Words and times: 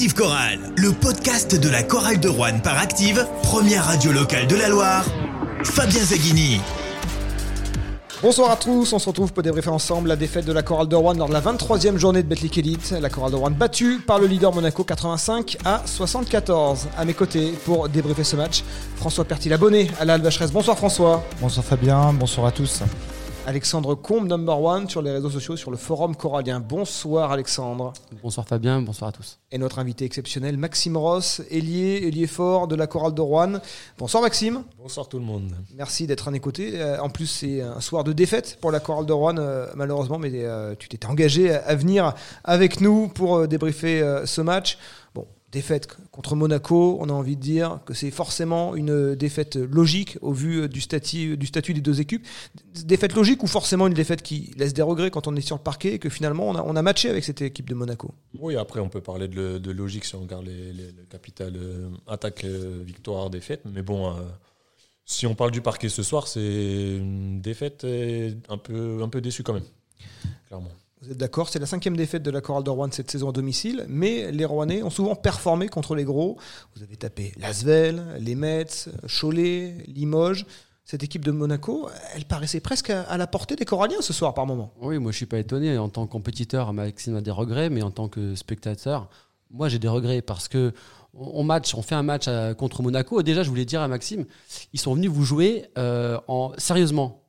Active 0.00 0.14
Chorale, 0.14 0.72
le 0.78 0.92
podcast 0.92 1.60
de 1.60 1.68
la 1.68 1.82
chorale 1.82 2.18
de 2.18 2.28
Rouen 2.30 2.58
par 2.60 2.78
Active, 2.78 3.22
première 3.42 3.84
radio 3.84 4.12
locale 4.12 4.46
de 4.46 4.56
la 4.56 4.70
Loire. 4.70 5.04
Fabien 5.62 6.02
Zaghini. 6.02 6.58
Bonsoir 8.22 8.50
à 8.50 8.56
tous, 8.56 8.94
on 8.94 8.98
se 8.98 9.06
retrouve 9.06 9.34
pour 9.34 9.42
débriefer 9.42 9.68
ensemble 9.68 10.08
la 10.08 10.16
défaite 10.16 10.46
de 10.46 10.54
la 10.54 10.62
chorale 10.62 10.88
de 10.88 10.96
Rouen 10.96 11.12
lors 11.12 11.28
de 11.28 11.34
la 11.34 11.42
23e 11.42 11.98
journée 11.98 12.22
de 12.22 12.28
Betclic 12.28 12.56
Elite. 12.56 12.92
La 12.98 13.10
chorale 13.10 13.32
de 13.32 13.36
Rouen 13.36 13.50
battue 13.50 13.98
par 13.98 14.18
le 14.18 14.26
leader 14.26 14.54
Monaco 14.54 14.84
85 14.84 15.58
à 15.66 15.82
74. 15.84 16.88
À 16.96 17.04
mes 17.04 17.12
côtés 17.12 17.52
pour 17.66 17.90
débriefer 17.90 18.24
ce 18.24 18.36
match, 18.36 18.64
François 18.96 19.26
Pertil 19.26 19.52
abonné 19.52 19.90
à 20.00 20.06
la 20.06 20.14
Alvacheresse. 20.14 20.50
Bonsoir 20.50 20.78
François. 20.78 21.22
Bonsoir 21.42 21.62
Fabien, 21.62 22.14
bonsoir 22.14 22.46
à 22.46 22.52
tous. 22.52 22.82
Alexandre 23.46 23.94
Combe, 23.94 24.28
number 24.28 24.60
one, 24.60 24.88
sur 24.88 25.00
les 25.00 25.10
réseaux 25.10 25.30
sociaux, 25.30 25.56
sur 25.56 25.70
le 25.70 25.78
forum 25.78 26.14
corallien. 26.14 26.60
Bonsoir 26.60 27.32
Alexandre. 27.32 27.94
Bonsoir 28.22 28.46
Fabien, 28.46 28.82
bonsoir 28.82 29.08
à 29.08 29.12
tous. 29.12 29.38
Et 29.50 29.56
notre 29.56 29.78
invité 29.78 30.04
exceptionnel, 30.04 30.58
Maxime 30.58 30.96
Ross, 30.96 31.40
ailier, 31.50 32.06
ailier 32.06 32.26
fort 32.26 32.68
de 32.68 32.76
la 32.76 32.86
chorale 32.86 33.14
de 33.14 33.20
Rouen. 33.20 33.60
Bonsoir 33.98 34.22
Maxime. 34.22 34.62
Bonsoir 34.78 35.08
tout 35.08 35.18
le 35.18 35.24
monde. 35.24 35.52
Merci 35.74 36.06
d'être 36.06 36.28
un 36.28 36.34
écouté. 36.34 36.72
Euh, 36.74 37.00
en 37.00 37.08
plus, 37.08 37.26
c'est 37.26 37.62
un 37.62 37.80
soir 37.80 38.04
de 38.04 38.12
défaite 38.12 38.58
pour 38.60 38.72
la 38.72 38.78
chorale 38.78 39.06
de 39.06 39.12
Rouen, 39.12 39.38
euh, 39.38 39.66
malheureusement, 39.74 40.18
mais 40.18 40.30
euh, 40.34 40.74
tu 40.78 40.88
t'étais 40.88 41.06
engagé 41.06 41.50
à, 41.50 41.74
venir 41.74 42.14
avec 42.44 42.82
nous 42.82 43.08
pour 43.08 43.48
débriefer 43.48 44.22
ce 44.26 44.42
match 44.42 44.76
défaite 45.52 45.88
contre 46.10 46.36
Monaco, 46.36 46.98
on 47.00 47.08
a 47.08 47.12
envie 47.12 47.36
de 47.36 47.40
dire 47.40 47.80
que 47.84 47.94
c'est 47.94 48.10
forcément 48.10 48.74
une 48.74 49.14
défaite 49.14 49.56
logique 49.56 50.16
au 50.20 50.32
vu 50.32 50.68
du 50.68 50.80
statut, 50.80 51.36
du 51.36 51.46
statut 51.46 51.74
des 51.74 51.80
deux 51.80 52.00
équipes. 52.00 52.26
Défaite 52.84 53.14
logique 53.14 53.42
ou 53.42 53.46
forcément 53.46 53.86
une 53.86 53.94
défaite 53.94 54.22
qui 54.22 54.52
laisse 54.56 54.74
des 54.74 54.82
regrets 54.82 55.10
quand 55.10 55.26
on 55.26 55.34
est 55.36 55.40
sur 55.40 55.56
le 55.56 55.62
parquet 55.62 55.94
et 55.94 55.98
que 55.98 56.08
finalement 56.08 56.48
on 56.48 56.54
a, 56.54 56.62
on 56.62 56.76
a 56.76 56.82
matché 56.82 57.10
avec 57.10 57.24
cette 57.24 57.42
équipe 57.42 57.68
de 57.68 57.74
Monaco 57.74 58.14
Oui, 58.38 58.56
après 58.56 58.80
on 58.80 58.88
peut 58.88 59.00
parler 59.00 59.28
de, 59.28 59.70
logique 59.70 60.04
si 60.04 60.14
on 60.14 60.20
regarde 60.20 60.46
les, 60.46 60.72
le 60.72 61.04
capital 61.08 61.54
euh, 61.56 61.88
attaque, 62.06 62.44
euh, 62.44 62.82
victoire, 62.84 63.30
défaite. 63.30 63.62
Mais 63.64 63.82
bon, 63.82 64.10
euh, 64.10 64.22
si 65.04 65.26
on 65.26 65.34
parle 65.34 65.50
du 65.50 65.60
parquet 65.60 65.88
ce 65.88 66.02
soir, 66.02 66.28
c'est 66.28 66.96
une 66.96 67.40
défaite 67.40 67.84
un 68.48 68.58
peu, 68.58 69.02
un 69.02 69.08
peu 69.08 69.20
déçue 69.20 69.42
quand 69.42 69.54
même, 69.54 69.64
clairement. 70.46 70.70
Vous 71.02 71.10
êtes 71.10 71.16
d'accord 71.16 71.48
C'est 71.48 71.58
la 71.58 71.66
cinquième 71.66 71.96
défaite 71.96 72.22
de 72.22 72.30
la 72.30 72.42
Chorale 72.42 72.62
de 72.62 72.68
Rouen 72.68 72.90
cette 72.90 73.10
saison 73.10 73.30
à 73.30 73.32
domicile, 73.32 73.86
mais 73.88 74.30
les 74.32 74.44
Rouennais 74.44 74.82
ont 74.82 74.90
souvent 74.90 75.14
performé 75.14 75.68
contre 75.68 75.94
les 75.94 76.04
gros. 76.04 76.36
Vous 76.76 76.82
avez 76.82 76.96
tapé 76.96 77.32
Lasvel, 77.38 78.04
les 78.18 78.34
Metz, 78.34 78.90
Cholet, 79.08 79.76
Limoges. 79.86 80.44
Cette 80.84 81.02
équipe 81.02 81.24
de 81.24 81.30
Monaco, 81.30 81.88
elle 82.14 82.26
paraissait 82.26 82.60
presque 82.60 82.90
à 82.90 83.16
la 83.16 83.26
portée 83.26 83.56
des 83.56 83.64
Coralliens 83.64 84.02
ce 84.02 84.12
soir 84.12 84.34
par 84.34 84.44
moment. 84.44 84.74
Oui, 84.82 84.98
moi 84.98 85.10
je 85.12 85.16
suis 85.16 85.26
pas 85.26 85.38
étonné. 85.38 85.78
En 85.78 85.88
tant 85.88 86.06
que 86.06 86.12
compétiteur, 86.12 86.72
Maxime 86.74 87.16
a 87.16 87.22
des 87.22 87.30
regrets, 87.30 87.70
mais 87.70 87.80
en 87.80 87.90
tant 87.90 88.08
que 88.08 88.34
spectateur, 88.34 89.08
moi 89.50 89.70
j'ai 89.70 89.78
des 89.78 89.88
regrets 89.88 90.20
parce 90.20 90.48
que 90.48 90.74
on 91.14 91.44
match, 91.44 91.74
on 91.74 91.82
fait 91.82 91.94
un 91.94 92.02
match 92.02 92.28
contre 92.58 92.82
Monaco. 92.82 93.22
Déjà, 93.22 93.42
je 93.42 93.48
voulais 93.48 93.64
dire 93.64 93.80
à 93.80 93.88
Maxime, 93.88 94.26
ils 94.74 94.80
sont 94.80 94.94
venus 94.94 95.10
vous 95.10 95.24
jouer 95.24 95.66
euh, 95.78 96.18
en, 96.28 96.52
sérieusement 96.58 97.22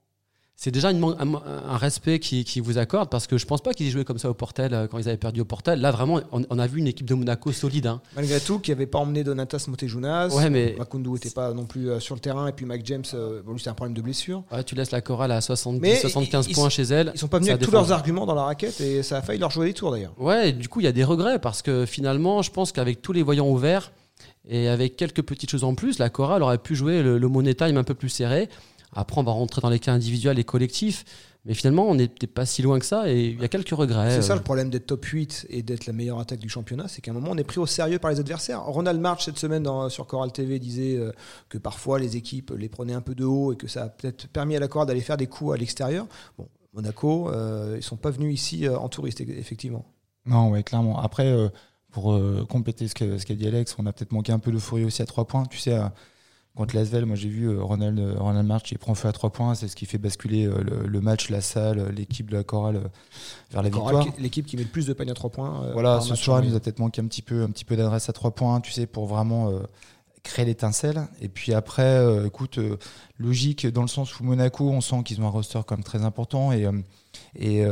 c'est 0.64 0.70
déjà 0.70 0.90
un, 0.90 1.78
respect 1.78 2.20
qui, 2.20 2.60
vous 2.60 2.78
accorde 2.78 3.10
parce 3.10 3.26
que 3.26 3.40
je 3.40 3.48
pense 3.48 3.62
pas 3.62 3.74
qu'ils 3.74 3.88
aient 3.88 3.90
joué 3.90 4.06
comme 4.06 4.20
ça 4.20 4.30
au 4.30 4.36
Portel 4.36 4.76
euh, 4.76 4.86
quand 4.86 5.00
ils 5.00 5.08
avaient 5.08 5.18
perdu 5.18 5.42
au 5.42 5.46
Portel. 5.46 5.82
Là, 5.82 5.90
vraiment, 5.90 6.20
on, 6.32 6.60
a 6.60 6.68
vu 6.68 6.78
une 6.78 6.88
équipe 6.88 7.08
de 7.08 7.16
Monaco 7.16 7.52
solide. 7.52 7.88
Hein. 7.88 8.00
Malgré 8.16 8.40
tout, 8.40 8.60
qui 8.60 8.70
n'avait 8.70 8.86
pas 8.86 9.00
emmené 9.00 9.24
Donatas 9.24 9.66
Motejunas. 9.68 10.28
Ouais, 10.28 10.52
mais... 10.52 10.76
Makundu 10.78 11.10
n'était 11.10 11.32
pas 11.32 11.52
non 11.56 11.66
plus 11.66 11.90
euh, 11.90 12.00
sur 12.00 12.14
le 12.14 12.22
terrain. 12.22 12.46
Et 12.46 12.52
puis 12.52 12.68
Mike 12.68 12.86
James, 12.86 13.04
euh, 13.16 13.42
bon, 13.44 13.54
lui, 13.54 13.60
c'est 13.60 13.72
un 13.72 13.74
problème 13.74 13.96
de 13.96 14.04
blessure. 14.04 14.44
Ouais, 14.52 14.64
tu 14.64 14.76
laisses 14.76 14.92
la 14.92 15.02
chorale 15.02 15.32
à 15.32 15.42
70, 15.42 16.02
75 16.02 16.50
points 16.50 16.70
chez 16.70 16.84
elle. 16.84 17.12
Ils 17.16 17.20
sont 17.20 17.28
pas 17.28 17.40
venus 17.40 17.54
avec 17.54 17.66
tous 17.66 17.72
leurs 17.72 17.92
arguments 17.92 18.28
dans 18.28 18.36
la 18.36 18.44
raquette 18.44 18.80
et 18.82 19.02
ça 19.02 19.18
a 19.18 19.22
failli 19.24 19.40
leur 19.40 19.50
jouer 19.50 19.66
des 19.66 19.74
tours 19.74 19.90
d'ailleurs. 19.90 20.14
Ouais, 20.20 20.52
du 20.52 20.70
coup, 20.70 20.80
il 20.80 20.84
y 20.84 20.88
a 20.88 20.92
des 20.92 21.04
regrets 21.04 21.40
parce 21.40 21.64
que 21.64 21.88
finalement, 21.88 22.44
je 22.44 22.52
pense 22.52 22.72
qu'avec 22.72 23.02
tous 23.02 23.14
les 23.14 23.24
voyants 23.24 23.50
ouverts 23.50 23.92
et 24.48 24.68
avec 24.68 24.96
quelques 24.96 25.24
petites 25.24 25.50
choses 25.50 25.64
en 25.64 25.74
plus, 25.74 25.98
la 25.98 26.12
chorale 26.12 26.44
aurait 26.44 26.60
pu 26.60 26.76
jouer 26.76 27.02
le, 27.02 27.18
le 27.18 27.28
money 27.28 27.56
time 27.56 27.78
un 27.78 27.84
peu 27.84 27.96
plus 27.96 28.10
serré. 28.10 28.48
Après, 28.94 29.20
on 29.20 29.24
va 29.24 29.32
rentrer 29.32 29.62
dans 29.62 29.70
les 29.70 29.80
cas 29.80 29.94
individuels 29.94 30.40
et 30.40 30.44
collectifs. 30.44 31.06
Mais 31.46 31.56
finalement, 31.56 31.88
on 31.88 31.96
n'était 31.96 32.28
pas 32.28 32.46
si 32.46 32.62
loin 32.62 32.78
que 32.78 32.86
ça 32.86 33.12
et 33.12 33.30
il 33.30 33.42
y 33.42 33.44
a 33.44 33.48
quelques 33.48 33.70
regrets. 33.70 34.12
C'est 34.12 34.22
ça 34.22 34.36
le 34.36 34.44
problème 34.44 34.70
d'être 34.70 34.86
top 34.86 35.04
8 35.04 35.48
et 35.50 35.64
d'être 35.64 35.88
la 35.88 35.94
meilleure 35.94 36.20
attaque 36.20 36.40
du 36.40 36.50
championnat, 36.50 36.88
c'est 36.88 37.02
qu'à 37.02 37.12
un 37.12 37.14
moment, 37.16 37.30
on 37.32 37.38
est 37.38 37.44
pris 37.44 37.58
au 37.58 37.66
sérieux 37.66 37.98
par 37.98 38.12
les 38.12 38.20
adversaires. 38.20 38.64
Ronald 38.64 39.00
March, 39.00 39.26
cette 39.26 39.40
semaine 39.40 39.68
sur 39.90 40.06
Coral 40.06 40.32
TV, 40.32 40.60
disait 40.60 40.98
euh, 40.98 41.12
que 41.50 41.58
parfois 41.58 41.98
les 41.98 42.16
équipes 42.16 42.54
les 42.56 42.70
prenaient 42.70 42.94
un 42.94 43.02
peu 43.02 43.16
de 43.16 43.26
haut 43.26 43.54
et 43.54 43.56
que 43.56 43.68
ça 43.68 43.86
a 43.86 43.90
peut-être 43.90 44.28
permis 44.28 44.56
à 44.56 44.60
la 44.60 44.68
Coral 44.68 44.88
d'aller 44.88 45.02
faire 45.02 45.18
des 45.18 45.26
coups 45.26 45.54
à 45.54 45.58
l'extérieur. 45.58 46.06
Bon, 46.38 46.48
Monaco, 46.74 47.32
euh, 47.32 47.76
ils 47.76 47.84
sont 47.84 47.98
pas 47.98 48.12
venus 48.12 48.36
ici 48.36 48.68
euh, 48.68 48.78
en 48.78 48.88
touriste, 48.88 49.22
effectivement. 49.22 49.86
Non, 50.28 50.52
ouais, 50.52 50.62
clairement. 50.62 51.00
Après, 51.00 51.36
pour 51.90 52.16
compléter 52.48 52.88
ce 52.88 52.94
qu'a 52.94 53.18
ce 53.18 53.34
dit 53.34 53.48
Alex, 53.48 53.76
on 53.80 53.88
a 53.88 53.94
peut-être 53.94 54.12
manqué 54.12 54.32
un 54.32 54.38
peu 54.38 54.52
de 54.52 54.58
d'euphorie 54.58 54.86
aussi 54.86 55.02
à 55.02 55.08
trois 55.08 55.26
points. 55.26 55.46
Tu 55.46 55.58
sais, 55.58 55.76
Contre 56.56 56.76
l'Asvel, 56.76 57.06
moi 57.06 57.16
j'ai 57.16 57.30
vu 57.30 57.46
euh, 57.46 57.64
Ronald, 57.64 57.98
euh, 57.98 58.16
Ronald 58.18 58.46
March, 58.46 58.74
il 58.74 58.78
prend 58.78 58.94
feu 58.94 59.08
à 59.08 59.14
3 59.14 59.30
points, 59.30 59.56
c'est 59.56 59.70
ce 59.70 59.76
qui 59.76 59.86
fait 59.86 59.98
basculer 59.98 60.46
euh, 60.46 60.62
le, 60.86 61.02
match, 61.02 61.30
la 61.30 61.40
salle, 61.40 61.94
l'équipe 61.96 62.30
de 62.30 62.36
la 62.36 62.44
chorale 62.44 62.82
vers 63.52 63.64
la 63.64 63.70
victoire. 63.70 64.06
L'équipe 64.20 64.46
qui 64.46 64.58
met 64.58 64.64
le 64.64 64.70
plus 64.70 64.86
de 64.86 64.92
paniers 64.92 65.12
à 65.12 65.16
3 65.16 65.30
points. 65.30 65.72
voilà, 65.72 66.02
ce 66.02 66.14
soir, 66.16 66.44
il 66.44 66.50
nous 66.50 66.56
a 66.58 66.60
peut-être 66.60 66.80
manqué 66.80 67.00
un 67.00 67.06
petit 67.06 67.22
peu, 67.22 67.44
un 67.44 67.50
petit 67.50 67.64
peu 67.64 67.78
d'adresse 67.78 68.10
à 68.10 68.14
3 68.14 68.32
points, 68.32 68.60
tu 68.60 68.74
sais, 68.74 68.86
pour 68.86 69.06
vraiment 69.06 69.50
créer 70.24 70.44
l'étincelle. 70.44 71.08
Et 71.22 71.30
puis 71.30 71.54
après, 71.54 72.06
écoute, 72.26 72.60
logique 73.18 73.66
dans 73.68 73.82
le 73.82 73.88
sens 73.88 74.20
où 74.20 74.26
Monaco, 74.26 74.70
on 74.70 74.82
sent 74.82 75.04
qu'ils 75.06 75.22
ont 75.22 75.28
un 75.28 75.30
roster 75.30 75.62
comme 75.66 75.84
très 75.84 76.04
important 76.04 76.52
et. 76.52 76.68
Et 77.38 77.66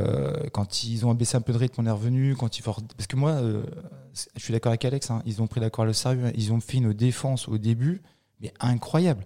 quand 0.52 0.84
ils 0.84 1.06
ont 1.06 1.14
baissé 1.14 1.38
un 1.38 1.42
peu 1.42 1.54
de 1.54 1.58
rythme, 1.58 1.82
on 1.82 1.86
est 1.86 1.92
revenu. 1.92 2.36
Quand 2.36 2.58
ils 2.58 2.62
parce 2.62 3.08
que 3.08 3.16
moi, 3.16 3.42
je 4.36 4.42
suis 4.42 4.54
d'accord 4.54 4.72
avec 4.72 4.84
Alex, 4.86 5.12
hein, 5.12 5.22
ils 5.26 5.42
ont 5.42 5.48
pris 5.48 5.60
la 5.60 5.70
chorale 5.70 5.90
au 5.90 5.94
sérieux. 5.94 6.32
Ils 6.36 6.54
ont 6.54 6.60
fait 6.60 6.78
une 6.78 6.94
défense 6.94 7.48
au 7.48 7.58
début 7.58 8.02
mais 8.40 8.54
incroyable. 8.60 9.26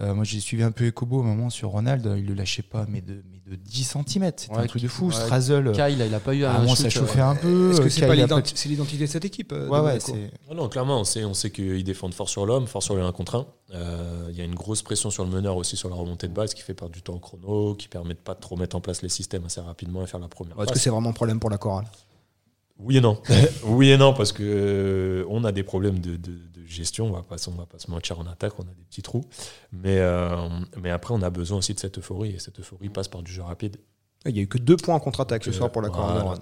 Euh, 0.00 0.14
moi, 0.14 0.22
j'ai 0.22 0.38
suivi 0.38 0.62
un 0.62 0.70
peu 0.70 0.86
Ecobo 0.86 1.18
au 1.18 1.22
moment 1.24 1.50
sur 1.50 1.70
Ronald, 1.70 2.08
il 2.16 2.26
le 2.26 2.34
lâchait 2.34 2.62
pas, 2.62 2.86
mais 2.88 3.00
de, 3.00 3.20
mais 3.32 3.40
de 3.50 3.56
10 3.56 3.84
cm. 3.84 4.04
C'était 4.36 4.54
un 4.54 4.66
truc 4.66 4.80
de 4.80 4.86
fou. 4.86 5.10
Strazel. 5.10 5.72
Kyle, 5.72 6.04
il 6.06 6.14
a 6.14 6.20
pas 6.20 6.34
eu 6.34 6.44
un. 6.44 6.64
Ah, 6.68 6.76
ça 6.76 6.88
chauffait 6.88 7.20
un 7.20 7.34
peu. 7.34 7.72
Est-ce 7.72 7.80
que 7.80 7.88
c'est 7.88 8.68
l'identité 8.68 9.06
de 9.06 9.10
cette 9.10 9.24
équipe 9.24 9.52
euh, 9.52 9.68
Ouais, 9.68 9.80
ouais. 9.80 9.98
Ah 10.48 10.54
non, 10.54 10.68
clairement, 10.68 11.00
on 11.00 11.04
sait, 11.04 11.24
on 11.24 11.34
sait 11.34 11.50
qu'ils 11.50 11.82
défendent 11.82 12.14
fort 12.14 12.28
sur 12.28 12.46
l'homme, 12.46 12.68
fort 12.68 12.82
sur 12.82 12.94
le 12.94 13.02
1 13.02 13.10
contre 13.10 13.36
1. 13.36 13.46
Euh, 13.74 14.28
il 14.30 14.36
y 14.36 14.40
a 14.40 14.44
une 14.44 14.54
grosse 14.54 14.82
pression 14.82 15.10
sur 15.10 15.24
le 15.24 15.30
meneur 15.30 15.56
aussi 15.56 15.76
sur 15.76 15.88
la 15.88 15.96
remontée 15.96 16.28
de 16.28 16.32
base 16.32 16.54
qui 16.54 16.62
fait 16.62 16.74
perdre 16.74 16.94
du 16.94 17.02
temps 17.02 17.14
au 17.14 17.18
chrono, 17.18 17.74
qui 17.74 17.88
permet 17.88 18.14
de 18.14 18.20
pas 18.20 18.36
trop 18.36 18.56
mettre 18.56 18.76
en 18.76 18.80
place 18.80 19.02
les 19.02 19.08
systèmes 19.08 19.46
assez 19.46 19.60
rapidement 19.60 20.04
et 20.04 20.06
faire 20.06 20.20
la 20.20 20.28
première. 20.28 20.60
Est-ce 20.62 20.72
que 20.72 20.78
c'est 20.78 20.90
vraiment 20.90 21.10
un 21.10 21.14
problème 21.14 21.40
pour 21.40 21.50
la 21.50 21.58
chorale? 21.58 21.86
Oui 22.78 22.96
et 22.96 23.00
non. 23.00 23.20
oui 23.64 23.90
et 23.90 23.96
non, 23.96 24.14
parce 24.14 24.32
que 24.32 24.42
euh, 24.42 25.24
on 25.28 25.44
a 25.44 25.52
des 25.52 25.62
problèmes 25.62 25.98
de, 25.98 26.18
gestion. 26.66 27.06
On 27.06 27.12
va 27.12 27.22
pas, 27.22 27.36
on 27.48 27.52
va 27.52 27.66
pas 27.66 27.78
se 27.78 27.90
mentir 27.90 28.20
en 28.20 28.26
attaque, 28.26 28.58
on 28.58 28.62
a 28.62 28.74
des 28.74 28.84
petits 28.88 29.02
trous. 29.02 29.24
Mais, 29.72 29.98
euh, 29.98 30.48
mais 30.80 30.90
après, 30.90 31.14
on 31.14 31.22
a 31.22 31.30
besoin 31.30 31.58
aussi 31.58 31.74
de 31.74 31.80
cette 31.80 31.98
euphorie. 31.98 32.30
Et 32.30 32.38
cette 32.38 32.60
euphorie 32.60 32.90
passe 32.90 33.08
par 33.08 33.22
du 33.22 33.32
jeu 33.32 33.42
rapide. 33.42 33.78
Il 34.26 34.34
n'y 34.34 34.40
a 34.40 34.42
eu 34.42 34.48
que 34.48 34.58
deux 34.58 34.76
points 34.76 34.94
en 34.94 35.00
contre-attaque 35.00 35.44
ce 35.44 35.52
soir 35.52 35.72
pour 35.72 35.82
la 35.82 35.88
voilà. 35.88 36.34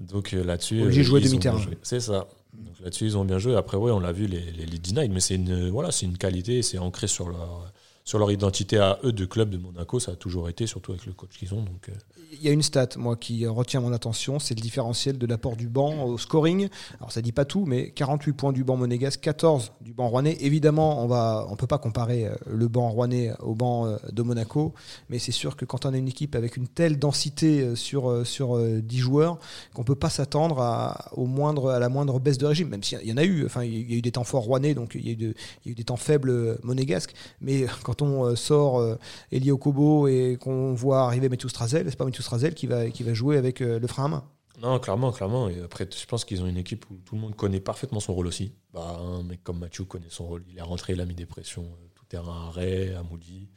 Donc 0.00 0.32
euh, 0.32 0.42
là-dessus. 0.42 0.90
J'ai 0.90 1.04
joué 1.04 1.20
demi-terrain. 1.20 1.60
C'est 1.82 2.00
ça. 2.00 2.28
Donc 2.54 2.80
là-dessus, 2.80 3.04
ils 3.04 3.18
ont 3.18 3.24
bien 3.24 3.38
joué. 3.38 3.54
Après, 3.54 3.76
oui, 3.76 3.90
on 3.90 4.00
l'a 4.00 4.12
vu, 4.12 4.26
les, 4.26 4.40
les 4.40 4.66
lead 4.66 4.82
denied, 4.82 5.12
mais 5.12 5.20
c'est 5.20 5.34
une, 5.36 5.68
voilà, 5.70 5.90
une 6.02 6.18
qualité, 6.18 6.62
c'est 6.62 6.78
ancré 6.78 7.06
sur 7.06 7.28
leur 7.28 7.72
sur 8.04 8.18
leur 8.18 8.30
identité 8.30 8.78
à 8.78 8.98
eux 9.04 9.12
de 9.12 9.24
club 9.24 9.50
de 9.50 9.58
Monaco, 9.58 10.00
ça 10.00 10.12
a 10.12 10.16
toujours 10.16 10.48
été, 10.48 10.66
surtout 10.66 10.92
avec 10.92 11.06
le 11.06 11.12
coach 11.12 11.38
qu'ils 11.38 11.54
ont. 11.54 11.62
Donc, 11.62 11.90
il 12.32 12.42
y 12.42 12.48
a 12.48 12.52
une 12.52 12.62
stat, 12.62 12.88
moi, 12.96 13.16
qui 13.16 13.46
retient 13.46 13.80
mon 13.80 13.92
attention, 13.92 14.38
c'est 14.38 14.54
le 14.54 14.60
différentiel 14.60 15.18
de 15.18 15.26
l'apport 15.26 15.56
du 15.56 15.68
banc 15.68 16.04
au 16.04 16.18
scoring. 16.18 16.68
Alors, 16.98 17.12
ça 17.12 17.20
dit 17.20 17.32
pas 17.32 17.44
tout, 17.44 17.64
mais 17.66 17.90
48 17.90 18.32
points 18.32 18.52
du 18.52 18.64
banc 18.64 18.76
monégasque, 18.76 19.20
14 19.20 19.72
du 19.80 19.92
banc 19.92 20.08
rouennais. 20.08 20.36
Évidemment, 20.40 21.02
on 21.02 21.06
va, 21.06 21.46
on 21.50 21.56
peut 21.56 21.66
pas 21.66 21.78
comparer 21.78 22.26
euh, 22.26 22.34
le 22.46 22.68
banc 22.68 22.88
rouennais 22.88 23.32
au 23.40 23.54
banc 23.54 23.86
euh, 23.86 23.96
de 24.10 24.22
Monaco, 24.22 24.72
mais 25.10 25.18
c'est 25.18 25.32
sûr 25.32 25.56
que 25.56 25.64
quand 25.64 25.84
on 25.84 25.92
a 25.92 25.96
une 25.96 26.08
équipe 26.08 26.34
avec 26.34 26.56
une 26.56 26.68
telle 26.68 26.98
densité 26.98 27.60
euh, 27.60 27.76
sur, 27.76 28.26
sur 28.26 28.58
10 28.58 28.98
joueurs, 28.98 29.38
qu'on 29.74 29.84
peut 29.84 29.94
pas 29.94 30.10
s'attendre 30.10 30.60
à, 30.60 31.10
à 31.16 31.78
la 31.78 31.88
moindre 31.88 32.18
baisse 32.18 32.38
de 32.38 32.46
régime, 32.46 32.68
même 32.68 32.82
s'il 32.82 33.00
y 33.04 33.12
en 33.12 33.16
a 33.16 33.24
eu. 33.24 33.44
Enfin, 33.44 33.62
il 33.62 33.90
y 33.90 33.94
a 33.94 33.98
eu 33.98 34.02
des 34.02 34.12
temps 34.12 34.24
forts 34.24 34.44
rouennais, 34.44 34.74
donc 34.74 34.94
il 34.94 35.06
y, 35.06 35.10
a 35.10 35.32
eu 35.66 35.74
des 35.74 35.84
temps 35.84 35.96
faibles 35.96 36.58
monégasques. 36.62 37.14
Mais 37.40 37.66
on 38.00 38.34
sort 38.36 38.96
Elio 39.30 39.58
Kobo 39.58 40.08
et 40.08 40.38
qu'on 40.40 40.74
voit 40.74 41.02
arriver 41.02 41.28
Mathieu 41.28 41.48
Strazel, 41.48 41.86
c'est 41.88 41.96
pas 41.96 42.04
Mathieu 42.04 42.22
Strazel 42.22 42.54
qui 42.54 42.66
va, 42.66 43.14
jouer 43.14 43.36
avec 43.36 43.60
euh, 43.60 43.78
le 43.78 43.86
frein 43.86 44.04
à 44.04 44.08
main. 44.08 44.24
Non, 44.60 44.78
clairement, 44.78 45.12
clairement. 45.12 45.48
Et 45.48 45.60
après, 45.60 45.88
je 45.90 46.06
pense 46.06 46.24
qu'ils 46.24 46.42
ont 46.42 46.46
une 46.46 46.56
équipe 46.56 46.84
où 46.90 46.94
tout 47.04 47.14
le 47.14 47.20
monde 47.20 47.34
connaît 47.34 47.60
parfaitement 47.60 48.00
son 48.00 48.14
rôle 48.14 48.26
aussi. 48.26 48.52
Bah, 48.72 49.00
un 49.00 49.22
mec 49.22 49.42
comme 49.42 49.58
Mathieu 49.58 49.84
connaît 49.84 50.10
son 50.10 50.26
rôle. 50.26 50.44
Il 50.50 50.58
est 50.58 50.62
rentré, 50.62 50.92
il 50.92 51.00
a 51.00 51.06
mis 51.06 51.14
des 51.14 51.26
pressions 51.26 51.64
euh, 51.64 51.88
tout 51.94 52.04
terrain 52.04 52.48
arrêt, 52.48 52.94
à 52.94 53.02
Moody, 53.02 53.48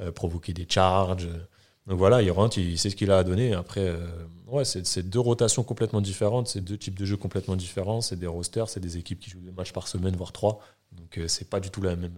euh, 0.00 0.10
provoquer 0.10 0.52
des 0.52 0.66
charges. 0.68 1.28
Donc 1.86 1.98
voilà, 1.98 2.22
il 2.22 2.30
rentre, 2.30 2.58
il 2.58 2.78
sait 2.78 2.90
ce 2.90 2.96
qu'il 2.96 3.10
a 3.10 3.18
à 3.18 3.24
donner. 3.24 3.52
Après, 3.52 3.92
ouais, 4.46 4.64
c'est 4.64 5.08
deux 5.08 5.18
rotations 5.18 5.62
complètement 5.62 6.00
différentes, 6.00 6.46
c'est 6.46 6.60
deux 6.60 6.76
types 6.76 6.98
de 6.98 7.04
jeux 7.04 7.16
complètement 7.16 7.56
différents, 7.56 8.00
c'est 8.00 8.18
des 8.18 8.26
rosters, 8.26 8.68
c'est 8.68 8.80
des 8.80 8.96
équipes 8.98 9.18
qui 9.18 9.30
jouent 9.30 9.40
des 9.40 9.50
matchs 9.50 9.72
par 9.72 9.88
semaine, 9.88 10.14
voire 10.14 10.30
trois. 10.30 10.60
Donc 10.92 11.18
c'est 11.26 11.48
pas 11.48 11.58
du 11.58 11.70
tout 11.70 11.80
la 11.80 11.96
même, 11.96 12.14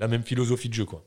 la 0.00 0.08
même 0.08 0.22
philosophie 0.24 0.68
de 0.68 0.74
jeu. 0.74 0.84
Quoi 0.84 1.04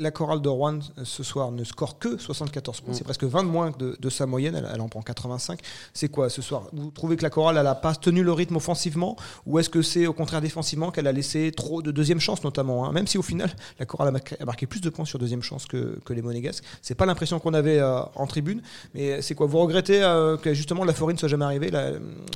la 0.00 0.12
chorale 0.12 0.40
de 0.40 0.48
Rouen 0.48 0.78
euh, 0.98 1.04
ce 1.04 1.24
soir 1.24 1.50
ne 1.50 1.64
score 1.64 1.98
que 1.98 2.18
74 2.18 2.82
points. 2.82 2.92
Mm. 2.92 2.96
C'est 2.96 3.02
presque 3.02 3.24
20 3.24 3.42
de 3.42 3.48
moins 3.48 3.72
de, 3.76 3.96
de 3.98 4.10
sa 4.10 4.26
moyenne. 4.26 4.54
Elle, 4.54 4.68
elle 4.72 4.80
en 4.80 4.88
prend 4.88 5.02
85. 5.02 5.58
C'est 5.92 6.08
quoi 6.08 6.30
ce 6.30 6.40
soir? 6.40 6.68
Vous 6.72 6.92
trouvez 6.92 7.16
que 7.16 7.24
la 7.24 7.30
chorale 7.30 7.56
elle 7.58 7.66
a 7.66 7.74
pas 7.74 7.96
tenu 7.96 8.22
le 8.22 8.30
rythme 8.32 8.54
offensivement? 8.54 9.16
Ou 9.44 9.58
est-ce 9.58 9.68
que 9.68 9.82
c'est 9.82 10.06
au 10.06 10.12
contraire 10.12 10.40
défensivement 10.40 10.92
qu'elle 10.92 11.08
a 11.08 11.12
laissé 11.12 11.50
trop 11.50 11.82
de 11.82 11.90
deuxième 11.90 12.20
chance 12.20 12.44
notamment 12.44 12.86
hein? 12.86 12.92
Même 12.92 13.08
si 13.08 13.18
au 13.18 13.22
final 13.22 13.50
la 13.80 13.86
chorale 13.86 14.06
a 14.06 14.12
marqué, 14.12 14.36
a 14.40 14.44
marqué 14.44 14.66
plus 14.68 14.80
de 14.80 14.88
points 14.88 15.04
sur 15.04 15.18
deuxième 15.18 15.42
chance 15.42 15.66
que, 15.66 15.98
que 16.04 16.12
les 16.12 16.22
Monégasques. 16.22 16.62
C'est 16.80 16.94
pas 16.94 17.04
l'impression 17.04 17.40
qu'on 17.40 17.54
avait 17.54 17.80
euh, 17.80 18.00
en 18.14 18.28
tribune. 18.28 18.62
Mais 18.94 19.20
c'est 19.20 19.34
quoi 19.34 19.48
Vous 19.48 19.58
regrettez 19.58 20.00
euh, 20.04 20.36
que 20.36 20.54
justement 20.54 20.84
la 20.84 20.94
forêt 20.94 21.12
ne 21.12 21.18
soit 21.18 21.26
jamais 21.28 21.44
arrivée? 21.44 21.72
La- 21.72 21.80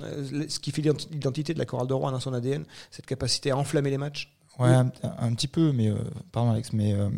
euh, 0.03 0.45
Ce 0.49 0.59
qui 0.59 0.73
fait 0.73 0.83
l'identi- 0.83 1.07
l'identité 1.13 1.55
de 1.55 1.61
la 1.61 1.65
chorale 1.65 1.87
de 1.87 1.95
Rouen 1.95 2.11
dans 2.11 2.19
son 2.19 2.33
ADN, 2.35 2.65
cette 2.91 3.07
capacité 3.07 3.53
à 3.53 3.57
enflammer 3.57 3.91
les 3.91 3.99
matchs? 3.99 4.33
Ouais, 4.59 4.69
un, 4.69 4.91
un 5.03 5.35
petit 5.35 5.49
peu, 5.49 5.73
mais 5.73 5.89
euh, 5.89 5.97
pardon 6.31 6.51
Alex, 6.51 6.73
mais 6.73 6.93
euh, 6.93 7.09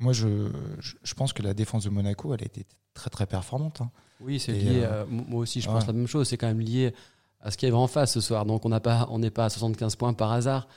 moi 0.00 0.12
je, 0.12 0.48
je, 0.80 0.94
je 1.02 1.14
pense 1.14 1.32
que 1.32 1.42
la 1.42 1.54
défense 1.54 1.84
de 1.84 1.90
Monaco, 1.90 2.34
elle 2.34 2.42
a 2.42 2.46
été 2.46 2.66
très 2.94 3.08
très 3.10 3.26
performante. 3.26 3.80
hein. 3.80 3.90
Oui, 4.20 4.38
c'est 4.40 4.52
lié. 4.52 4.82
euh, 4.84 5.04
moi 5.08 5.40
aussi, 5.40 5.60
je 5.60 5.68
ouais. 5.68 5.74
pense 5.74 5.86
la 5.86 5.92
même 5.92 6.06
chose. 6.06 6.28
C'est 6.28 6.36
quand 6.36 6.46
même 6.48 6.60
lié 6.60 6.92
à 7.40 7.50
ce 7.50 7.56
qu'il 7.56 7.68
y 7.68 7.72
avait 7.72 7.78
en 7.80 7.86
face 7.88 8.12
ce 8.12 8.20
soir. 8.20 8.46
Donc, 8.46 8.64
on 8.64 8.68
n'a 8.68 8.80
pas, 8.80 9.08
on 9.10 9.18
n'est 9.18 9.30
pas 9.30 9.46
à 9.46 9.50
75 9.50 9.96
points 9.96 10.12
par 10.12 10.32
hasard. 10.32 10.68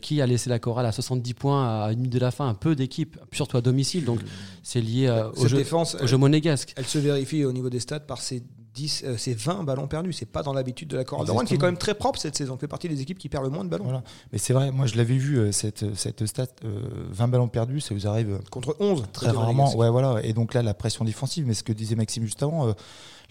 Qui 0.00 0.22
a 0.22 0.26
laissé 0.26 0.48
la 0.48 0.58
chorale 0.58 0.86
à 0.86 0.92
70 0.92 1.34
points 1.34 1.82
à 1.84 1.92
une 1.92 1.98
minute 1.98 2.12
de 2.14 2.18
la 2.18 2.30
fin? 2.30 2.48
Un 2.48 2.54
peu 2.54 2.74
d'équipe, 2.74 3.18
surtout 3.32 3.58
à 3.58 3.60
domicile. 3.60 4.06
Donc, 4.06 4.20
c'est 4.62 4.80
lié 4.80 5.10
au, 5.36 5.46
jeu, 5.46 5.58
défense, 5.58 5.94
au 6.00 6.06
jeu 6.06 6.16
monégasque. 6.16 6.72
Elle 6.78 6.86
se 6.86 6.98
vérifie 6.98 7.44
au 7.44 7.52
niveau 7.52 7.68
des 7.68 7.80
stats 7.80 8.00
par 8.00 8.22
ses 8.22 8.42
10, 8.74 9.02
euh, 9.06 9.16
ses 9.16 9.34
20 9.34 9.62
ballons 9.64 9.86
perdus. 9.86 10.12
C'est 10.12 10.26
pas 10.26 10.42
dans 10.42 10.52
l'habitude 10.52 10.88
de 10.88 10.96
la 10.96 11.04
Rouen, 11.08 11.44
qui 11.44 11.54
est 11.54 11.58
quand 11.58 11.66
même 11.66 11.78
très 11.78 11.94
propre 11.94 12.18
cette 12.18 12.36
saison. 12.36 12.58
Fait 12.58 12.68
partie 12.68 12.88
des 12.88 13.00
équipes 13.00 13.18
qui 13.18 13.28
perdent 13.28 13.44
le 13.44 13.50
moins 13.50 13.64
de 13.64 13.68
ballons. 13.70 13.84
Voilà. 13.84 14.02
Mais 14.32 14.38
c'est 14.38 14.52
vrai, 14.52 14.70
moi 14.70 14.86
je 14.86 14.96
l'avais 14.96 15.16
vu, 15.16 15.38
euh, 15.38 15.52
cette, 15.52 15.94
cette 15.94 16.26
stat, 16.26 16.46
euh, 16.64 16.80
20 17.10 17.28
ballons 17.28 17.48
perdus, 17.48 17.80
ça 17.80 17.94
vous 17.94 18.06
arrive 18.06 18.32
euh, 18.32 18.38
Contre 18.50 18.76
11. 18.80 19.04
très 19.12 19.30
rarement. 19.30 19.74
Ouais, 19.76 19.88
voilà. 19.90 20.20
Et 20.24 20.32
donc 20.32 20.54
là, 20.54 20.62
la 20.62 20.74
pression 20.74 21.04
défensive, 21.04 21.46
mais 21.46 21.54
ce 21.54 21.62
que 21.62 21.72
disait 21.72 21.94
Maxime 21.94 22.24
juste 22.24 22.42
avant, 22.42 22.68
euh, 22.68 22.72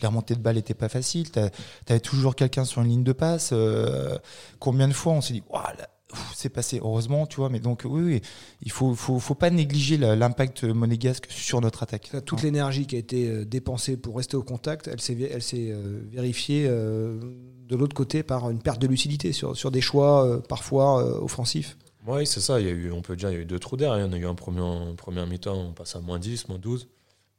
les 0.01 0.07
remontées 0.07 0.35
de 0.35 0.39
balles 0.41 0.55
n'étaient 0.55 0.73
pas 0.73 0.89
faciles. 0.89 1.29
Tu 1.31 1.39
avais 1.87 1.99
toujours 1.99 2.35
quelqu'un 2.35 2.65
sur 2.65 2.81
une 2.81 2.87
ligne 2.89 3.03
de 3.03 3.13
passe. 3.13 3.51
euh, 3.53 4.17
combien 4.59 4.87
de 4.87 4.93
fois 4.93 5.13
on 5.13 5.21
s'est 5.21 5.33
dit, 5.33 5.43
là, 5.51 5.73
ouf, 5.73 5.92
c'est 6.35 6.49
passé, 6.49 6.79
heureusement, 6.83 7.25
tu 7.27 7.37
vois. 7.37 7.49
Mais 7.49 7.59
donc, 7.59 7.83
oui, 7.85 8.01
oui, 8.01 8.21
il 8.61 8.71
faut, 8.71 8.93
faut, 8.95 9.19
faut 9.19 9.35
pas 9.35 9.49
négliger 9.49 9.97
l'impact 9.97 10.63
monégasque 10.63 11.27
sur 11.29 11.61
notre 11.61 11.83
attaque. 11.83 12.11
Toute 12.25 12.41
l'énergie 12.43 12.85
qui 12.87 12.95
a 12.95 12.99
été 12.99 13.27
euh, 13.29 13.45
dépensée 13.45 13.97
pour 13.97 14.17
rester 14.17 14.37
au 14.37 14.43
contact, 14.43 14.87
elle 14.87 15.01
s'est, 15.01 15.17
elle 15.31 15.41
s'est 15.41 15.69
euh, 15.71 16.01
vérifiée 16.11 16.65
euh, 16.67 17.19
de 17.67 17.75
l'autre 17.75 17.95
côté 17.95 18.23
par 18.23 18.49
une 18.49 18.59
perte 18.61 18.81
de 18.81 18.87
lucidité 18.87 19.31
sur, 19.31 19.55
sur 19.55 19.71
des 19.71 19.81
choix 19.81 20.25
euh, 20.25 20.39
parfois 20.39 21.03
euh, 21.03 21.19
offensifs. 21.21 21.77
Oui, 22.05 22.27
c'est 22.27 22.41
ça. 22.41 22.59
Il 22.59 22.67
y 22.67 22.69
a 22.69 22.73
eu, 22.73 22.91
on 22.91 23.01
peut 23.01 23.15
dire, 23.15 23.29
il 23.29 23.33
y 23.33 23.37
a 23.37 23.41
eu 23.41 23.45
deux 23.45 23.59
trous 23.59 23.77
d'air. 23.77 23.93
hein. 23.93 23.99
Il 23.99 24.01
y 24.01 24.09
en 24.09 24.13
a 24.13 24.17
eu 24.17 24.25
un 24.25 24.35
premier 24.35 24.59
en 24.61 24.93
première 24.95 25.25
mi-temps, 25.25 25.55
on 25.55 25.71
passe 25.73 25.95
à 25.95 26.01
moins 26.01 26.19
10, 26.19 26.49
moins 26.49 26.57
12. 26.59 26.89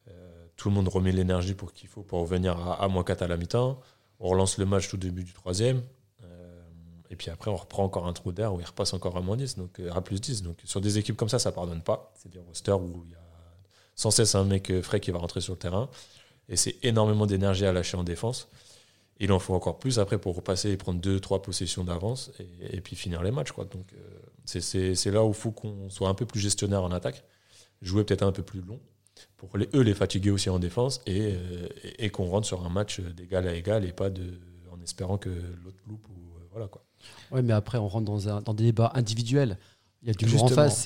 Euh, 0.08 0.12
tout 0.56 0.68
le 0.70 0.74
monde 0.74 0.88
remet 0.88 1.12
l'énergie 1.12 1.52
pour 1.54 1.72
qu'il 1.74 1.88
faut 1.88 2.02
pour 2.02 2.20
revenir 2.20 2.58
à, 2.58 2.82
à 2.82 2.88
moins 2.88 3.04
4 3.04 3.22
à 3.22 3.28
la 3.28 3.36
mi-temps. 3.36 3.78
On 4.20 4.28
relance 4.28 4.56
le 4.56 4.64
match 4.64 4.88
tout 4.88 4.96
début 4.96 5.22
du 5.24 5.32
troisième. 5.34 5.82
Et 7.14 7.16
puis 7.16 7.30
après, 7.30 7.48
on 7.48 7.54
reprend 7.54 7.84
encore 7.84 8.08
un 8.08 8.12
trou 8.12 8.32
d'air 8.32 8.52
où 8.52 8.58
il 8.58 8.66
repasse 8.66 8.92
encore 8.92 9.16
à 9.16 9.20
moins 9.20 9.36
10, 9.36 9.56
donc 9.56 9.78
euh, 9.78 9.92
à 9.92 10.00
plus 10.00 10.20
10. 10.20 10.42
Donc 10.42 10.58
sur 10.64 10.80
des 10.80 10.98
équipes 10.98 11.16
comme 11.16 11.28
ça, 11.28 11.38
ça 11.38 11.52
pardonne 11.52 11.80
pas. 11.80 12.12
C'est 12.16 12.28
des 12.28 12.40
rosters 12.40 12.80
où 12.80 13.04
il 13.06 13.12
y 13.12 13.14
a 13.14 13.18
sans 13.94 14.10
cesse 14.10 14.34
un 14.34 14.42
mec 14.42 14.68
euh, 14.70 14.82
frais 14.82 14.98
qui 14.98 15.12
va 15.12 15.20
rentrer 15.20 15.40
sur 15.40 15.52
le 15.52 15.58
terrain. 15.60 15.88
Et 16.48 16.56
c'est 16.56 16.76
énormément 16.82 17.26
d'énergie 17.26 17.66
à 17.66 17.72
lâcher 17.72 17.96
en 17.96 18.02
défense. 18.02 18.48
Il 19.20 19.30
en 19.30 19.38
faut 19.38 19.54
encore 19.54 19.78
plus 19.78 20.00
après 20.00 20.18
pour 20.18 20.34
repasser 20.34 20.70
et 20.70 20.76
prendre 20.76 21.00
deux, 21.00 21.20
trois 21.20 21.40
possessions 21.40 21.84
d'avance 21.84 22.32
et, 22.58 22.80
puis 22.80 22.96
finir 22.96 23.22
les 23.22 23.30
matchs. 23.30 23.52
Quoi. 23.52 23.64
Donc, 23.66 23.86
euh, 23.92 24.18
c'est- 24.44 25.10
là 25.12 25.24
où 25.24 25.28
il 25.28 25.34
faut 25.34 25.52
qu'on 25.52 25.88
soit 25.90 26.08
un 26.08 26.14
peu 26.14 26.26
plus 26.26 26.40
gestionnaire 26.40 26.82
en 26.82 26.90
attaque, 26.90 27.22
jouer 27.80 28.02
peut-être 28.02 28.24
un 28.24 28.32
peu 28.32 28.42
plus 28.42 28.60
long 28.60 28.80
pour 29.36 29.50
eux 29.56 29.82
les 29.82 29.94
fatiguer 29.94 30.32
aussi 30.32 30.50
en 30.50 30.58
défense 30.58 31.00
et, 31.06 31.36
et, 32.00 32.10
qu'on 32.10 32.24
rentre 32.24 32.48
sur 32.48 32.66
un 32.66 32.70
match 32.70 32.98
d'égal 32.98 33.46
à 33.46 33.54
égal 33.54 33.84
et 33.84 33.92
pas 33.92 34.10
de, 34.10 34.40
en 34.72 34.82
espérant 34.82 35.16
que 35.16 35.30
l'autre 35.64 35.78
loupe. 35.86 36.08
Ou, 36.08 36.24
voilà, 36.50 36.66
quoi. 36.66 36.83
Oui, 37.32 37.40
mais 37.42 37.52
après, 37.52 37.78
on 37.78 37.88
rentre 37.88 38.04
dans, 38.06 38.28
un, 38.28 38.40
dans 38.42 38.54
des 38.54 38.64
débats 38.64 38.92
individuels. 38.94 39.58
Il 40.02 40.08
y 40.08 40.10
a 40.10 40.14
du 40.14 40.28
jour 40.28 40.42
en 40.44 40.48
Justement, 40.48 40.68
face. 40.68 40.78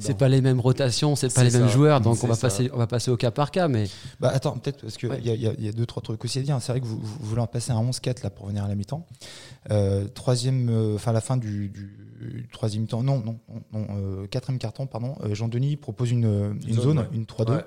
C'est, 0.00 0.14
pas 0.18 0.28
les 0.28 0.42
mêmes 0.42 0.60
rotations, 0.60 1.16
c'est 1.16 1.32
pas 1.32 1.44
les 1.44 1.50
mêmes 1.50 1.68
joueurs. 1.70 2.02
Donc, 2.02 2.22
on 2.22 2.26
va, 2.26 2.34
ça. 2.34 2.42
passer, 2.48 2.70
on 2.74 2.76
va 2.76 2.86
passer 2.86 3.10
au 3.10 3.16
cas 3.16 3.30
par 3.30 3.50
cas. 3.50 3.68
Mais 3.68 3.88
Bah 4.20 4.30
attends, 4.34 4.58
peut-être 4.58 4.82
parce 4.82 4.98
qu'il 4.98 5.08
Ouais. 5.08 5.18
y, 5.22 5.30
a- 5.30 5.34
il 5.34 5.40
y 5.40 5.46
a- 5.46 5.54
il 5.58 5.64
y 5.64 5.68
a 5.68 5.72
deux, 5.72 5.86
trois 5.86 6.02
trucs 6.02 6.22
aussi 6.26 6.40
à 6.40 6.42
dire. 6.42 6.58
C'est 6.60 6.72
vrai 6.72 6.80
que 6.82 6.86
vous, 6.86 6.98
vous 7.00 7.26
voulez 7.26 7.40
en 7.40 7.46
passer 7.46 7.72
un 7.72 7.78
11-4 7.80 8.22
là 8.22 8.28
pour 8.28 8.46
venir 8.48 8.62
à 8.62 8.68
la 8.68 8.74
mi-temps. 8.74 9.06
Euh, 9.70 10.06
troisième, 10.08 10.68
euh, 10.68 10.96
enfin 10.96 11.12
la 11.12 11.22
fin 11.22 11.38
du, 11.38 11.68
du 11.70 11.96
troisième 12.52 12.82
mi-temps, 12.82 13.02
non, 13.02 13.20
non, 13.24 13.38
non, 13.72 13.86
euh, 13.90 14.26
quatrième 14.26 14.58
carton, 14.58 14.86
pardon. 14.86 15.14
euh, 15.22 15.34
Jean-Denis 15.34 15.76
propose 15.76 16.10
une, 16.10 16.24
euh, 16.24 16.52
une 16.66 16.74
zone, 16.74 16.82
zone, 16.84 16.98
ouais. 16.98 17.08
une 17.12 17.24
3-2, 17.26 17.50
Ouais. 17.56 17.64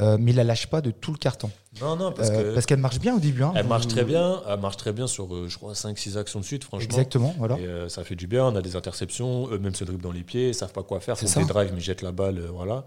euh, 0.00 0.16
mais 0.20 0.32
il 0.32 0.36
la 0.36 0.44
lâche 0.44 0.66
pas 0.68 0.80
de 0.80 0.90
tout 0.90 1.12
le 1.12 1.18
carton. 1.18 1.50
Non, 1.80 1.96
non, 1.96 2.12
parce 2.12 2.28
Euh, 2.30 2.50
que 2.50 2.54
parce 2.54 2.66
qu'elle 2.66 2.80
marche 2.80 2.98
bien 3.00 3.16
au 3.16 3.18
début. 3.18 3.42
hein. 3.42 3.52
elle 3.56 3.66
marche 3.66 3.88
très 3.88 4.04
bien. 4.04 4.42
Elle 4.48 4.60
marche 4.60 4.76
très 4.76 4.92
bien 4.92 5.06
sur, 5.06 5.34
euh, 5.34 5.48
je 5.48 5.56
crois, 5.56 5.72
5-6 5.74 6.16
actions 6.18 6.40
de 6.40 6.44
suite, 6.44 6.64
franchement. 6.64 6.84
Exactement, 6.84 7.34
voilà. 7.38 7.58
Et, 7.58 7.66
euh, 7.66 7.88
ça 7.88 8.04
fait 8.04 8.14
du 8.16 8.26
bien, 8.26 8.46
on 8.46 8.56
a 8.56 8.62
des 8.62 8.76
interceptions, 8.76 9.48
eux-mêmes 9.50 9.74
se 9.74 9.84
dribblent 9.84 10.02
dans 10.02 10.12
les 10.12 10.22
pieds, 10.22 10.48
ils 10.48 10.54
savent 10.54 10.72
pas 10.72 10.82
quoi 10.82 11.00
faire, 11.00 11.16
C'est 11.16 11.26
font 11.26 11.32
ça. 11.32 11.40
des 11.40 11.46
drives 11.46 11.72
mais 11.74 11.80
jettent 11.80 12.02
la 12.02 12.12
balle, 12.12 12.38
euh, 12.38 12.48
voilà. 12.52 12.84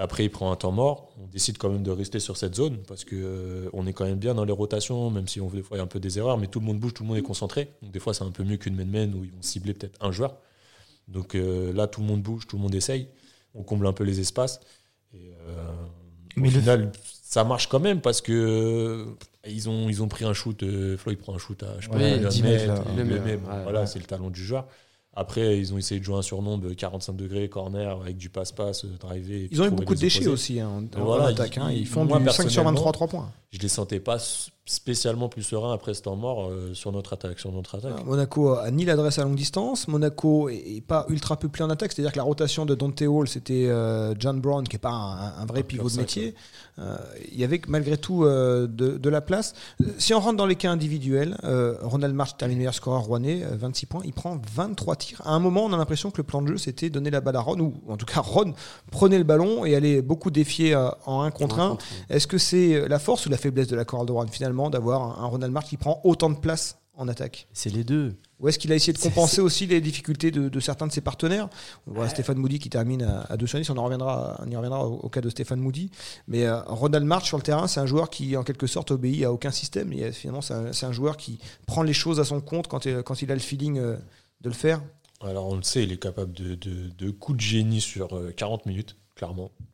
Après 0.00 0.24
il 0.24 0.30
prend 0.30 0.52
un 0.52 0.56
temps 0.56 0.70
mort, 0.70 1.08
on 1.20 1.26
décide 1.26 1.58
quand 1.58 1.68
même 1.70 1.82
de 1.82 1.90
rester 1.90 2.20
sur 2.20 2.36
cette 2.36 2.54
zone 2.54 2.76
parce 2.86 3.04
que 3.04 3.16
euh, 3.16 3.68
on 3.72 3.84
est 3.88 3.92
quand 3.92 4.04
même 4.04 4.18
bien 4.18 4.34
dans 4.34 4.44
les 4.44 4.52
rotations, 4.52 5.10
même 5.10 5.26
si 5.26 5.40
on 5.40 5.48
des 5.48 5.62
fois 5.62 5.76
il 5.76 5.78
y 5.78 5.80
a 5.80 5.84
un 5.84 5.88
peu 5.88 5.98
des 5.98 6.18
erreurs, 6.18 6.38
mais 6.38 6.46
tout 6.46 6.60
le 6.60 6.66
monde 6.66 6.78
bouge, 6.78 6.94
tout 6.94 7.02
le 7.02 7.08
monde 7.08 7.18
est 7.18 7.22
concentré. 7.22 7.72
Donc 7.82 7.90
des 7.90 7.98
fois 7.98 8.14
c'est 8.14 8.22
un 8.22 8.30
peu 8.30 8.44
mieux 8.44 8.56
qu'une 8.58 8.76
main-main 8.76 9.08
où 9.12 9.24
ils 9.24 9.32
vont 9.32 9.42
cibler 9.42 9.74
peut-être 9.74 9.98
un 10.00 10.12
joueur. 10.12 10.36
Donc 11.08 11.34
euh, 11.34 11.72
là 11.72 11.86
tout 11.86 12.00
le 12.00 12.06
monde 12.06 12.22
bouge, 12.22 12.46
tout 12.46 12.56
le 12.56 12.62
monde 12.62 12.74
essaye, 12.74 13.08
on 13.54 13.62
comble 13.62 13.86
un 13.86 13.92
peu 13.92 14.04
les 14.04 14.20
espaces. 14.20 14.60
Et, 15.14 15.32
euh, 15.48 15.72
Mais 16.36 16.48
au 16.48 16.52
le- 16.52 16.60
final 16.60 16.92
ça 17.22 17.44
marche 17.44 17.68
quand 17.68 17.80
même 17.80 18.00
parce 18.00 18.20
que 18.20 18.32
euh, 18.32 19.04
ils 19.46 19.68
ont 19.68 19.88
ils 19.88 20.02
ont 20.02 20.08
pris 20.08 20.24
un 20.24 20.32
shoot, 20.34 20.62
euh, 20.62 20.96
Floyd 20.96 21.18
prend 21.18 21.34
un 21.34 21.38
shoot 21.38 21.62
à 21.62 21.76
je 21.80 21.86
sais 21.86 21.90
pas, 21.90 21.96
Ouais, 21.98 22.18
de 22.18 22.28
10 22.28 22.42
mètres, 22.42 22.66
là. 22.66 22.84
le 22.96 23.04
ouais, 23.20 23.38
voilà 23.64 23.80
ouais. 23.80 23.86
c'est 23.86 23.98
le 23.98 24.04
talent 24.04 24.30
du 24.30 24.42
joueur. 24.44 24.66
Après, 25.14 25.58
ils 25.58 25.74
ont 25.74 25.78
essayé 25.78 25.98
de 25.98 26.04
jouer 26.04 26.16
un 26.16 26.22
surnombre 26.22 26.72
45 26.74 27.14
degrés, 27.16 27.48
corner, 27.48 28.00
avec 28.00 28.16
du 28.18 28.30
passe-passe, 28.30 28.84
driver. 28.84 29.48
Ils 29.50 29.60
ont 29.60 29.64
eu 29.66 29.70
beaucoup 29.70 29.96
de 29.96 29.98
déchets 29.98 30.20
opposés. 30.20 30.32
aussi 30.32 30.60
hein, 30.60 30.84
en, 30.96 31.04
Voilà, 31.04 31.28
attaque. 31.28 31.56
ils- 31.56 31.60
hein. 31.60 31.70
Ils, 31.72 31.78
ils- 31.78 31.86
font 31.86 32.04
moi, 32.04 32.18
du 32.20 32.26
5 32.26 32.32
sur 32.34 32.42
personnellement, 32.44 32.70
23 32.72 32.92
3 32.92 33.08
points. 33.08 33.32
Je 33.50 33.58
les 33.58 33.66
sentais 33.68 33.98
pas 33.98 34.18
spécialement 34.68 35.28
plus 35.28 35.42
sereins 35.42 35.72
après 35.72 35.94
ce 35.94 36.02
temps 36.02 36.16
mort 36.16 36.48
euh, 36.50 36.74
sur 36.74 36.92
notre 36.92 37.12
attaque. 37.14 37.38
Sur 37.40 37.52
notre 37.52 37.76
attaque. 37.76 37.94
Ah, 37.98 38.02
Monaco 38.04 38.50
a 38.54 38.70
ni 38.70 38.84
l'adresse 38.84 39.18
à 39.18 39.24
longue 39.24 39.34
distance. 39.34 39.88
Monaco 39.88 40.48
est, 40.48 40.56
est 40.76 40.80
pas 40.80 41.06
ultra 41.08 41.36
peuplé 41.36 41.64
en 41.64 41.70
attaque. 41.70 41.92
C'est-à-dire 41.92 42.12
que 42.12 42.18
la 42.18 42.22
rotation 42.24 42.66
de 42.66 42.74
Dante 42.74 43.02
Hall, 43.02 43.28
c'était 43.28 43.66
euh, 43.68 44.14
John 44.18 44.40
Brown, 44.40 44.66
qui 44.68 44.76
est 44.76 44.80
pas 44.80 44.90
un, 44.90 45.42
un 45.42 45.46
vrai 45.46 45.60
Un 45.60 45.62
pivot 45.62 45.88
de 45.88 45.96
métier. 45.96 46.34
Euh, 46.78 46.96
Il 47.32 47.38
y 47.40 47.44
avait 47.44 47.60
malgré 47.66 47.96
tout 47.96 48.24
euh, 48.24 48.66
de, 48.66 48.98
de 48.98 49.08
la 49.08 49.20
place. 49.20 49.54
Euh, 49.82 49.86
Si 49.98 50.12
on 50.14 50.20
rentre 50.20 50.36
dans 50.36 50.46
les 50.46 50.56
cas 50.56 50.70
individuels, 50.70 51.36
euh, 51.44 51.76
Ronald 51.82 52.14
March 52.14 52.36
termine 52.36 52.58
meilleur 52.58 52.74
scoreur 52.74 53.02
rouennais, 53.02 53.42
euh, 53.44 53.56
26 53.56 53.86
points. 53.86 54.02
Il 54.04 54.12
prend 54.12 54.38
23 54.54 54.96
tirs. 54.96 55.22
À 55.24 55.30
un 55.32 55.38
moment, 55.38 55.64
on 55.64 55.72
a 55.72 55.76
l'impression 55.76 56.10
que 56.10 56.18
le 56.18 56.22
plan 56.24 56.42
de 56.42 56.48
jeu, 56.48 56.58
c'était 56.58 56.90
donner 56.90 57.10
la 57.10 57.20
balle 57.20 57.36
à 57.36 57.40
Ron, 57.40 57.58
ou 57.60 57.74
en 57.88 57.96
tout 57.96 58.06
cas, 58.06 58.20
Ron 58.20 58.52
prenait 58.90 59.18
le 59.18 59.24
ballon 59.24 59.64
et 59.64 59.74
allait 59.74 60.02
beaucoup 60.02 60.30
défier 60.30 60.74
euh, 60.74 60.88
en 61.06 61.22
1 61.22 61.30
contre 61.30 61.58
1. 61.58 61.78
Est-ce 62.10 62.26
que 62.26 62.38
c'est 62.38 62.86
la 62.88 62.98
force 62.98 63.26
ou 63.26 63.30
la 63.30 63.38
faiblesse 63.38 63.66
de 63.68 63.76
la 63.76 63.84
chorale 63.84 64.06
de 64.06 64.12
Rouen, 64.12 64.26
finalement, 64.30 64.57
d'avoir 64.68 65.02
un, 65.20 65.24
un 65.24 65.26
Ronald 65.26 65.52
March 65.52 65.66
qui 65.68 65.76
prend 65.76 66.00
autant 66.04 66.30
de 66.30 66.36
place 66.38 66.78
en 66.94 67.06
attaque 67.06 67.46
c'est 67.52 67.70
les 67.70 67.84
deux. 67.84 68.16
ou 68.40 68.48
est-ce 68.48 68.58
qu'il 68.58 68.72
a 68.72 68.74
essayé 68.74 68.92
de 68.92 68.98
compenser 68.98 69.40
aussi 69.40 69.66
les 69.66 69.80
difficultés 69.80 70.32
de, 70.32 70.48
de 70.48 70.60
certains 70.60 70.88
de 70.88 70.92
ses 70.92 71.00
partenaires 71.00 71.48
On 71.86 71.92
voit 71.92 72.08
Stéphane 72.08 72.38
Moody 72.38 72.58
qui 72.58 72.70
termine 72.70 73.02
à, 73.02 73.20
à 73.30 73.36
2 73.36 73.46
sur 73.46 73.56
10, 73.60 73.70
on, 73.70 73.76
en 73.76 73.84
reviendra, 73.84 74.36
on 74.44 74.50
y 74.50 74.56
reviendra 74.56 74.84
au, 74.84 74.94
au 74.96 75.08
cas 75.08 75.20
de 75.20 75.28
Stéphane 75.30 75.60
Moody. 75.60 75.92
Mais 76.26 76.44
euh, 76.46 76.60
Ronald 76.66 77.06
March 77.06 77.26
sur 77.26 77.36
le 77.36 77.44
terrain, 77.44 77.68
c'est 77.68 77.78
un 77.78 77.86
joueur 77.86 78.10
qui 78.10 78.36
en 78.36 78.42
quelque 78.42 78.66
sorte 78.66 78.90
obéit 78.90 79.22
à 79.24 79.32
aucun 79.32 79.52
système. 79.52 79.92
Et, 79.92 80.02
euh, 80.02 80.10
finalement, 80.12 80.40
c'est 80.40 80.54
un, 80.86 80.92
joueur 80.92 81.16
qui 81.16 81.38
prend 81.68 81.84
les 81.84 81.92
choses 81.92 82.18
à 82.18 82.24
son 82.24 82.40
compte 82.40 82.66
quand, 82.66 82.84
il- 82.84 83.02
quand 83.04 83.22
il 83.22 83.30
a 83.30 83.34
le 83.34 83.40
feeling 83.40 83.78
euh, 83.78 83.96
de 84.40 84.48
le 84.48 84.54
faire. 84.56 84.82
Alors, 85.20 85.46
on 85.46 85.54
le 85.56 85.62
sait, 85.62 85.84
il 85.84 85.92
est 85.92 85.98
capable 86.02 86.32
de, 86.32 86.56
de, 86.56 86.88
de 86.98 87.10
coups 87.12 87.36
de 87.36 87.42
génie 87.42 87.80
sur 87.80 88.16
euh, 88.16 88.32
40 88.36 88.66
minutes, 88.66 88.96
clairement, 89.14 89.52
euh, 89.60 89.64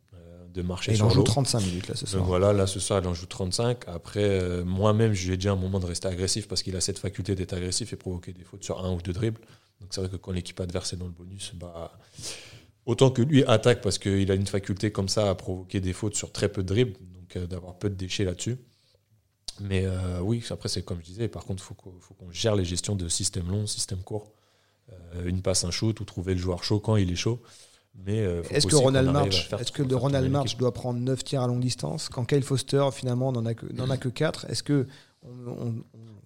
de 0.54 0.62
marcher 0.62 0.92
Et 0.92 0.94
il 0.94 0.98
sur 0.98 1.06
en 1.06 1.10
joue 1.10 1.18
l'eau. 1.18 1.24
35 1.24 1.60
minutes 1.60 1.88
là 1.88 1.94
ce 1.94 2.02
Donc 2.04 2.10
soir. 2.10 2.24
voilà, 2.24 2.52
là 2.52 2.66
ce 2.66 2.80
soir, 2.80 3.00
il 3.02 3.08
en 3.08 3.14
joue 3.14 3.26
35. 3.26 3.88
Après, 3.88 4.22
euh, 4.22 4.64
moi-même, 4.64 5.12
je 5.12 5.26
lui 5.26 5.34
ai 5.34 5.36
dit 5.36 5.48
à 5.48 5.52
un 5.52 5.56
moment 5.56 5.80
de 5.80 5.86
rester 5.86 6.08
agressif 6.08 6.48
parce 6.48 6.62
qu'il 6.62 6.76
a 6.76 6.80
cette 6.80 6.98
faculté 6.98 7.34
d'être 7.34 7.52
agressif 7.52 7.92
et 7.92 7.96
provoquer 7.96 8.32
des 8.32 8.44
fautes 8.44 8.64
sur 8.64 8.84
un 8.84 8.92
ou 8.92 9.00
deux 9.02 9.12
dribbles. 9.12 9.40
Donc 9.80 9.90
c'est 9.92 10.00
vrai 10.00 10.10
que 10.10 10.16
quand 10.16 10.32
l'équipe 10.32 10.58
adverse 10.60 10.92
est 10.92 10.96
dans 10.96 11.06
le 11.06 11.10
bonus, 11.10 11.52
bah, 11.54 11.92
autant 12.86 13.10
que 13.10 13.22
lui 13.22 13.44
attaque 13.44 13.80
parce 13.82 13.98
qu'il 13.98 14.30
a 14.30 14.34
une 14.34 14.46
faculté 14.46 14.90
comme 14.92 15.08
ça 15.08 15.28
à 15.30 15.34
provoquer 15.34 15.80
des 15.80 15.92
fautes 15.92 16.16
sur 16.16 16.32
très 16.32 16.48
peu 16.48 16.62
de 16.62 16.68
dribbles, 16.68 16.96
donc 17.12 17.36
euh, 17.36 17.46
d'avoir 17.46 17.76
peu 17.76 17.90
de 17.90 17.94
déchets 17.96 18.24
là-dessus. 18.24 18.56
Mais 19.60 19.84
euh, 19.84 20.20
oui, 20.20 20.42
après, 20.50 20.68
c'est 20.68 20.82
comme 20.82 20.98
je 21.00 21.04
disais, 21.06 21.28
par 21.28 21.44
contre, 21.44 21.62
il 21.62 21.66
faut 21.66 22.14
qu'on 22.14 22.30
gère 22.32 22.56
les 22.56 22.64
gestions 22.64 22.96
de 22.96 23.08
système 23.08 23.48
long, 23.48 23.66
système 23.66 24.00
court. 24.00 24.32
Euh, 24.92 25.26
une 25.26 25.42
passe, 25.42 25.64
un 25.64 25.70
shoot 25.70 25.98
ou 26.00 26.04
trouver 26.04 26.34
le 26.34 26.40
joueur 26.40 26.64
chaud 26.64 26.80
quand 26.80 26.96
il 26.96 27.10
est 27.10 27.16
chaud. 27.16 27.40
Mais 28.06 28.20
euh, 28.20 28.42
Est-ce 28.50 28.66
que 28.66 28.76
Ronald 28.76 29.10
March, 29.10 29.50
est-ce 29.58 29.72
que 29.72 29.82
de 29.82 29.94
Ronald. 29.94 30.30
March 30.30 30.56
doit 30.56 30.72
prendre 30.72 30.98
9 30.98 31.24
tirs 31.24 31.42
à 31.42 31.46
longue 31.46 31.60
distance? 31.60 32.08
Quand 32.08 32.24
Kyle 32.24 32.42
Foster 32.42 32.84
finalement 32.92 33.32
n'en 33.32 33.46
a 33.46 33.54
que 33.54 33.66
n'en 33.72 33.88
a 33.88 33.96
que 33.96 34.08
4 34.08 34.46
Est-ce 34.50 34.62
que 34.62 34.86
on- 35.24 35.50
on- 35.68 35.74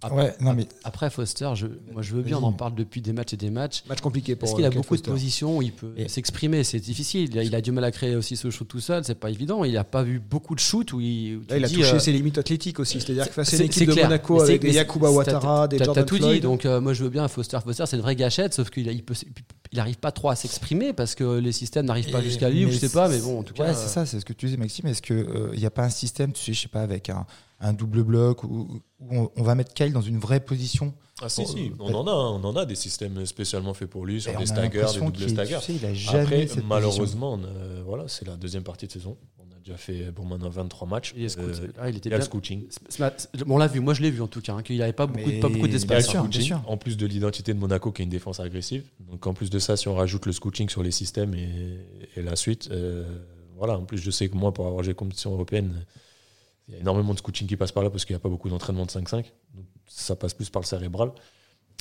Après, 0.01 0.17
Ouais, 0.27 0.35
non, 0.41 0.55
mais 0.55 0.65
après, 0.85 1.11
Foster, 1.11 1.51
je, 1.57 1.67
moi 1.93 2.03
je 2.03 2.15
veux 2.15 2.23
bien, 2.23 2.39
on 2.39 2.45
en 2.45 2.53
parle 2.53 2.73
depuis 2.77 3.01
des 3.03 3.13
matchs 3.13 3.33
et 3.33 3.37
des 3.37 3.51
matchs. 3.51 3.83
match 3.89 4.01
compliqué 4.01 4.37
pour 4.37 4.47
Parce 4.49 4.55
qu'il 4.55 4.65
a 4.65 4.69
euh, 4.69 4.71
beaucoup 4.71 4.97
de 4.97 5.03
positions 5.03 5.57
où 5.59 5.63
il 5.63 5.73
peut 5.73 5.93
Et- 5.97 6.07
s'exprimer, 6.09 6.63
c'est 6.63 6.79
difficile. 6.79 7.31
Il 7.33 7.39
a, 7.39 7.43
il 7.43 7.53
a 7.57 7.61
du 7.61 7.73
mal 7.73 7.83
à 7.83 7.91
créer 7.91 8.15
aussi 8.15 8.37
ce 8.37 8.49
shoot 8.51 8.69
tout 8.69 8.79
seul, 8.79 9.03
c'est 9.05 9.17
pas 9.17 9.29
évident. 9.29 9.65
Il 9.65 9.77
a 9.77 9.83
pas 9.83 10.05
vu 10.05 10.21
beaucoup 10.21 10.55
de 10.55 10.61
shoots 10.61 10.93
où 10.93 11.01
il. 11.01 11.39
où 11.39 11.41
Là, 11.51 11.57
il 11.59 11.65
a 11.65 11.69
dis, 11.69 11.75
touché 11.75 11.95
euh, 11.95 11.99
ses 11.99 12.13
limites 12.13 12.39
athlétiques 12.39 12.79
aussi. 12.79 13.01
C'est-à-dire 13.01 13.27
que 13.27 13.33
face 13.35 13.49
à 13.49 13.57
c'est- 13.57 13.65
une 13.65 13.71
équipe 13.71 13.89
de 13.89 13.93
clair. 13.95 14.05
Monaco 14.07 14.41
avec 14.41 14.61
des 14.63 14.73
Yakuba 14.73 15.11
Ouattara, 15.11 15.67
des 15.67 15.79
Jordan 15.79 15.95
t'as 15.97 16.05
tout 16.09 16.17
Floyd. 16.19 16.35
dit, 16.35 16.41
donc 16.43 16.65
euh, 16.65 16.81
moi 16.81 16.93
je 16.93 17.03
veux 17.03 17.11
bien 17.11 17.27
Foster. 17.27 17.59
Foster, 17.65 17.85
c'est 17.87 17.97
une 17.97 18.03
vraie 18.03 18.15
gâchette, 18.15 18.55
sauf 18.55 18.71
qu'il 18.71 18.89
a- 18.89 18.93
il 18.93 19.03
peut, 19.03 19.15
il 19.73 19.81
arrive 19.81 19.99
pas 19.99 20.13
trop 20.13 20.29
à 20.31 20.37
s'exprimer 20.37 20.93
parce 20.93 21.17
que 21.17 21.39
les 21.41 21.51
systèmes 21.51 21.87
n'arrivent 21.87 22.13
pas 22.13 22.23
jusqu'à 22.23 22.51
lui, 22.51 22.65
ou 22.67 22.71
je 22.71 22.79
sais 22.79 22.89
pas, 22.89 23.09
mais 23.09 23.19
bon, 23.19 23.41
en 23.41 23.43
tout 23.43 23.61
Ouais, 23.61 23.67
cas. 23.67 23.75
c'est 23.75 23.89
ça, 23.89 24.07
c'est 24.07 24.21
ce 24.21 24.25
que 24.25 24.33
tu 24.33 24.47
disais, 24.47 24.59
Maxime. 24.59 24.87
Est-ce 24.87 25.03
qu'il 25.03 25.27
n'y 25.59 25.67
a 25.67 25.71
pas 25.71 25.83
un 25.83 25.91
système, 25.91 26.33
tu 26.33 26.41
sais, 26.45 26.53
je 26.53 26.61
sais 26.61 26.69
pas, 26.69 26.83
avec 26.83 27.11
un, 27.11 27.27
un 27.61 27.73
double 27.73 28.03
bloc 28.05 28.45
où, 28.45 28.81
où 29.01 29.07
on, 29.11 29.31
on 29.37 29.43
va 29.43 29.55
mettre 29.55 29.75
Kyle 29.75 29.93
dans 29.93 30.01
une 30.01 30.19
vraie 30.19 30.41
position 30.41 30.95
Ah 31.21 31.29
si, 31.29 31.43
Bon, 31.43 31.47
si, 31.49 31.69
euh, 31.69 31.71
on 31.81 31.95
en 31.95 32.07
a, 32.07 32.11
on 32.13 32.45
en 32.45 32.57
a 32.57 32.65
des 32.65 32.75
systèmes 32.77 33.25
spécialement 33.27 33.75
faits 33.75 33.91
pour 33.91 34.07
lui, 34.07 34.21
sur 34.21 34.33
on 34.35 34.39
des 34.39 34.45
a 34.45 34.47
staggers, 34.47 34.69
des 34.71 34.77
l'impression 34.79 35.05
doubles 35.11 35.29
staggers. 35.31 35.59
tu 35.61 35.73
sais, 35.73 35.75
il 35.75 35.85
a 35.87 35.95
jamais 35.95 36.23
Après, 36.23 36.47
cette 36.47 36.65
malheureusement, 36.67 37.33
on 37.35 37.43
a- 37.45 37.83
voilà, 37.85 38.05
c'est 38.07 38.27
la 38.27 38.37
deuxième 38.37 38.63
partie 38.63 38.87
de 38.87 38.93
saison. 38.93 39.17
On 39.39 39.43
a 39.57 39.59
déjà 39.65 39.77
fait 39.77 40.11
bon, 40.13 40.25
maintenant 40.25 40.51
23 40.51 40.87
matchs. 40.87 41.13
Il 41.17 41.25
est 41.25 41.29
scout. 41.31 41.45
Euh, 41.47 41.67
Ah, 41.81 41.91
il 41.91 41.97
était 41.97 42.09
il 42.09 42.13
y 42.13 42.15
a 42.15 42.19
le 42.19 42.25
bien. 42.25 43.11
Bon, 43.45 43.55
on 43.57 43.59
l'a 43.59 43.67
vu, 43.67 43.81
moi 43.81 43.93
je 43.95 44.03
l'ai 44.03 44.11
vu 44.13 44.23
en 44.23 44.29
tout 44.29 44.41
cas, 44.41 44.53
hein, 44.55 44.63
qu'il 44.63 44.81
avait 44.81 44.93
pas 44.93 45.07
beaucoup, 45.09 45.27
Mais- 45.29 45.41
pas 45.41 45.49
beaucoup 45.49 45.67
d'espace. 45.67 46.05
Bien 46.05 46.11
sûr, 46.13 46.21
scouting, 46.21 46.31
bien 46.39 46.47
sûr. 46.47 46.63
en 46.71 46.77
plus 46.77 46.97
de 46.97 47.07
l'identité 47.07 47.55
de 47.55 47.59
Monaco 47.59 47.91
qui 47.91 48.03
est 48.03 48.05
une 48.05 48.11
défense 48.11 48.39
agressive. 48.39 48.85
Donc 49.11 49.27
en 49.27 49.35
plus 49.35 49.51
de 49.51 49.59
ça, 49.59 49.77
si 49.77 49.89
on 49.89 49.95
rajoute 49.95 50.27
le 50.27 50.33
scouting 50.33 50.69
sur 50.69 50.83
les 50.85 50.93
systèmes 50.93 51.35
et, 51.35 51.49
et 52.17 52.23
la 52.23 52.37
suite, 52.37 52.69
euh, 52.71 53.05
voilà. 53.57 53.77
En 53.77 53.85
plus, 53.85 53.99
je 53.99 54.11
sais 54.13 54.29
que 54.29 54.37
moi, 54.37 54.53
pour 54.55 54.67
avoir 54.69 54.85
joué 54.85 54.95
compétition 54.95 55.33
européenne, 55.33 55.85
il 56.69 56.75
y 56.75 56.77
a 56.77 56.81
énormément 56.81 57.15
de 57.15 57.19
scouting 57.19 57.47
qui 57.49 57.57
passe 57.57 57.73
par 57.73 57.83
là 57.83 57.91
parce 57.91 58.05
qu'il 58.05 58.15
n'y 58.15 58.19
a 58.19 58.21
pas 58.21 58.29
beaucoup 58.29 58.49
d'entraînement 58.49 58.85
de 58.87 58.91
5-5. 58.91 59.25
Donc 59.55 59.65
ça 59.87 60.17
passe 60.17 60.35
plus 60.35 60.51
par 60.51 60.61
le 60.63 60.67
cérébral. 60.67 61.11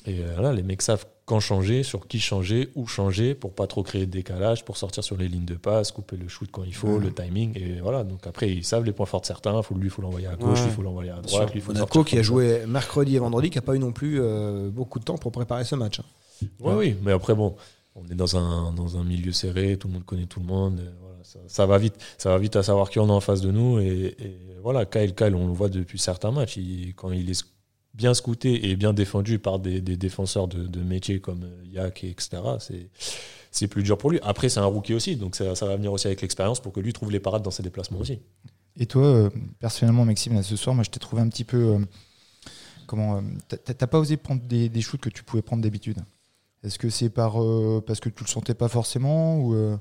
Et 0.06 0.20
euh, 0.22 0.40
là, 0.40 0.54
les 0.54 0.64
mecs 0.64 0.82
savent 0.82 1.06
quand 1.26 1.40
changer, 1.42 1.84
sur 1.84 2.08
qui 2.08 2.20
changer, 2.20 2.70
où 2.76 2.88
changer, 2.88 3.36
pour 3.36 3.54
pas 3.54 3.68
trop 3.68 3.84
créer 3.84 4.06
de 4.06 4.12
décalage, 4.12 4.64
pour 4.64 4.78
sortir 4.78 5.04
sur 5.04 5.18
les 5.18 5.28
lignes 5.28 5.44
de 5.44 5.56
passe, 5.56 5.92
couper 5.92 6.16
le 6.16 6.28
shoot 6.30 6.48
quand 6.52 6.64
il 6.64 6.74
faut, 6.74 6.88
Ouais. 6.88 7.00
le 7.04 7.14
timing. 7.14 7.52
Et 7.58 7.82
voilà. 7.82 8.04
Donc 8.06 8.26
après, 8.26 8.50
ils 8.50 8.64
savent 8.64 8.86
les 8.86 8.94
points 8.94 9.08
forts 9.08 9.22
de 9.22 9.26
certains. 9.26 9.62
Faut, 9.64 9.76
lui, 9.76 9.88
il 9.88 9.90
faut 9.90 10.02
l'envoyer 10.02 10.28
à 10.28 10.36
gauche, 10.36 10.60
Ouais. 10.60 10.66
il 10.68 10.72
faut 10.72 10.84
l'envoyer 10.84 11.10
à 11.10 11.20
droite, 11.20 11.54
lui, 11.54 11.60
faut 11.60 11.74
Monaco 11.74 12.04
qui 12.06 12.18
a 12.18 12.22
joué 12.22 12.66
mercredi 12.68 13.16
et 13.16 13.20
vendredi, 13.20 13.50
qui 13.50 13.58
n'a 13.58 13.64
pas 13.64 13.76
eu 13.76 13.80
non 13.80 13.92
plus 13.92 14.22
euh, 14.22 14.70
beaucoup 14.70 15.00
de 15.00 15.04
temps 15.04 15.18
pour 15.18 15.32
préparer 15.34 15.66
ce 15.66 15.76
match. 15.76 16.00
Oui, 16.62 16.74
oui, 16.76 16.96
mais 17.02 17.12
après, 17.12 17.34
bon, 17.36 17.56
on 17.96 18.06
est 18.08 18.16
dans 18.16 18.38
un, 18.38 18.72
dans 18.72 18.96
un 18.98 19.04
milieu 19.04 19.32
serré, 19.34 19.76
tout 19.78 19.88
le 19.88 19.96
monde 19.96 20.06
connaît 20.06 20.28
tout 20.28 20.40
le 20.40 20.46
monde. 20.46 20.80
Ça, 21.48 21.66
va 21.66 21.78
vite, 21.78 21.96
ça 22.18 22.30
va 22.30 22.38
vite 22.38 22.56
à 22.56 22.64
savoir 22.64 22.90
qui 22.90 23.00
on 23.00 23.10
a 23.10 23.14
en 23.14 23.20
face 23.20 23.42
de 23.42 23.52
nous. 23.52 23.80
Et, 23.80 24.16
et 24.20 24.40
voilà, 24.62 24.86
Kyle, 24.86 25.14
Kyle, 25.14 25.36
on 25.36 25.48
le 25.48 25.54
voit 25.54 25.70
depuis 25.70 26.00
certains 26.00 26.32
matchs. 26.32 26.60
Quand 26.96 27.12
il 27.12 27.30
est 27.30 27.44
bien 27.94 28.14
scouté 28.14 28.70
et 28.70 28.76
bien 28.76 28.94
défendu 28.94 29.40
par 29.40 29.60
des, 29.60 29.82
défenseurs 29.82 30.48
de, 30.48 30.68
de 30.68 30.80
métier 30.82 31.20
comme 31.20 31.50
Yak, 31.72 32.04
et 32.04 32.10
etc., 32.10 32.42
c'est. 32.60 32.90
Plus 33.70 33.82
dur 33.82 33.98
pour 33.98 34.12
lui. 34.12 34.20
Après, 34.22 34.50
c'est 34.50 34.60
un 34.60 34.66
rookie 34.66 34.94
aussi, 34.94 35.16
donc 35.16 35.36
ça, 35.36 35.52
va 35.54 35.76
venir 35.76 35.92
aussi 35.92 36.06
avec 36.06 36.22
l'expérience 36.22 36.60
pour 36.60 36.72
que 36.72 36.80
lui 36.80 36.94
trouve 36.94 37.12
les 37.12 37.20
parades 37.20 37.42
dans 37.42 37.50
ses 37.50 37.64
déplacements 37.64 37.98
aussi. 37.98 38.20
Et 38.80 38.86
toi, 38.86 39.04
euh, 39.04 39.30
personnellement, 39.60 40.06
Maxime, 40.06 40.36
là, 40.36 40.44
ce 40.44 40.56
soir, 40.56 40.76
moi, 40.76 40.84
je 40.84 40.92
t'ai 40.92 41.00
trouvé 41.00 41.24
un 41.24 41.28
petit 41.28 41.44
peu. 41.44 41.58
euh, 41.58 41.80
comment 42.88 43.18
euh, 43.18 43.22
T'as 43.50 43.88
pas 43.88 44.00
osé 44.00 44.18
prendre 44.18 44.42
des, 44.42 44.70
des 44.70 44.82
shoots 44.82 45.02
que 45.02 45.10
tu 45.10 45.24
pouvais 45.24 45.44
prendre 45.44 45.62
d'habitude? 45.62 46.00
Est-ce 46.64 46.80
que 46.80 46.90
c'est 46.90 47.10
par 47.10 47.42
euh, 47.42 47.84
parce 47.86 48.00
que 48.00 48.10
tu 48.10 48.24
le 48.24 48.30
sentais 48.30 48.56
pas 48.56 48.68
forcément 48.68 49.40
ou 49.40 49.54
euh, 49.54 49.78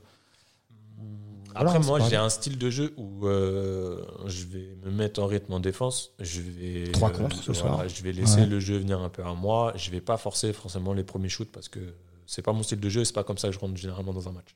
Après, 1.57 1.79
moi, 1.81 2.01
j'ai 2.01 2.17
un 2.17 2.29
style 2.29 2.59
de 2.59 2.71
jeu 2.71 2.95
où 2.97 3.27
euh, 3.27 4.05
je 4.27 4.45
vais 4.45 4.77
me 4.85 4.91
mettre 4.91 5.21
en 5.23 5.27
rythme 5.27 5.53
en 5.53 5.61
défense. 5.61 6.13
Je 6.21 6.41
vais 6.41 6.93
Trois 6.93 7.11
contre 7.11 7.37
ce 7.43 7.53
voilà, 7.53 7.77
soir. 7.77 7.89
Je 7.89 8.03
vais 8.03 8.13
laisser 8.13 8.41
Ouais. 8.41 8.47
le 8.47 8.61
jeu 8.61 8.77
venir 8.79 9.01
un 9.01 9.09
peu 9.09 9.23
à 9.25 9.35
moi. 9.35 9.73
Je 9.77 9.91
vais 9.91 10.01
pas 10.01 10.17
forcer 10.17 10.53
forcément 10.53 10.93
les 10.93 11.05
premiers 11.05 11.29
shoots 11.29 11.51
parce 11.51 11.69
que 11.69 11.81
c'est 12.27 12.43
pas 12.43 12.53
mon 12.53 12.63
style 12.63 12.81
de 12.81 12.89
jeu. 12.89 13.01
et 13.03 13.05
C'est 13.05 13.15
pas 13.15 13.25
comme 13.25 13.39
ça 13.39 13.49
que 13.49 13.55
je 13.55 13.59
rentre 13.59 13.77
généralement 13.77 14.13
dans 14.13 14.29
un 14.29 14.33
match. 14.33 14.55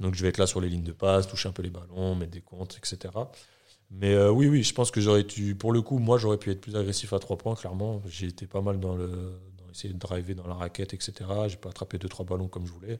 Donc, 0.00 0.14
je 0.14 0.22
vais 0.22 0.28
être 0.28 0.38
là 0.38 0.46
sur 0.46 0.60
les 0.60 0.68
lignes 0.68 0.82
de 0.84 0.92
passe, 0.92 1.26
toucher 1.26 1.48
un 1.48 1.52
peu 1.52 1.62
les 1.62 1.70
ballons, 1.70 2.14
mettre 2.14 2.32
des 2.32 2.40
comptes, 2.42 2.76
etc. 2.78 3.14
Mais 3.90 4.14
euh, 4.14 4.30
oui, 4.30 4.48
oui, 4.48 4.62
je 4.62 4.74
pense 4.74 4.90
que 4.90 5.00
j'aurais 5.00 5.22
dû. 5.22 5.54
Pour 5.54 5.72
le 5.72 5.80
coup, 5.80 5.98
moi, 5.98 6.18
j'aurais 6.18 6.38
pu 6.38 6.50
être 6.50 6.60
plus 6.60 6.74
agressif 6.76 7.12
à 7.12 7.18
trois 7.18 7.38
points. 7.38 7.54
Clairement, 7.54 8.02
j'ai 8.08 8.26
été 8.26 8.46
pas 8.46 8.60
mal 8.60 8.80
dans 8.80 8.96
le 8.96 9.06
dans 9.06 9.70
essayer 9.72 9.94
de 9.94 9.98
driver 9.98 10.34
dans 10.34 10.46
la 10.48 10.54
raquette, 10.54 10.92
etc. 10.92 11.12
J'ai 11.48 11.56
pas 11.56 11.68
attrapé 11.70 11.96
deux 11.98 12.08
trois 12.08 12.26
ballons 12.26 12.48
comme 12.48 12.66
je 12.66 12.72
voulais. 12.72 12.98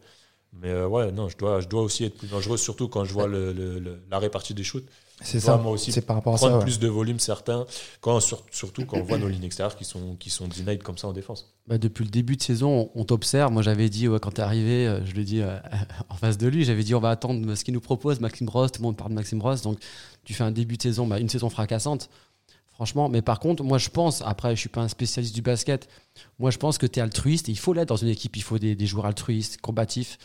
Mais 0.52 0.70
euh, 0.70 0.86
ouais, 0.88 1.12
non, 1.12 1.28
je 1.28 1.36
dois, 1.36 1.60
je 1.60 1.68
dois 1.68 1.82
aussi 1.82 2.04
être 2.04 2.16
plus 2.16 2.28
dangereux, 2.28 2.56
surtout 2.56 2.88
quand 2.88 3.04
je 3.04 3.12
vois 3.12 3.26
le, 3.26 3.52
le- 3.52 3.78
le- 3.78 4.00
la 4.10 4.18
répartie 4.18 4.54
des 4.54 4.64
shoots. 4.64 4.86
c'est 5.20 5.38
ça 5.40 5.56
moi 5.58 5.72
aussi, 5.72 5.92
C'est 5.92 6.00
par 6.00 6.16
rapport 6.16 6.34
à 6.34 6.36
Prendre 6.38 6.52
ça. 6.54 6.58
ouais. 6.58 6.64
plus 6.64 6.78
de 6.78 6.88
volume, 6.88 7.18
certains, 7.20 7.66
quand, 8.00 8.20
sur- 8.20 8.42
surtout 8.50 8.86
quand 8.86 8.96
on 8.98 9.02
voit 9.02 9.18
nos 9.18 9.28
lignes 9.28 9.44
extérieures 9.44 9.76
qui 9.76 9.84
sont, 9.84 10.16
qui 10.16 10.30
sont 10.30 10.48
denied 10.48 10.82
comme 10.82 10.96
ça 10.96 11.08
en 11.08 11.12
défense. 11.12 11.52
Bah, 11.66 11.76
depuis 11.78 12.04
le 12.04 12.10
début 12.10 12.36
de 12.36 12.42
saison, 12.42 12.90
on, 12.94 13.00
on 13.00 13.04
t'observe. 13.04 13.52
Moi, 13.52 13.60
j'avais 13.62 13.88
dit, 13.90 14.08
ouais, 14.08 14.18
quand 14.20 14.30
t'es 14.32 14.42
arrivé, 14.42 14.86
euh, 14.86 15.04
je 15.04 15.12
l'ai 15.14 15.24
dit 15.24 15.42
euh, 15.42 15.58
en 16.08 16.14
face 16.14 16.38
de 16.38 16.46
lui, 16.46 16.64
j'avais 16.64 16.84
dit, 16.84 16.94
on 16.94 17.00
va 17.00 17.10
attendre 17.10 17.54
ce 17.54 17.62
qu'il 17.64 17.74
nous 17.74 17.80
propose, 17.80 18.20
Maxime 18.20 18.48
Ross. 18.48 18.72
Tout 18.72 18.80
le 18.80 18.86
monde 18.86 18.96
parle 18.96 19.10
de 19.10 19.16
Maxime 19.16 19.42
Ross. 19.42 19.60
Donc, 19.62 19.78
tu 20.24 20.32
fais 20.32 20.44
un 20.44 20.52
début 20.52 20.76
de 20.78 20.82
saison, 20.82 21.06
bah, 21.06 21.18
une 21.20 21.28
saison 21.28 21.50
fracassante. 21.50 22.08
Franchement, 22.76 23.08
mais 23.08 23.22
par 23.22 23.40
contre, 23.40 23.62
moi 23.64 23.78
je 23.78 23.88
pense, 23.88 24.22
après 24.22 24.54
je 24.54 24.60
suis 24.60 24.68
pas 24.68 24.82
un 24.82 24.88
spécialiste 24.88 25.34
du 25.34 25.40
basket, 25.42 25.88
moi 26.38 26.50
je 26.50 26.58
pense 26.58 26.76
que 26.76 26.86
tu 26.86 26.98
es 27.00 27.02
altruiste 27.02 27.48
et 27.48 27.52
il 27.52 27.58
faut 27.58 27.72
l'être 27.72 27.88
dans 27.88 27.96
une 27.96 28.08
équipe, 28.08 28.36
il 28.36 28.42
faut 28.42 28.58
des, 28.58 28.74
des 28.76 28.86
joueurs 28.86 29.06
altruistes, 29.06 29.58
combatifs, 29.62 30.18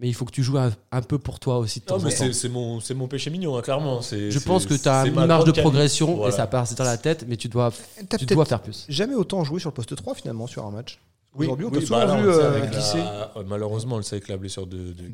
mais 0.00 0.08
il 0.08 0.14
faut 0.14 0.24
que 0.24 0.30
tu 0.32 0.42
joues 0.42 0.56
un, 0.56 0.72
un 0.90 1.02
peu 1.02 1.18
pour 1.18 1.38
toi 1.38 1.58
aussi 1.58 1.80
de 1.80 1.84
temps 1.84 1.96
en 2.02 2.08
c'est 2.10 2.32
c'est 2.32 2.48
mon, 2.48 2.80
c'est 2.80 2.94
mon 2.94 3.08
péché 3.08 3.28
mignon, 3.28 3.58
hein, 3.58 3.60
clairement. 3.62 4.00
C'est- 4.00 4.30
Je 4.30 4.38
c'est- 4.38 4.44
pense 4.46 4.64
que 4.64 4.72
tu 4.72 4.88
as 4.88 5.02
c'est 5.02 5.08
une 5.10 5.14
ma 5.16 5.26
marge 5.26 5.44
de 5.44 5.52
progression 5.52 6.16
Voilà. 6.16 6.32
et 6.32 6.36
ça 6.36 6.46
passe 6.46 6.74
dans 6.74 6.84
la 6.84 6.96
tête, 6.96 7.26
mais 7.28 7.36
tu 7.36 7.48
dois, 7.50 7.72
tu 8.18 8.24
dois 8.24 8.46
faire 8.46 8.62
plus. 8.62 8.86
jamais 8.88 9.14
autant 9.14 9.44
joué 9.44 9.60
sur 9.60 9.68
le 9.68 9.74
poste 9.74 9.94
3 9.94 10.14
finalement 10.14 10.46
sur 10.46 10.64
un 10.64 10.70
match. 10.70 10.98
Oui, 11.38 11.46
Aujourd'hui, 11.46 11.66
on 11.66 11.70
oui, 11.70 11.78
t'a 11.80 11.86
souvent 11.86 12.06
bah 12.06 12.20
vu 12.20 12.28
euh, 12.28 12.58
la- 12.60 13.32
euh, 13.36 13.44
malheureusement, 13.46 13.94
on 13.94 13.98
le 13.98 14.02
sait 14.02 14.16
avec 14.16 14.26
la 14.28 14.36
blessure 14.36 14.66
de, 14.66 14.92
de 14.92 15.04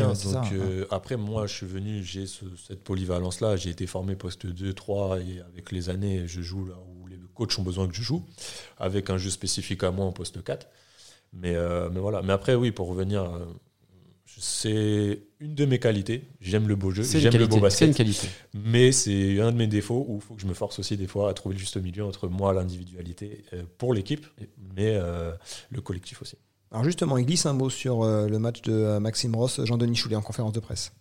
hein. 0.00 0.06
donc 0.08 0.16
ça, 0.16 0.42
euh, 0.54 0.86
après, 0.90 1.16
moi, 1.16 1.46
je 1.46 1.54
suis 1.54 1.66
venu, 1.66 2.02
j'ai 2.02 2.26
ce- 2.26 2.44
cette 2.66 2.82
polyvalence-là. 2.82 3.56
J'ai 3.56 3.70
été 3.70 3.86
formé 3.86 4.16
poste 4.16 4.46
2, 4.46 4.72
3 4.72 5.18
et 5.20 5.40
avec 5.46 5.70
les 5.72 5.90
années, 5.90 6.26
je 6.26 6.40
joue 6.40 6.64
là 6.64 6.74
où 7.02 7.06
les 7.06 7.18
coachs 7.34 7.58
ont 7.58 7.62
besoin 7.62 7.86
que 7.86 7.94
je 7.94 8.02
joue, 8.02 8.24
avec 8.78 9.10
un 9.10 9.18
jeu 9.18 9.28
spécifique 9.30 9.82
à 9.84 9.90
moi 9.90 10.06
en 10.06 10.12
poste 10.12 10.42
4. 10.42 10.66
Mais, 11.34 11.54
euh, 11.54 11.90
mais 11.92 12.00
voilà. 12.00 12.22
Mais 12.22 12.32
après, 12.32 12.54
oui, 12.54 12.70
pour 12.70 12.88
revenir, 12.88 13.24
c'est 14.38 15.22
une 15.40 15.54
de 15.54 15.64
mes 15.64 15.78
qualités. 15.78 16.24
J'aime 16.40 16.68
le 16.68 16.76
beau 16.76 16.90
jeu, 16.90 17.02
C'est 17.02 17.18
une, 17.18 17.30
j'aime 17.30 17.40
le 17.40 17.46
beau 17.46 17.60
qualité, 17.60 17.76
c'est 17.76 17.84
une 17.84 17.90
basket. 17.92 18.06
qualité. 18.06 18.28
Mais 18.54 18.92
c'est 18.92 19.40
un 19.40 19.52
de 19.52 19.56
mes 19.56 19.66
défauts 19.66 20.04
où 20.08 20.16
il 20.16 20.20
faut 20.20 20.34
que 20.34 20.40
je 20.42 20.46
me 20.46 20.54
force 20.54 20.78
aussi 20.78 20.96
des 20.96 21.06
fois 21.06 21.30
à 21.30 21.34
trouver 21.34 21.54
le 21.54 21.58
juste 21.60 21.76
milieu 21.76 22.04
entre 22.04 22.28
moi, 22.28 22.52
l'individualité, 22.52 23.44
euh, 23.52 23.62
pour 23.78 23.94
l'équipe, 23.94 24.26
mais 24.76 24.96
euh, 24.96 25.32
le 25.70 25.80
collectif 25.80 26.22
aussi. 26.22 26.36
Alors 26.70 26.84
justement, 26.84 27.18
il 27.18 27.26
glisse 27.26 27.46
un 27.46 27.52
mot 27.52 27.70
sur 27.70 28.02
euh, 28.02 28.26
le 28.28 28.38
match 28.38 28.62
de 28.62 28.98
Maxime 28.98 29.34
Ross, 29.36 29.60
Jean-Denis 29.64 29.96
Choulet 29.96 30.16
en 30.16 30.22
conférence 30.22 30.52
de 30.52 30.60
presse. 30.60 30.92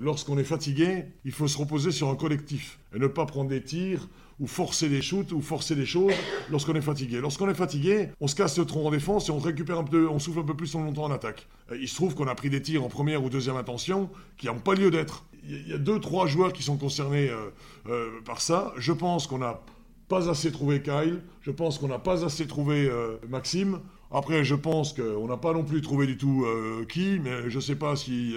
Lorsqu'on 0.00 0.38
est 0.38 0.44
fatigué, 0.44 1.04
il 1.24 1.32
faut 1.32 1.46
se 1.46 1.58
reposer 1.58 1.92
sur 1.92 2.08
un 2.08 2.16
collectif 2.16 2.80
et 2.94 2.98
ne 2.98 3.06
pas 3.06 3.26
prendre 3.26 3.50
des 3.50 3.62
tirs 3.62 4.08
ou 4.40 4.46
forcer 4.46 4.88
des 4.88 5.02
shoots 5.02 5.32
ou 5.32 5.40
forcer 5.42 5.76
des 5.76 5.86
choses 5.86 6.14
lorsqu'on 6.50 6.74
est 6.74 6.80
fatigué. 6.80 7.20
Lorsqu'on 7.20 7.48
est 7.48 7.54
fatigué, 7.54 8.08
on 8.20 8.26
se 8.26 8.34
casse 8.34 8.58
le 8.58 8.64
tronc 8.64 8.86
en 8.86 8.90
défense 8.90 9.28
et 9.28 9.32
on 9.32 9.38
récupère 9.38 9.78
un 9.78 9.84
peu, 9.84 10.08
on 10.08 10.18
souffle 10.18 10.40
un 10.40 10.44
peu 10.44 10.56
plus 10.56 10.72
longtemps 10.74 11.04
en 11.04 11.10
attaque. 11.10 11.46
Euh, 11.70 11.78
Il 11.80 11.88
se 11.88 11.94
trouve 11.94 12.14
qu'on 12.14 12.26
a 12.26 12.34
pris 12.34 12.48
des 12.48 12.62
tirs 12.62 12.82
en 12.82 12.88
première 12.88 13.22
ou 13.22 13.28
deuxième 13.28 13.56
intention 13.56 14.10
qui 14.38 14.46
n'ont 14.46 14.58
pas 14.58 14.74
lieu 14.74 14.90
d'être. 14.90 15.26
Il 15.44 15.68
y 15.68 15.74
a 15.74 15.78
deux, 15.78 16.00
trois 16.00 16.26
joueurs 16.26 16.52
qui 16.52 16.62
sont 16.62 16.78
concernés 16.78 17.28
euh, 17.28 17.50
euh, 17.88 18.20
par 18.24 18.40
ça. 18.40 18.72
Je 18.78 18.92
pense 18.92 19.26
qu'on 19.26 19.38
n'a 19.38 19.60
pas 20.08 20.30
assez 20.30 20.50
trouvé 20.50 20.82
Kyle. 20.82 21.20
Je 21.42 21.50
pense 21.50 21.78
qu'on 21.78 21.88
n'a 21.88 21.98
pas 21.98 22.24
assez 22.24 22.46
trouvé 22.46 22.90
Maxime. 23.28 23.78
Après, 24.10 24.42
je 24.42 24.56
pense 24.56 24.92
qu'on 24.92 25.28
n'a 25.28 25.36
pas 25.36 25.52
non 25.52 25.62
plus 25.62 25.82
trouvé 25.82 26.08
du 26.08 26.16
tout 26.16 26.44
qui, 26.88 27.20
mais 27.22 27.48
je 27.48 27.54
ne 27.54 27.60
sais 27.60 27.76
pas 27.76 27.94
si 27.94 28.34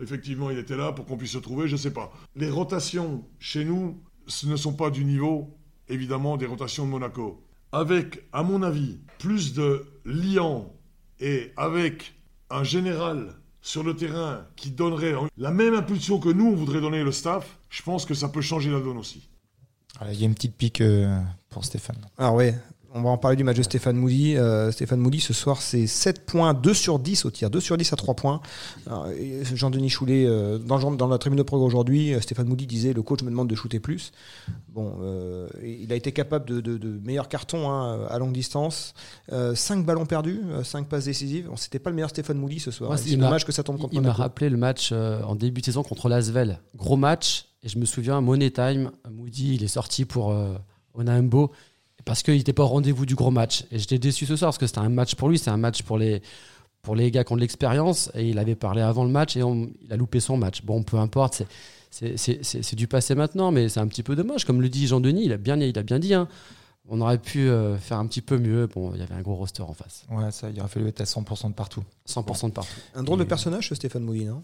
effectivement 0.00 0.48
il 0.48 0.58
était 0.58 0.76
là 0.76 0.92
pour 0.92 1.06
qu'on 1.06 1.16
puisse 1.16 1.32
se 1.32 1.38
trouver, 1.38 1.66
je 1.66 1.72
ne 1.72 1.78
sais 1.78 1.92
pas. 1.92 2.12
Les 2.36 2.48
rotations 2.48 3.24
chez 3.40 3.64
nous, 3.64 3.98
ce 4.28 4.46
ne 4.46 4.56
sont 4.56 4.74
pas 4.74 4.90
du 4.90 5.04
niveau, 5.04 5.56
évidemment, 5.88 6.36
des 6.36 6.46
rotations 6.46 6.84
de 6.84 6.90
Monaco. 6.90 7.42
Avec, 7.72 8.22
à 8.32 8.42
mon 8.42 8.62
avis, 8.62 8.98
plus 9.18 9.54
de 9.54 9.86
liant 10.04 10.72
et 11.20 11.52
avec 11.56 12.14
un 12.50 12.62
général 12.62 13.34
sur 13.60 13.82
le 13.82 13.94
terrain 13.94 14.46
qui 14.56 14.70
donnerait 14.70 15.14
la 15.36 15.50
même 15.50 15.74
impulsion 15.74 16.18
que 16.18 16.28
nous, 16.28 16.46
on 16.46 16.54
voudrait 16.54 16.80
donner 16.80 17.02
le 17.02 17.12
staff, 17.12 17.58
je 17.68 17.82
pense 17.82 18.06
que 18.06 18.14
ça 18.14 18.28
peut 18.28 18.40
changer 18.40 18.70
la 18.70 18.80
donne 18.80 18.96
aussi. 18.96 19.28
Il 20.06 20.18
y 20.18 20.22
a 20.22 20.26
une 20.26 20.34
petite 20.34 20.54
pique 20.54 20.80
euh, 20.80 21.20
pour 21.50 21.64
Stéphane. 21.64 21.98
Alors 22.16 22.34
ouais, 22.34 22.54
on 22.94 23.02
va 23.02 23.10
en 23.10 23.18
parler 23.18 23.36
du 23.36 23.44
match 23.44 23.56
de 23.56 23.62
Stéphane 23.62 23.96
Moody. 23.96 24.36
Euh, 24.36 24.72
Stéphane 24.72 24.98
Moody, 25.00 25.20
ce 25.20 25.32
soir, 25.34 25.60
c'est 25.60 25.86
7 25.86 26.24
points, 26.24 26.54
2 26.54 26.72
sur 26.74 26.98
10 26.98 27.24
au 27.26 27.30
tir, 27.30 27.50
2 27.50 27.60
sur 27.60 27.76
10 27.76 27.92
à 27.92 27.96
3 27.96 28.14
points. 28.14 28.40
Jean-Denis 29.54 29.90
Choulet, 29.90 30.24
euh, 30.26 30.58
dans, 30.58 31.06
la 31.08 31.18
tribune 31.18 31.36
de 31.38 31.42
prog 31.42 31.60
aujourd'hui, 31.62 32.14
euh, 32.14 32.20
Stéphane 32.20 32.46
Moody 32.48 32.66
disait 32.66 32.92
le 32.92 33.02
coach 33.02 33.22
me 33.22 33.30
demande 33.30 33.48
de 33.48 33.54
shooter 33.54 33.80
plus. 33.80 34.12
Bon, 34.68 34.96
euh, 35.02 35.48
il 35.62 35.92
a 35.92 35.96
été 35.96 36.12
capable 36.12 36.46
de, 36.46 36.60
de- 36.60 36.78
de 36.78 37.00
meilleurs 37.04 37.28
cartons 37.28 37.70
hein, 37.70 38.06
à 38.08 38.18
longue 38.18 38.32
distance. 38.32 38.94
5 39.30 39.84
ballons 39.84 40.06
perdus, 40.06 40.40
5 40.64 40.88
passes 40.88 41.04
décisives. 41.04 41.48
C'était 41.56 41.78
pas 41.78 41.90
le 41.90 41.96
meilleur 41.96 42.10
Stéphane 42.10 42.38
Moody 42.38 42.60
ce 42.60 42.70
soir. 42.70 42.98
C'est 42.98 43.16
m'a- 43.16 43.24
dommage 43.26 43.44
que 43.44 43.52
ça 43.52 43.62
tombe 43.62 43.78
contre 43.78 43.94
Il 43.94 44.00
m'a 44.00 44.12
rappelé 44.12 44.48
le 44.48 44.56
match 44.56 44.92
en 44.92 45.34
début 45.34 45.60
de 45.60 45.66
saison 45.66 45.82
contre 45.82 46.08
l'Asvel. 46.08 46.60
Gros 46.76 46.96
match. 46.96 47.46
Et 47.62 47.68
je 47.68 47.78
me 47.78 47.84
souviens, 47.84 48.20
Money 48.20 48.50
Time, 48.50 48.92
Moody, 49.10 49.56
il 49.56 49.64
est 49.64 49.68
sorti 49.68 50.04
pour 50.04 50.34
Onaembo. 50.94 51.50
Parce 52.08 52.22
qu'il 52.22 52.34
n'était 52.34 52.52
pas 52.52 52.64
au 52.64 52.68
rendez-vous 52.68 53.06
du 53.06 53.14
gros 53.14 53.30
match. 53.30 53.64
Et 53.70 53.78
j'étais 53.78 53.98
déçu 53.98 54.26
ce 54.26 54.34
soir 54.36 54.48
parce 54.48 54.58
que 54.58 54.66
c'était 54.66 54.78
un 54.80 54.88
match 54.88 55.14
pour 55.14 55.28
lui, 55.28 55.38
c'est 55.38 55.50
un 55.50 55.56
match 55.56 55.82
pour 55.82 55.98
les, 55.98 56.22
pour 56.82 56.96
les 56.96 57.10
gars 57.10 57.22
qui 57.24 57.32
ont 57.32 57.36
de 57.36 57.40
l'expérience. 57.40 58.10
Et 58.14 58.28
il 58.28 58.38
avait 58.38 58.54
parlé 58.56 58.80
avant 58.82 59.04
le 59.04 59.10
match 59.10 59.36
et 59.36 59.42
on- 59.42 59.70
il 59.82 59.92
a 59.92 59.96
loupé 59.96 60.18
son 60.20 60.36
match. 60.36 60.62
Bon, 60.62 60.82
peu 60.82 60.96
importe, 60.96 61.34
c'est- 61.34 61.46
c'est- 61.90 62.16
c'est 62.16 62.44
c'est- 62.44 62.62
c'est 62.62 62.76
du 62.76 62.88
passé 62.88 63.14
maintenant, 63.14 63.50
mais 63.52 63.68
c'est 63.68 63.80
un 63.80 63.86
petit 63.86 64.02
peu 64.02 64.16
dommage. 64.16 64.44
Comme 64.44 64.60
le 64.62 64.68
dit 64.68 64.86
Jean-Denis, 64.86 65.24
il, 65.26 65.32
a 65.32 65.36
bien- 65.36 65.56
il 65.60 65.78
a 65.78 65.82
bien 65.82 65.98
dit. 65.98 66.14
hein. 66.14 66.28
On 66.90 67.02
aurait 67.02 67.18
pu 67.18 67.50
euh, 67.50 67.76
faire 67.76 67.98
un 67.98 68.06
petit 68.06 68.22
peu 68.22 68.38
mieux. 68.38 68.66
Bon, 68.66 68.92
il 68.94 69.00
y 69.00 69.02
avait 69.02 69.14
un 69.14 69.20
gros 69.20 69.34
roster 69.34 69.60
en 69.62 69.74
face. 69.74 70.06
Ouais, 70.10 70.30
ça, 70.30 70.48
il 70.48 70.58
aurait 70.58 70.70
fallu 70.70 70.88
être 70.88 71.02
à 71.02 71.04
100% 71.04 71.50
de 71.50 71.54
partout. 71.54 71.84
100% 72.06 72.48
de 72.48 72.54
partout. 72.54 72.72
Un 72.94 73.02
drôle 73.02 73.18
de 73.18 73.24
Et- 73.24 73.28
personnage, 73.28 73.68
ce 73.68 73.74
Stéphane 73.74 74.04
Moulin. 74.04 74.32
hein. 74.36 74.42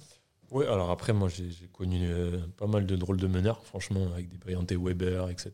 Oui, 0.51 0.67
alors 0.67 0.91
après, 0.91 1.15
moi, 1.15 1.29
j'ai 1.35 1.51
j'ai 1.51 1.67
connu 1.73 2.01
euh, 2.05 2.37
pas 2.59 2.67
mal 2.67 2.85
de 2.85 2.95
drôles 2.97 3.17
de 3.17 3.27
meneurs, 3.27 3.65
franchement, 3.65 4.07
avec 4.13 4.29
des 4.29 4.37
Briante 4.37 4.71
Weber, 4.73 5.31
etc. 5.31 5.51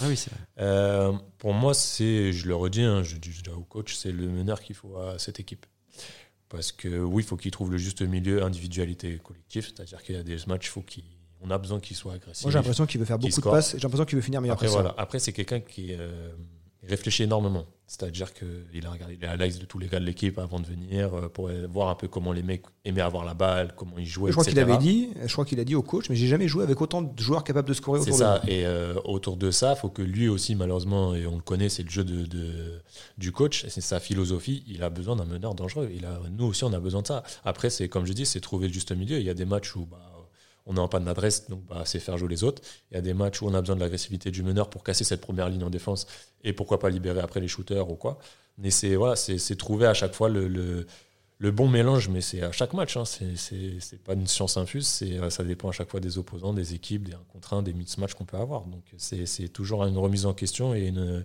Ah 0.00 0.06
oui, 0.08 0.16
c'est 0.16 0.30
vrai. 0.30 0.40
Euh, 0.58 1.12
pour 1.38 1.52
moi, 1.52 1.74
c'est, 1.74 2.32
je 2.32 2.48
le 2.48 2.54
redis, 2.54 2.82
hein, 2.82 3.02
je 3.02 3.16
dis 3.16 3.30
dis 3.30 3.50
au 3.50 3.62
coach, 3.62 3.94
c'est 3.94 4.12
le 4.12 4.28
meneur 4.28 4.60
qu'il 4.60 4.74
faut 4.74 4.96
à 4.98 5.18
cette 5.18 5.40
équipe. 5.40 5.66
Parce 6.48 6.72
que 6.72 7.00
oui, 7.00 7.22
il 7.22 7.26
faut 7.26 7.36
qu'il 7.36 7.50
trouve 7.50 7.70
le 7.70 7.78
juste 7.78 8.02
milieu 8.02 8.42
individualité 8.42 9.14
et 9.14 9.18
collectif, 9.18 9.66
c'est-à-dire 9.66 10.02
qu'il 10.02 10.14
y 10.14 10.18
a 10.18 10.22
des 10.22 10.36
matchs, 10.46 10.68
faut 10.68 10.82
qu'il, 10.82 11.04
on 11.40 11.50
a 11.50 11.58
besoin 11.58 11.80
qu'il 11.80 11.96
soit 11.96 12.14
agressif. 12.14 12.44
Moi, 12.44 12.52
j'ai 12.52 12.58
l'impression 12.58 12.86
qu'il 12.86 13.00
veut 13.00 13.06
faire 13.06 13.18
beaucoup 13.18 13.40
de 13.40 13.44
passes. 13.44 13.72
J'ai 13.72 13.80
l'impression 13.80 14.04
qu'il 14.04 14.16
veut 14.16 14.22
finir 14.22 14.40
meilleur 14.40 14.54
Après, 14.54 14.68
voilà. 14.68 14.94
Après 14.96 15.18
c'est 15.18 15.32
quelqu'un 15.32 15.60
qui 15.60 15.94
euh, 15.94 16.32
il 16.84 16.90
réfléchit 16.90 17.24
énormément. 17.24 17.64
C'est-à-dire 17.86 18.32
qu'il 18.32 18.86
a 18.86 18.90
regardé 18.90 19.18
les 19.20 19.26
highlights 19.26 19.60
de 19.60 19.66
tous 19.66 19.78
les 19.78 19.88
gars 19.88 20.00
de 20.00 20.06
l'équipe 20.06 20.38
avant 20.38 20.58
de 20.58 20.66
venir 20.66 21.12
euh, 21.14 21.28
pour 21.28 21.50
voir 21.70 21.90
un 21.90 21.94
peu 21.94 22.08
comment 22.08 22.32
les 22.32 22.42
mecs 22.42 22.62
aimaient 22.86 23.02
avoir 23.02 23.26
la 23.26 23.34
balle, 23.34 23.74
comment 23.76 23.98
ils 23.98 24.06
jouaient. 24.06 24.30
Je 24.30 24.36
crois 24.36 24.44
qu'il 24.44 24.58
avait 24.58 24.78
dit, 24.78 25.10
je 25.26 25.30
crois 25.32 25.44
qu'il 25.44 25.60
a 25.60 25.64
dit 25.64 25.74
au 25.74 25.82
coach, 25.82 26.08
mais 26.08 26.16
j'ai 26.16 26.26
jamais 26.26 26.48
joué 26.48 26.62
avec 26.64 26.80
autant 26.80 27.02
de 27.02 27.18
joueurs 27.20 27.44
capables 27.44 27.68
de 27.68 27.74
scorer 27.74 28.00
autour 28.00 28.14
de 28.14 28.18
ça. 28.18 28.40
Et 28.48 28.64
euh, 28.64 28.94
autour 29.04 29.36
de 29.36 29.50
ça, 29.50 29.74
il 29.76 29.80
faut 29.80 29.90
que 29.90 30.00
lui 30.00 30.28
aussi, 30.28 30.54
malheureusement, 30.54 31.14
et 31.14 31.26
on 31.26 31.36
le 31.36 31.42
connaît, 31.42 31.68
c'est 31.68 31.82
le 31.82 31.90
jeu 31.90 32.04
de, 32.04 32.24
de- 32.24 32.80
du 33.18 33.32
coach, 33.32 33.66
c'est 33.68 33.82
sa 33.82 34.00
philosophie. 34.00 34.64
Il 34.66 34.82
a 34.82 34.88
besoin 34.88 35.14
d'un 35.16 35.26
meneur 35.26 35.54
dangereux. 35.54 35.90
Il 35.94 36.06
a, 36.06 36.20
nous 36.32 36.46
aussi, 36.46 36.64
on 36.64 36.72
a 36.72 36.80
besoin 36.80 37.02
de 37.02 37.06
ça. 37.06 37.22
Après, 37.44 37.68
c'est 37.68 37.88
comme 37.90 38.06
je 38.06 38.14
dis, 38.14 38.24
c'est 38.24 38.40
trouver 38.40 38.68
le 38.68 38.72
juste 38.72 38.92
milieu. 38.96 39.18
Il 39.18 39.26
y 39.26 39.30
a 39.30 39.34
des 39.34 39.44
matchs 39.44 39.76
où 39.76 39.84
bah, 39.84 39.98
on 40.66 40.76
est 40.76 40.80
en 40.80 40.88
panne 40.88 41.04
d'adresse, 41.04 41.48
donc 41.50 41.64
bah, 41.66 41.82
c'est 41.84 42.00
faire 42.00 42.16
jouer 42.16 42.28
les 42.28 42.44
autres. 42.44 42.62
Il 42.90 42.94
y 42.94 42.96
a 42.96 43.02
des 43.02 43.14
matchs 43.14 43.42
où 43.42 43.46
on 43.46 43.54
a 43.54 43.60
besoin 43.60 43.76
de 43.76 43.80
l'agressivité 43.80 44.30
du 44.30 44.42
meneur 44.42 44.70
pour 44.70 44.82
casser 44.82 45.04
cette 45.04 45.20
première 45.20 45.48
ligne 45.48 45.64
en 45.64 45.70
défense 45.70 46.06
et 46.42 46.52
pourquoi 46.52 46.78
pas 46.78 46.90
libérer 46.90 47.20
après 47.20 47.40
les 47.40 47.48
shooters 47.48 47.90
ou 47.90 47.96
quoi. 47.96 48.18
Mais 48.56 48.70
c'est 48.70 49.56
trouver 49.56 49.86
à 49.86 49.94
chaque 49.94 50.14
fois 50.14 50.28
le, 50.28 50.86
bon 51.40 51.68
mélange, 51.68 52.08
mais 52.08 52.22
c'est 52.22 52.42
à 52.42 52.52
chaque 52.52 52.72
match. 52.72 52.96
Hein. 52.96 53.04
C'est- 53.04 54.02
pas 54.04 54.14
une 54.14 54.26
science 54.26 54.56
infuse. 54.56 55.00
Euh, 55.02 55.28
ça 55.28 55.44
dépend 55.44 55.68
à 55.68 55.72
chaque 55.72 55.90
fois 55.90 56.00
des 56.00 56.16
opposants, 56.16 56.54
des 56.54 56.74
équipes, 56.74 57.04
des 57.04 57.14
1 57.14 57.18
contre 57.32 57.54
1, 57.54 57.62
des 57.62 57.74
mix-match 57.74 58.14
qu'on 58.14 58.24
peut 58.24 58.38
avoir. 58.38 58.64
Donc 58.64 58.84
c'est 58.96 59.48
toujours 59.48 59.84
une 59.84 59.98
remise 59.98 60.24
en 60.24 60.32
question 60.32 60.74
et 60.74 60.86
une 60.86 61.24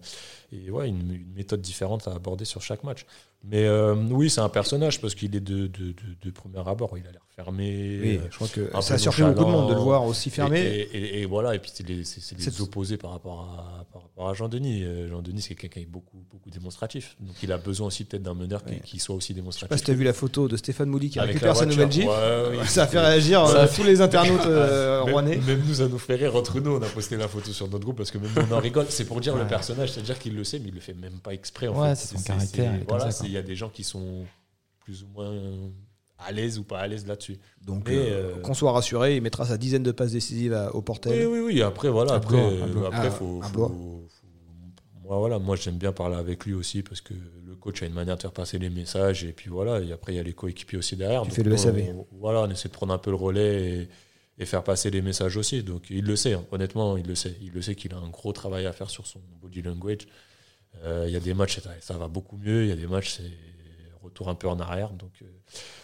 méthode 1.36 1.62
différente 1.62 2.08
à 2.08 2.14
aborder 2.14 2.46
sur 2.46 2.62
chaque 2.62 2.84
match. 2.84 3.06
Mais 3.44 3.66
euh, 3.66 3.96
oui, 4.12 4.30
c'est 4.30 4.42
un 4.42 4.50
personnage 4.50 5.00
parce 5.00 5.16
qu'il 5.16 5.34
est 5.36 5.40
de, 5.40 5.68
de, 5.68 5.68
de, 5.68 5.94
de 6.24 6.30
premier 6.32 6.60
abord. 6.60 6.98
Il 6.98 7.08
a 7.08 7.12
l'air 7.12 7.22
fermé. 7.34 8.00
Oui, 8.02 8.18
euh, 8.18 8.28
je 8.30 8.36
crois 8.36 8.50
que 8.50 8.70
ça 8.82 8.94
a 8.94 8.98
peu 8.98 9.02
surpris 9.02 9.24
beaucoup 9.24 9.46
de 9.46 9.50
monde 9.50 9.70
de 9.70 9.76
le 9.76 9.80
voir 9.80 10.04
aussi 10.04 10.30
fermé. 10.30 10.60
et, 10.60 10.82
et- 10.98 11.22
et 11.22 11.26
voilà, 11.26 11.56
et 11.56 11.60
puis 11.60 11.72
c'est 11.74 11.88
les, 11.88 12.04
c'est- 12.04 12.20
c'est 12.20 12.36
les 12.38 12.44
C'est- 12.44 12.60
opposés 12.60 12.98
par 12.98 13.12
rapport 13.12 13.40
à, 13.40 13.86
par 13.94 14.02
rapport 14.02 14.30
à 14.30 14.34
Jean-Denis. 14.34 14.84
Euh, 14.84 15.08
Jean-Denis, 15.08 15.42
c'est 15.42 15.56
quelqu'un 15.56 15.80
qui 15.80 15.86
est 15.86 15.90
beaucoup, 15.90 16.18
beaucoup 16.30 16.50
démonstratif. 16.50 17.16
Donc 17.22 17.34
il 17.42 17.50
a 17.54 17.58
besoin 17.58 17.88
aussi 17.88 18.04
peut-être 18.04 18.24
d'un 18.24 18.34
meneur 18.34 18.62
qui, 18.66 18.74
Ouais. 18.74 18.82
qui 18.84 19.00
soit 19.00 19.16
aussi 19.16 19.28
Je 19.28 19.36
sais 19.36 19.40
démonstratif. 19.40 19.70
pas 19.70 19.78
si 19.78 19.86
tu 19.86 19.92
as 19.92 19.94
vu 19.94 20.04
la 20.04 20.12
photo 20.12 20.50
de 20.50 20.58
Stéphane 20.58 20.90
Mouli 20.90 21.10
qui 21.10 21.20
Avec 21.20 21.36
récupère 21.36 21.56
sa 21.56 21.66
nouvelle 21.66 21.90
Jeep. 21.90 22.08
Ouais, 22.10 22.58
ouais, 22.58 22.66
Ça 22.68 22.84
a 22.84 22.88
fait 22.88 23.00
réagir 23.00 23.48
Ça 23.48 23.56
euh, 23.60 23.64
a 23.64 23.68
tous 23.70 23.84
les 23.84 24.02
internautes 24.02 24.42
euh, 24.46 25.06
Même- 25.06 25.14
rouennais. 25.14 25.38
Même, 25.38 25.64
nous, 25.66 25.76
ça 25.76 25.88
nous 25.88 25.98
fait 25.98 26.16
rire 26.16 26.36
entre 26.36 26.60
nous. 26.60 26.72
On 26.72 26.82
a 26.82 26.88
posté 26.90 27.16
la 27.16 27.30
photo 27.30 27.52
sur 27.54 27.70
notre 27.70 27.86
groupe 27.86 27.96
parce 27.98 28.12
que 28.12 28.18
même 28.18 28.32
nous, 28.36 28.42
on 28.52 28.54
en 28.56 28.60
rigole. 28.60 28.88
C'est 28.90 29.06
pour 29.06 29.22
dire 29.22 29.38
le 29.38 29.48
personnage, 29.48 29.94
c'est-à-dire 29.94 30.20
qu'il 30.20 30.36
le 30.36 30.44
sait, 30.44 30.60
mais 30.60 30.68
il 30.68 30.74
le 30.76 30.82
fait 30.82 30.94
même 30.94 31.20
pas 31.24 31.34
exprès. 31.34 31.68
En 31.70 31.82
Ouais, 31.82 31.90
fait. 31.92 31.96
c'est 31.96 32.18
son 32.18 32.22
caractère, 32.24 32.74
Voilà, 32.86 33.12
il 33.30 33.34
y 33.34 33.38
a 33.38 33.42
des 33.42 33.56
gens 33.56 33.70
qui 33.70 33.84
sont 33.84 34.26
plus 34.80 35.04
ou 35.04 35.08
moins 35.14 35.34
à 36.18 36.32
l'aise 36.32 36.60
ou 36.60 36.64
pas 36.64 36.80
à 36.80 36.88
l'aise 36.88 37.08
là-dessus. 37.08 37.38
Donc, 37.66 37.90
euh, 37.90 38.36
euh, 38.38 38.42
qu'on 38.42 38.54
soit 38.54 38.72
rassuré, 38.74 39.16
il 39.16 39.22
mettra 39.22 39.46
sa 39.46 39.58
dizaine 39.58 39.84
de 39.84 39.92
passes 39.92 40.12
décisives 40.12 40.54
à- 40.54 40.74
au 40.76 40.80
Oui, 40.80 40.84
portel. 40.84 41.28
oui, 41.28 41.40
oui. 41.40 41.62
Après, 41.62 41.90
voilà. 41.90 42.14
Après, 42.16 42.36
Blois, 42.36 42.42
à 42.48 42.68
euh, 42.68 42.88
après, 42.88 43.08
À- 43.08 43.12
faut, 43.12 43.42
moi, 45.04 45.18
voilà, 45.18 45.40
moi, 45.40 45.56
j'aime 45.56 45.78
bien 45.78 45.92
parler 45.92 46.16
avec 46.18 46.46
lui 46.46 46.54
aussi 46.54 46.84
parce 46.84 47.02
que 47.02 47.14
le 47.14 47.56
coach 47.56 47.82
a 47.82 47.86
une 47.88 47.94
manière 47.94 48.16
de 48.16 48.22
faire 48.22 48.32
passer 48.32 48.60
les 48.60 48.70
messages 48.70 49.24
et 49.24 49.32
puis 49.32 49.50
voilà. 49.50 49.80
Et 49.82 49.92
après, 49.92 50.14
il 50.14 50.18
y 50.18 50.20
a 50.20 50.24
les 50.24 50.34
coéquipiers 50.34 50.78
aussi 50.78 50.96
derrière. 50.96 51.22
Tu 51.24 51.30
Donc, 51.30 51.36
fais 51.36 51.44
le 51.44 51.58
SAV. 51.58 51.94
on- 51.96 52.08
voilà, 52.20 52.42
on 52.42 52.50
essaie 52.50 52.68
de 52.70 52.74
prendre 52.74 52.94
un 52.94 52.98
peu 53.00 53.10
le 53.10 53.16
relais 53.16 53.80
et, 53.82 53.90
et 54.38 54.46
faire 54.46 54.64
passer 54.64 54.92
les 54.92 55.02
messages 55.02 55.36
aussi. 55.38 55.64
Donc, 55.64 55.86
il 55.90 56.06
le 56.06 56.16
sait. 56.16 56.34
hein. 56.34 56.46
Honnêtement, 56.52 56.96
il 56.98 57.08
le 57.08 57.16
sait. 57.16 57.36
Il 57.42 57.52
le 57.54 57.62
sait 57.62 57.76
qu'il 57.76 57.94
a 57.94 57.98
un 57.98 58.10
gros 58.10 58.34
travail 58.34 58.66
à 58.68 58.72
faire 58.74 58.90
sur 58.90 59.08
son 59.08 59.20
body 59.42 59.62
language. 59.64 60.08
Euh, 60.84 61.06
Il 61.08 61.14
y 61.14 61.18
a 61.18 61.20
des 61.20 61.34
matchs, 61.34 61.60
ça, 61.82 61.98
va 61.98 62.08
beaucoup 62.08 62.38
mieux. 62.38 62.64
Il 62.64 62.70
y 62.70 62.72
a 62.72 62.76
des 62.76 62.88
matchs, 62.88 63.18
c'est 63.18 63.32
retour 64.04 64.30
un 64.30 64.36
peu 64.36 64.48
en 64.48 64.60
arrière. 64.60 64.92
Donc, 64.92 65.12
euh, 65.22 65.26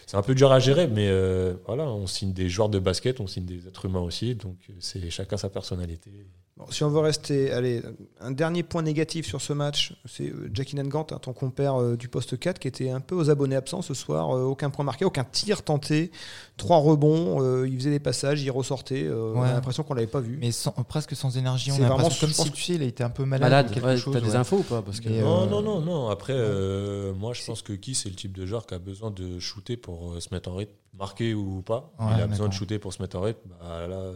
c'est 0.05 0.17
un 0.17 0.21
peu 0.21 0.35
dur 0.35 0.51
à 0.51 0.59
gérer, 0.59 0.87
mais 0.87 1.07
euh, 1.09 1.55
voilà, 1.65 1.83
on 1.83 2.07
signe 2.07 2.33
des 2.33 2.49
joueurs 2.49 2.69
de 2.69 2.79
basket, 2.79 3.19
on 3.19 3.27
signe 3.27 3.45
des 3.45 3.67
êtres 3.67 3.85
humains 3.85 3.99
aussi. 3.99 4.35
Donc, 4.35 4.57
c'est 4.79 5.09
chacun 5.09 5.37
sa 5.37 5.49
personnalité. 5.49 6.11
Bon, 6.57 6.65
si 6.71 6.85
on 6.85 6.89
veut 6.89 6.99
rester, 7.01 7.51
allez, 7.51 7.81
un 8.21 8.31
dernier 8.31 8.63
point 8.63 8.81
négatif 8.81 9.25
sur 9.27 9.41
ce 9.41 9.51
match, 9.51 9.93
c'est 10.05 10.29
euh, 10.29 10.49
Jackie 10.53 10.77
Nangant, 10.77 11.05
hein, 11.11 11.19
ton 11.21 11.33
compère 11.33 11.75
euh, 11.81 11.97
du 11.97 12.07
poste 12.07 12.39
4, 12.39 12.59
qui 12.59 12.69
était 12.69 12.89
un 12.91 13.01
peu 13.01 13.13
aux 13.13 13.29
abonnés 13.29 13.57
absents 13.57 13.81
ce 13.81 13.93
soir. 13.93 14.33
euh, 14.33 14.43
aucun 14.43 14.69
point 14.69 14.85
marqué, 14.85 15.03
aucun 15.03 15.25
tir 15.25 15.63
tenté, 15.63 16.11
trois 16.55 16.77
rebonds, 16.77 17.41
euh, 17.43 17.67
il 17.67 17.75
faisait 17.77 17.89
des 17.89 17.99
passages, 17.99 18.41
il 18.41 18.49
ressortait. 18.51 19.03
euh, 19.03 19.33
On 19.35 19.41
a 19.41 19.51
l'impression 19.51 19.83
qu'on 19.83 19.95
l'avait 19.95 20.07
pas 20.07 20.21
vu. 20.21 20.37
Mais 20.39 20.53
sans- 20.53 20.71
presque 20.87 21.13
sans 21.13 21.35
énergie. 21.37 21.71
On 21.71 21.75
C'est 21.75 21.81
a 21.83 21.87
vraiment- 21.87 22.03
l'impression 22.03 22.27
comme 22.27 22.33
si 22.33 22.51
tu 22.53 22.61
sais, 22.63 22.75
il 22.75 22.83
a 22.83 22.85
été 22.85 23.03
un 23.03 23.09
peu 23.09 23.25
malade. 23.25 23.41
Malade, 23.49 23.71
ou 23.71 23.73
quelque 23.73 23.85
ouais, 23.87 23.97
chose, 23.97 24.13
t'as 24.13 24.21
des 24.21 24.29
ouais. 24.29 24.35
infos 24.37 24.59
ou 24.59 24.63
pas 24.63 24.81
Parce 24.81 25.01
que 25.01 25.09
Mais, 25.09 25.19
Non, 25.19 25.41
euh, 25.43 25.47
non, 25.47 25.61
non, 25.61 25.81
non. 25.81 26.07
Après, 26.07 26.31
euh, 26.33 27.13
moi, 27.15 27.33
je 27.33 27.43
pense 27.43 27.63
que 27.63 27.73
qui 27.73 27.95
c'est 27.95 28.07
le 28.07 28.15
type 28.15 28.31
de 28.31 28.45
joueur 28.45 28.65
qui 28.65 28.75
a 28.75 28.79
besoin 28.79 29.11
de 29.11 29.39
shooter 29.39 29.75
pour 29.75 30.15
se 30.21 30.33
mettre 30.33 30.49
en 30.49 30.55
rythme, 30.55 30.71
marqué 30.97 31.33
ou 31.33 31.61
pas. 31.63 31.91
Ouais, 31.99 32.05
il 32.15 32.21
a 32.21 32.27
besoin 32.27 32.47
de 32.47 32.53
shooter 32.53 32.79
pour 32.79 32.93
se 32.93 33.01
mettre 33.01 33.17
en 33.17 33.21
rythme. 33.23 33.49
Bah, 33.59 33.87
là, 33.89 34.11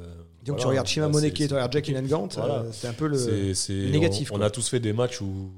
Donc 0.45 0.57
tu 0.57 0.67
regardes 0.67 0.87
Shima 0.87 1.07
Moneke, 1.07 1.33
tu 1.35 1.43
regardes 1.53 1.73
Jackie 1.73 1.93
c'est- 1.93 2.01
Nangant, 2.01 2.27
Voilà. 2.35 2.53
euh, 2.59 2.69
c'est 2.71 2.87
un 2.87 2.93
peu 2.93 3.07
le. 3.07 3.17
Négatif, 3.91 4.31
On, 4.31 4.41
a 4.41 4.49
tous 4.49 4.67
fait 4.69 4.79
des 4.79 4.93
matchs 4.93 5.21
où 5.21 5.51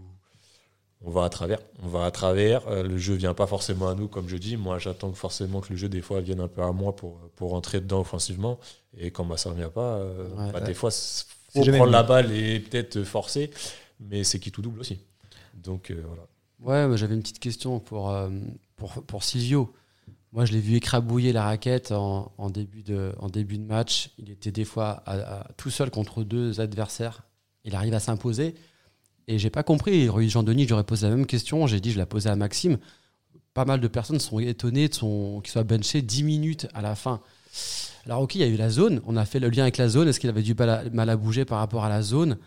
on 1.03 1.11
va 1.11 1.23
à 1.25 1.29
travers. 1.29 1.59
On 1.83 1.87
va 1.87 2.05
à 2.05 2.11
travers. 2.11 2.67
euh, 2.67 2.83
le 2.83 2.97
jeu 2.97 3.13
vient 3.15 3.33
pas 3.33 3.47
forcément 3.47 3.87
à 3.89 3.95
nous, 3.95 4.07
comme 4.07 4.27
je 4.27 4.37
dis. 4.37 4.57
Moi, 4.57 4.79
j'attends 4.79 5.11
forcément 5.13 5.61
que 5.61 5.69
le 5.71 5.75
jeu, 5.77 5.89
des 5.89 6.01
fois, 6.01 6.21
vienne 6.21 6.39
un 6.41 6.47
peu 6.47 6.61
à 6.61 6.71
moi 6.71 6.95
pour, 6.95 7.17
pour 7.35 7.51
rentrer 7.51 7.79
dedans 7.79 8.01
offensivement. 8.01 8.59
Et 8.97 9.11
quand 9.11 9.25
bah, 9.25 9.37
ça 9.37 9.49
ne 9.51 9.55
vient 9.55 9.69
pas, 9.69 9.95
euh, 9.97 10.27
Ouais, 10.29 10.51
bah, 10.51 10.59
ouais. 10.59 10.65
des 10.65 10.73
fois, 10.73 10.89
faut 10.91 11.63
prendre 11.63 11.91
la 11.91 12.03
balle 12.03 12.31
et 12.31 12.59
peut-être 12.59 13.03
forcer. 13.03 13.49
Mais 13.99 14.23
c'est 14.23 14.39
qui 14.39 14.51
tout 14.51 14.61
double 14.61 14.79
aussi. 14.79 14.99
Donc, 15.53 15.91
euh, 15.91 16.03
voilà. 16.07 16.23
Ouais, 16.59 16.87
moi, 16.87 16.97
j'avais 16.97 17.13
une 17.15 17.21
petite 17.21 17.39
question 17.39 17.79
pour, 17.79 18.11
euh, 18.11 18.29
pour, 18.75 18.93
pour 19.03 19.23
Silvio. 19.23 19.73
Moi, 20.33 20.45
je 20.45 20.53
l'ai 20.53 20.61
vu 20.61 20.75
écrabouiller 20.75 21.33
la 21.33 21.43
raquette 21.43 21.91
en, 21.91 22.49
début 22.49 22.83
de, 22.83 23.13
match. 23.67 24.11
Il 24.17 24.29
était 24.29 24.51
des 24.51 24.63
fois 24.63 25.03
tout 25.57 25.69
seul 25.69 25.91
contre 25.91 26.23
deux 26.23 26.61
adversaires. 26.61 27.23
Il 27.65 27.75
arrive 27.75 27.93
à 27.93 27.99
s'imposer. 27.99 28.55
Et 29.27 29.39
j'ai 29.39 29.49
pas 29.49 29.63
compris. 29.63 30.09
Jean-Denis, 30.29 30.67
j'aurais 30.67 30.85
posé 30.85 31.07
la 31.09 31.15
même 31.15 31.25
question. 31.25 31.67
J'ai 31.67 31.81
dit, 31.81 31.91
je 31.91 31.97
la 31.97 32.05
posais 32.05 32.29
à 32.29 32.35
Maxime. 32.37 32.77
Pas 33.53 33.65
mal 33.65 33.81
de 33.81 33.87
personnes 33.89 34.21
sont 34.21 34.39
étonnées 34.39 34.87
qu'il 34.87 35.51
soit 35.51 35.63
benché 35.63 36.01
10 36.01 36.23
minutes 36.23 36.67
à 36.73 36.81
la 36.81 36.95
fin. 36.95 37.19
Alors, 38.05 38.21
ok, 38.21 38.35
il 38.35 38.41
y 38.41 38.43
a 38.45 38.47
eu 38.47 38.55
la 38.55 38.69
zone. 38.69 39.01
On 39.05 39.17
a 39.17 39.25
fait 39.25 39.39
le 39.39 39.49
lien 39.49 39.63
avec 39.63 39.77
la 39.77 39.89
zone. 39.89 40.07
Est-ce 40.07 40.21
qu'il 40.21 40.29
avait 40.29 40.43
du 40.43 40.55
mal 40.55 40.69
à, 40.69 40.83
mal 40.91 41.09
à 41.09 41.17
bouger 41.17 41.43
par 41.43 41.59
rapport 41.59 41.83
à 41.83 41.89
la 41.89 42.01
zone? 42.01 42.37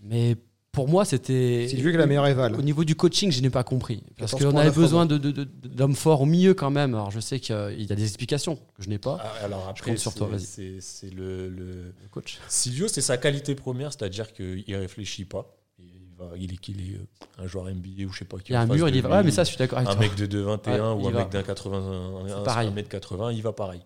Mais 0.00 0.36
pour 0.78 0.88
moi, 0.88 1.04
c'était. 1.04 1.66
C'est 1.68 1.76
lui 1.76 1.90
qui 1.90 1.96
a 1.96 1.98
la 1.98 2.06
meilleure 2.06 2.28
éval. 2.28 2.54
Au 2.54 2.62
niveau 2.62 2.84
du 2.84 2.94
coaching, 2.94 3.32
je 3.32 3.40
n'ai 3.42 3.50
pas 3.50 3.64
compris. 3.64 4.04
Parce 4.16 4.30
14 4.30 4.52
qu'on 4.52 4.58
avait 4.58 4.68
9 4.68 4.76
besoin 4.76 5.06
d'hommes 5.06 5.96
forts 5.96 6.20
au 6.20 6.24
milieu 6.26 6.54
quand 6.54 6.70
même. 6.70 6.94
Alors 6.94 7.10
je 7.10 7.18
sais 7.18 7.40
qu'il 7.40 7.54
y 7.56 7.92
a- 7.92 7.96
des 7.96 8.02
explications 8.04 8.54
que 8.76 8.82
je 8.84 8.88
n'ai 8.88 8.98
pas. 8.98 9.18
Ah, 9.20 9.44
Alors 9.46 9.66
après, 9.68 9.90
compte 9.90 9.98
sur 9.98 10.14
toi, 10.14 10.28
c'est- 10.28 10.36
vas-y. 10.36 10.46
c'est 10.46 10.80
c'est 10.80 11.10
le, 11.14 11.48
le- 11.48 11.92
Le 12.02 12.08
coach. 12.12 12.38
Silvio, 12.46 12.86
c'est 12.86 13.00
sa 13.00 13.16
qualité 13.16 13.56
première, 13.56 13.92
c'est-à-dire 13.92 14.32
qu'il 14.32 14.64
réfléchit 14.76 15.24
pas. 15.24 15.52
Il, 15.80 15.86
va, 16.16 16.30
il 16.36 16.52
est 16.52 16.56
qu'il 16.58 16.80
est 16.80 17.00
un 17.42 17.46
joueur 17.48 17.66
NBA 17.68 18.04
ou 18.06 18.12
je 18.12 18.18
sais 18.20 18.24
pas 18.24 18.38
qui. 18.38 18.50
Il 18.50 18.52
y 18.52 18.56
a 18.56 18.60
un 18.60 18.66
mur, 18.66 18.88
il 18.88 18.94
y 18.94 19.00
va. 19.00 19.08
lui, 19.08 19.16
Ouais, 19.16 19.22
mais 19.24 19.30
ça, 19.32 19.42
je 19.42 19.48
suis 19.48 19.58
d'accord 19.58 19.78
avec 19.78 19.90
un 19.90 19.94
toi. 19.94 20.00
mec 20.00 20.14
de 20.14 20.26
2,21 20.26 20.94
Ouais, 20.94 21.02
ou 21.04 21.08
un 21.08 21.10
va. 21.10 21.18
mec 21.20 21.30
d'un 21.30 21.42
80, 21.42 22.22
C'est 22.28 22.32
un- 22.34 22.42
pareil. 22.42 22.68
un 22.68 22.70
mètre 22.72 22.88
80, 22.88 23.32
il 23.32 23.42
va 23.42 23.52
pareil. 23.52 23.80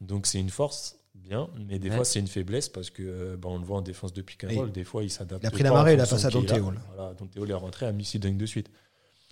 Donc 0.00 0.26
c'est 0.26 0.40
une 0.40 0.50
force, 0.50 0.96
bien, 1.32 1.48
mais 1.68 1.78
des 1.78 1.88
Ouais. 1.88 1.96
fois 1.96 2.04
c'est 2.04 2.20
une 2.20 2.28
faiblesse 2.28 2.68
parce 2.68 2.90
que 2.90 3.02
euh, 3.02 3.36
bah, 3.36 3.48
on 3.50 3.58
le 3.58 3.64
voit 3.64 3.78
en 3.78 3.82
défense 3.82 4.12
de 4.12 4.22
pick 4.22 4.44
and 4.44 4.54
roll, 4.54 4.72
des 4.72 4.84
fois 4.84 5.02
il 5.02 5.10
s'adapte. 5.10 5.42
il 5.42 5.46
a 5.46 5.50
pris 5.50 5.62
la 5.62 5.70
marée, 5.72 5.94
il 5.94 6.00
a 6.00 6.06
passé 6.06 6.26
à 6.26 6.28
Hall. 6.36 6.78
Voilà, 6.94 7.14
Hall 7.38 7.50
est 7.50 7.54
rentré 7.54 7.86
à 7.86 7.92
Missy 7.92 8.18
Dunk 8.18 8.36
de 8.36 8.46
suite. 8.46 8.70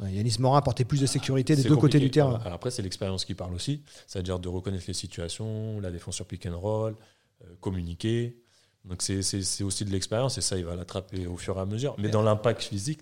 Ouais, 0.01 0.13
Yanis 0.13 0.37
Morin 0.39 0.59
apportait 0.59 0.85
plus 0.87 1.01
de 1.01 1.07
sécurité 1.07 1.55
des 1.57 1.63
deux 1.65 1.77
côtés 1.77 2.01
du 2.01 2.11
terrain. 2.11 2.41
Alors 2.41 2.55
après, 2.55 2.71
c'est 2.71 2.83
l'expérience 2.83 3.25
qui 3.27 3.35
parle 3.35 3.55
aussi, 3.55 3.83
c'est-à-dire 4.07 4.39
de 4.39 4.49
reconnaître 4.49 4.85
les 4.89 4.95
situations, 4.95 5.79
la 5.81 5.91
défense 5.91 6.17
sur 6.17 6.25
pick 6.27 6.47
and 6.47 6.59
roll, 6.59 6.97
euh, 7.45 7.47
communiquer. 7.61 8.37
Donc 8.87 9.03
c'est 9.03 9.63
aussi 9.63 9.85
de 9.85 9.91
l'expérience 9.91 10.39
et 10.39 10.41
ça, 10.41 10.57
il 10.57 10.65
va 10.65 10.75
l'attraper 10.75 11.27
au 11.27 11.37
fur 11.37 11.59
et 11.59 11.61
à 11.61 11.67
mesure. 11.67 11.95
Mais 11.99 12.09
dans 12.09 12.23
l'impact 12.23 12.63
physique, 12.63 13.01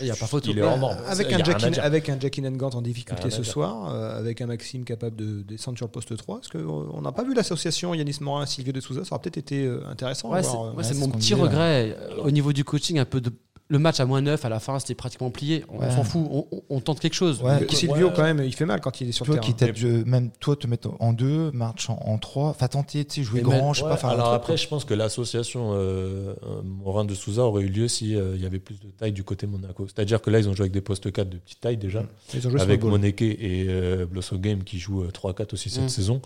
Il 0.00 0.06
y 0.06 0.10
a 0.10 0.16
pas 0.16 0.26
photo. 0.26 0.50
Il 0.50 0.58
est 0.58 0.62
Ouais, 0.62 0.68
hors 0.68 0.78
norme. 0.78 0.98
Avec 1.08 1.32
un, 1.32 1.42
Jackie, 1.42 1.80
avec 1.80 2.08
un 2.10 2.20
Jackie 2.20 2.42
Nangant 2.42 2.70
en 2.70 2.82
difficulté 2.82 3.30
ce 3.30 3.42
soir, 3.42 3.90
euh, 3.94 4.18
avec 4.18 4.40
un 4.42 4.46
Maxime 4.46 4.84
capable 4.84 5.16
de 5.16 5.42
descendre 5.42 5.78
sur 5.78 5.86
le 5.86 5.90
poste 5.90 6.14
3, 6.14 6.40
est-ce 6.40 6.48
qu'on 6.50 7.00
n'a 7.00 7.12
pas 7.12 7.24
vu 7.24 7.32
l'association 7.32 7.94
Yanis 7.94 8.18
Morin 8.20 8.44
Silvio 8.44 8.72
de 8.72 8.80
Souza 8.80 9.04
Ça 9.04 9.14
aurait 9.14 9.22
peut-être 9.22 9.38
été 9.38 9.64
euh, 9.64 9.80
intéressant. 9.88 10.30
à 10.30 10.36
Ouais, 10.36 10.42
voir, 10.42 10.52
c'est 10.52 10.58
euh. 10.58 10.72
moi, 10.74 10.82
c'est 10.82 10.94
c'est 10.94 11.00
mon 11.00 11.08
petit 11.08 11.32
regret 11.34 11.96
euh, 11.98 12.16
au 12.22 12.30
niveau 12.30 12.52
du 12.52 12.64
coaching, 12.64 12.98
un 12.98 13.06
peu 13.06 13.20
de 13.22 13.30
le 13.72 13.78
match 13.78 14.00
à 14.00 14.04
moins 14.04 14.20
9 14.20 14.44
à 14.44 14.48
la 14.50 14.60
fin, 14.60 14.78
c'était 14.78 14.94
pratiquement 14.94 15.30
plié. 15.30 15.64
On, 15.70 15.78
Ouais. 15.78 15.90
s'en 15.90 16.04
fout, 16.04 16.26
on, 16.30 16.46
on- 16.52 16.62
on 16.68 16.80
tente 16.80 17.00
quelque 17.00 17.14
chose. 17.14 17.40
Ouais. 17.40 17.58
Donc, 17.60 17.70
Silvio, 17.72 18.10
quand 18.14 18.22
même, 18.22 18.42
il 18.44 18.54
fait 18.54 18.66
mal 18.66 18.82
quand 18.82 19.00
il 19.00 19.08
est 19.08 19.12
sur 19.12 19.24
le 19.24 19.32
Toi 19.38 19.52
terrain. 19.54 19.72
qui 19.72 19.86
euh, 19.86 20.04
même 20.04 20.30
toi 20.40 20.54
te 20.56 20.66
mettre 20.66 20.90
en 21.00 21.14
deux, 21.14 21.50
marche 21.52 21.88
en, 21.88 21.98
en 22.04 22.18
trois, 22.18 22.50
enfin 22.50 22.68
tenter, 22.68 23.04
tu 23.06 23.14
sais, 23.14 23.22
jouer 23.22 23.40
Et 23.40 23.42
grand, 23.42 23.54
même- 23.54 23.74
je 23.74 23.78
sais 23.78 23.84
Ouais, 23.84 23.90
pas, 23.92 23.96
faire 23.96 24.10
alors 24.10 24.34
après, 24.34 24.58
je 24.58 24.68
pense 24.68 24.84
que 24.84 24.92
l'association 24.92 25.70
euh, 25.72 26.34
euh, 26.42 26.60
Morin 26.62 27.06
de 27.06 27.14
Souza 27.14 27.42
aurait 27.44 27.62
eu 27.62 27.68
lieu 27.68 27.88
si 27.88 28.14
euh, 28.14 28.34
il 28.36 28.42
y 28.42 28.46
avait 28.46 28.58
plus 28.58 28.78
de 28.78 28.88
taille 28.90 29.12
du 29.12 29.24
côté 29.24 29.46
Monaco. 29.46 29.86
C'est-à-dire 29.86 30.20
que 30.20 30.28
là, 30.28 30.38
ils 30.38 30.48
ont 30.50 30.54
joué 30.54 30.64
avec 30.64 30.72
des 30.72 30.82
postes 30.82 31.10
4 31.10 31.30
de 31.30 31.38
petite 31.38 31.60
taille 31.60 31.78
déjà, 31.78 32.04
Ils 32.34 32.46
ont 32.46 32.50
joué 32.50 32.58
sur 32.60 32.68
avec 32.68 32.82
le. 32.82 32.90
Moneke 32.90 33.22
et 33.22 33.66
euh, 33.68 34.04
Blosso 34.04 34.36
Game 34.36 34.64
qui 34.64 34.78
jouent 34.78 35.04
euh, 35.04 35.10
3-4 35.10 35.54
aussi 35.54 35.70
cette 35.70 35.84
Mm. 35.84 35.88
saison. 35.88 36.20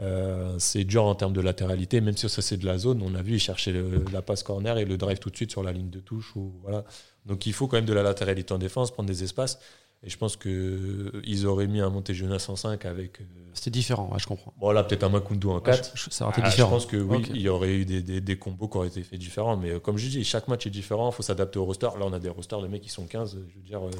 Euh, 0.00 0.54
c'est 0.58 0.84
dur 0.84 1.04
en 1.04 1.14
termes 1.14 1.34
de 1.34 1.40
latéralité, 1.42 2.00
même 2.00 2.16
si 2.16 2.26
ça 2.28 2.40
c'est 2.40 2.56
de 2.56 2.64
la 2.64 2.78
zone. 2.78 3.02
On 3.02 3.14
a 3.14 3.20
vu, 3.22 3.34
ils 3.34 3.38
cherchaient 3.40 3.72
le- 3.72 4.02
la 4.12 4.22
passe 4.22 4.42
corner 4.42 4.78
et 4.78 4.86
le 4.86 4.96
drive 4.96 5.18
tout 5.18 5.28
de 5.30 5.36
suite 5.36 5.50
sur 5.50 5.62
la 5.62 5.72
ligne 5.72 5.90
de 5.90 6.00
touche. 6.00 6.34
Ou, 6.36 6.54
voilà. 6.62 6.84
Donc 7.26 7.44
il 7.46 7.52
faut 7.52 7.66
quand 7.66 7.76
même 7.76 7.84
de 7.84 7.92
la 7.92 8.02
latéralité 8.02 8.54
en 8.54 8.58
défense, 8.58 8.90
prendre 8.92 9.08
des 9.08 9.22
espaces. 9.24 9.58
Et 10.02 10.08
je 10.08 10.16
pense 10.16 10.38
qu'ils 10.38 11.46
auraient 11.46 11.66
mis 11.66 11.80
un 11.82 11.90
Monté 11.90 12.14
Jeunesse 12.14 12.48
en 12.48 12.56
5 12.56 12.86
avec. 12.86 13.20
euh, 13.20 13.24
C'était 13.52 13.68
différent, 13.70 14.08
ouais, 14.10 14.18
je 14.18 14.26
comprends. 14.26 14.54
bon, 14.58 14.70
là, 14.70 14.82
peut-être 14.82 15.02
un 15.04 15.10
Makundu 15.10 15.46
en 15.48 15.56
Ouais, 15.56 15.62
4. 15.62 15.90
je- 15.94 16.04
je- 16.04 16.10
ça 16.10 16.24
aurait 16.24 16.32
été 16.32 16.40
Ah, 16.42 16.48
différent. 16.48 16.68
Je 16.70 16.74
pense 16.76 16.86
que 16.86 16.96
oui, 16.96 17.22
il 17.34 17.42
y 17.42 17.50
aurait 17.50 17.74
eu 17.74 17.84
des, 17.84 18.00
des- 18.00 18.22
des 18.22 18.38
combos 18.38 18.68
qui 18.68 18.78
auraient 18.78 18.88
été 18.88 19.02
faits 19.02 19.18
différents. 19.18 19.58
Mais 19.58 19.72
euh, 19.72 19.78
comme 19.78 19.98
je 19.98 20.08
dis, 20.08 20.24
chaque 20.24 20.48
match 20.48 20.66
est 20.66 20.70
différent. 20.70 21.10
Il 21.10 21.14
faut 21.14 21.22
s'adapter 21.22 21.58
au 21.58 21.66
roster. 21.66 21.88
Là, 21.98 22.06
on 22.06 22.12
a 22.14 22.18
des 22.18 22.30
rosters 22.30 22.62
de 22.62 22.68
mecs 22.68 22.80
qui 22.80 22.88
sont 22.88 23.04
15. 23.04 23.36
Je 23.50 23.56
veux 23.56 23.62
dire, 23.66 23.86
euh, 23.86 23.90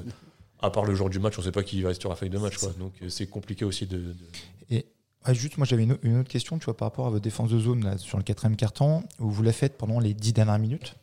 à 0.61 0.71
part 0.71 0.87
le 0.87 0.95
jour 0.95 1.11
du 1.11 1.19
match, 1.19 1.35
on 1.37 1.43
ne 1.43 1.45
sait 1.45 1.53
pas 1.53 1.63
qui 1.63 1.83
va 1.83 1.89
rester 1.89 2.01
sur 2.01 2.09
la 2.09 2.17
feuille 2.17 2.31
de 2.31 2.39
match. 2.39 2.57
Quoi. 2.57 2.73
Donc 2.79 2.95
c'est 3.09 3.27
compliqué 3.27 3.67
aussi 3.67 3.85
de. 3.87 3.99
de- 4.71 4.83
Ouais, 5.27 5.35
juste, 5.35 5.59
moi 5.59 5.67
j'avais 5.67 5.85
une, 5.85 6.19
autre 6.19 6.29
question, 6.29 6.59
tu 6.59 6.65
vois, 6.65 6.77
par 6.77 6.87
rapport 6.87 7.07
à 7.07 7.11
votre 7.11 7.23
défense 7.23 7.51
de 7.51 7.59
zone 7.59 7.99
sur 7.99 8.17
le 8.17 8.25
quatrième 8.25 8.57
carton, 8.57 9.03
où 9.19 9.31
vous 9.31 9.43
la 9.43 9.53
faites 9.53 9.77
pendant 9.77 10.01
les 10.01 10.15
dix 10.15 10.33
dernières 10.33 10.59
minutes. 10.59 10.95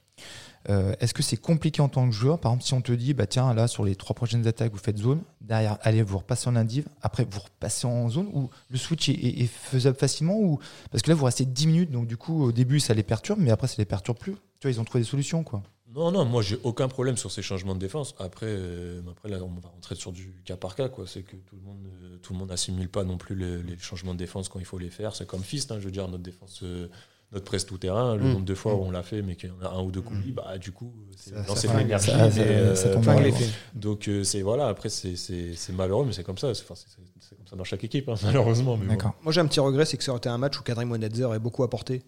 Euh, 0.69 0.95
Est-ce 0.99 1.13
que 1.13 1.21
c'est 1.21 1.37
compliqué 1.37 1.81
en 1.81 1.87
tant 1.87 2.09
que 2.09 2.13
joueur? 2.13 2.39
Par 2.39 2.51
exemple, 2.51 2.65
si 2.65 2.73
on 2.73 2.81
te 2.81 2.91
dit, 2.91 3.13
bah 3.13 3.27
tiens, 3.27 3.53
là 3.53 3.67
sur 3.67 3.85
les 3.85 3.95
trois 3.95 4.15
prochaines 4.15 4.47
attaques, 4.47 4.71
vous 4.71 4.79
faites 4.79 4.97
zone, 4.97 5.21
derrière, 5.39 5.77
allez, 5.81 6.01
vous 6.01 6.17
repassez 6.17 6.49
en 6.49 6.55
indiv, 6.55 6.87
après 7.01 7.25
vous 7.29 7.39
repassez 7.39 7.85
en 7.85 8.09
zone, 8.09 8.27
ou 8.33 8.49
le 8.69 8.77
switch 8.77 9.07
est 9.09 9.47
faisable 9.47 9.97
facilement 9.97 10.37
ou 10.37 10.59
Parce 10.91 11.03
que 11.03 11.09
là, 11.09 11.15
vous 11.15 11.25
restez 11.25 11.45
10 11.45 11.67
minutes, 11.67 11.91
donc 11.91 12.07
du 12.07 12.17
coup, 12.17 12.43
au 12.43 12.51
début, 12.51 12.79
ça 12.79 12.93
les 12.93 13.03
perturbe, 13.03 13.39
mais 13.39 13.51
après, 13.51 13.67
ça 13.67 13.75
les 13.77 13.85
perturbe 13.85 14.17
plus. 14.17 14.33
Tu 14.33 14.67
vois, 14.67 14.71
ils 14.71 14.81
ont 14.81 14.83
trouvé 14.83 15.03
des 15.03 15.09
solutions, 15.09 15.43
quoi. 15.43 15.61
Non, 15.97 16.11
non, 16.11 16.23
moi 16.25 16.41
j'ai 16.41 16.57
aucun 16.63 16.87
problème 16.87 17.17
sur 17.17 17.31
ces 17.31 17.41
changements 17.41 17.73
de 17.75 17.79
défense. 17.79 18.15
Après, 18.19 18.45
euh, 18.47 19.01
après 19.11 19.29
là, 19.29 19.39
on 19.41 19.59
va 19.59 19.67
rentrer 19.69 19.95
sur 19.95 20.11
du 20.11 20.31
cas 20.45 20.55
par 20.55 20.75
cas. 20.75 20.87
quoi. 20.89 21.05
C'est 21.07 21.23
que 21.23 21.35
tout 21.35 21.55
le 21.55 21.61
monde 21.63 21.85
euh, 22.03 22.17
tout 22.21 22.33
le 22.33 22.39
monde 22.39 22.49
n'assimile 22.49 22.87
pas 22.87 23.03
non 23.03 23.17
plus 23.17 23.35
les, 23.35 23.63
les 23.63 23.77
changements 23.79 24.13
de 24.13 24.19
défense 24.19 24.47
quand 24.47 24.59
il 24.59 24.65
faut 24.65 24.77
les 24.77 24.89
faire. 24.91 25.15
C'est 25.15 25.27
comme 25.27 25.41
Fist, 25.43 25.71
hein, 25.71 25.77
je 25.79 25.85
veux 25.85 25.91
dire, 25.91 26.07
notre 26.07 26.23
défense. 26.23 26.61
euh, 26.63 26.87
notre 27.33 27.43
presse 27.43 27.65
tout 27.65 27.77
terrain, 27.77 28.15
le 28.15 28.23
Mm. 28.23 28.31
nombre 28.31 28.45
de 28.45 28.55
fois 28.55 28.75
où 28.75 28.83
on 28.83 28.89
l'a 28.91 29.03
fait, 29.03 29.21
mais 29.21 29.35
qu'il 29.35 29.49
y 29.49 29.51
en 29.51 29.59
a 29.61 29.69
un 29.73 29.81
ou 29.81 29.91
deux 29.91 29.99
coulis, 30.01 30.31
bah 30.31 30.57
du 30.57 30.71
coup, 30.71 30.93
c'est 31.17 31.67
de 31.67 31.77
l'énergie. 31.77 32.11
Donc 33.75 34.07
euh, 34.07 34.23
c'est 34.23 34.41
voilà, 34.41 34.67
après 34.69 34.87
c'est 34.87 35.13
malheureux, 35.73 36.05
mais 36.05 36.13
c'est 36.13 36.23
comme 36.23 36.37
ça. 36.37 36.53
C'est 36.53 36.65
comme 36.65 36.77
ça 37.49 37.55
dans 37.57 37.65
chaque 37.65 37.83
équipe, 37.83 38.07
hein, 38.07 38.15
malheureusement. 38.23 38.77
Mais 38.77 38.85
bon. 38.85 38.93
Moi, 39.23 39.33
j'ai 39.33 39.41
un 39.41 39.45
petit 39.47 39.59
regret, 39.59 39.83
c'est 39.85 39.97
que 39.97 40.05
ça 40.05 40.11
aurait 40.11 40.19
été 40.19 40.29
un 40.29 40.37
match 40.37 40.57
où 40.57 40.63
Kadri 40.63 40.85
Monetzer 40.85 41.25
aurait 41.25 41.39
beaucoup 41.39 41.63
apporté. 41.63 42.01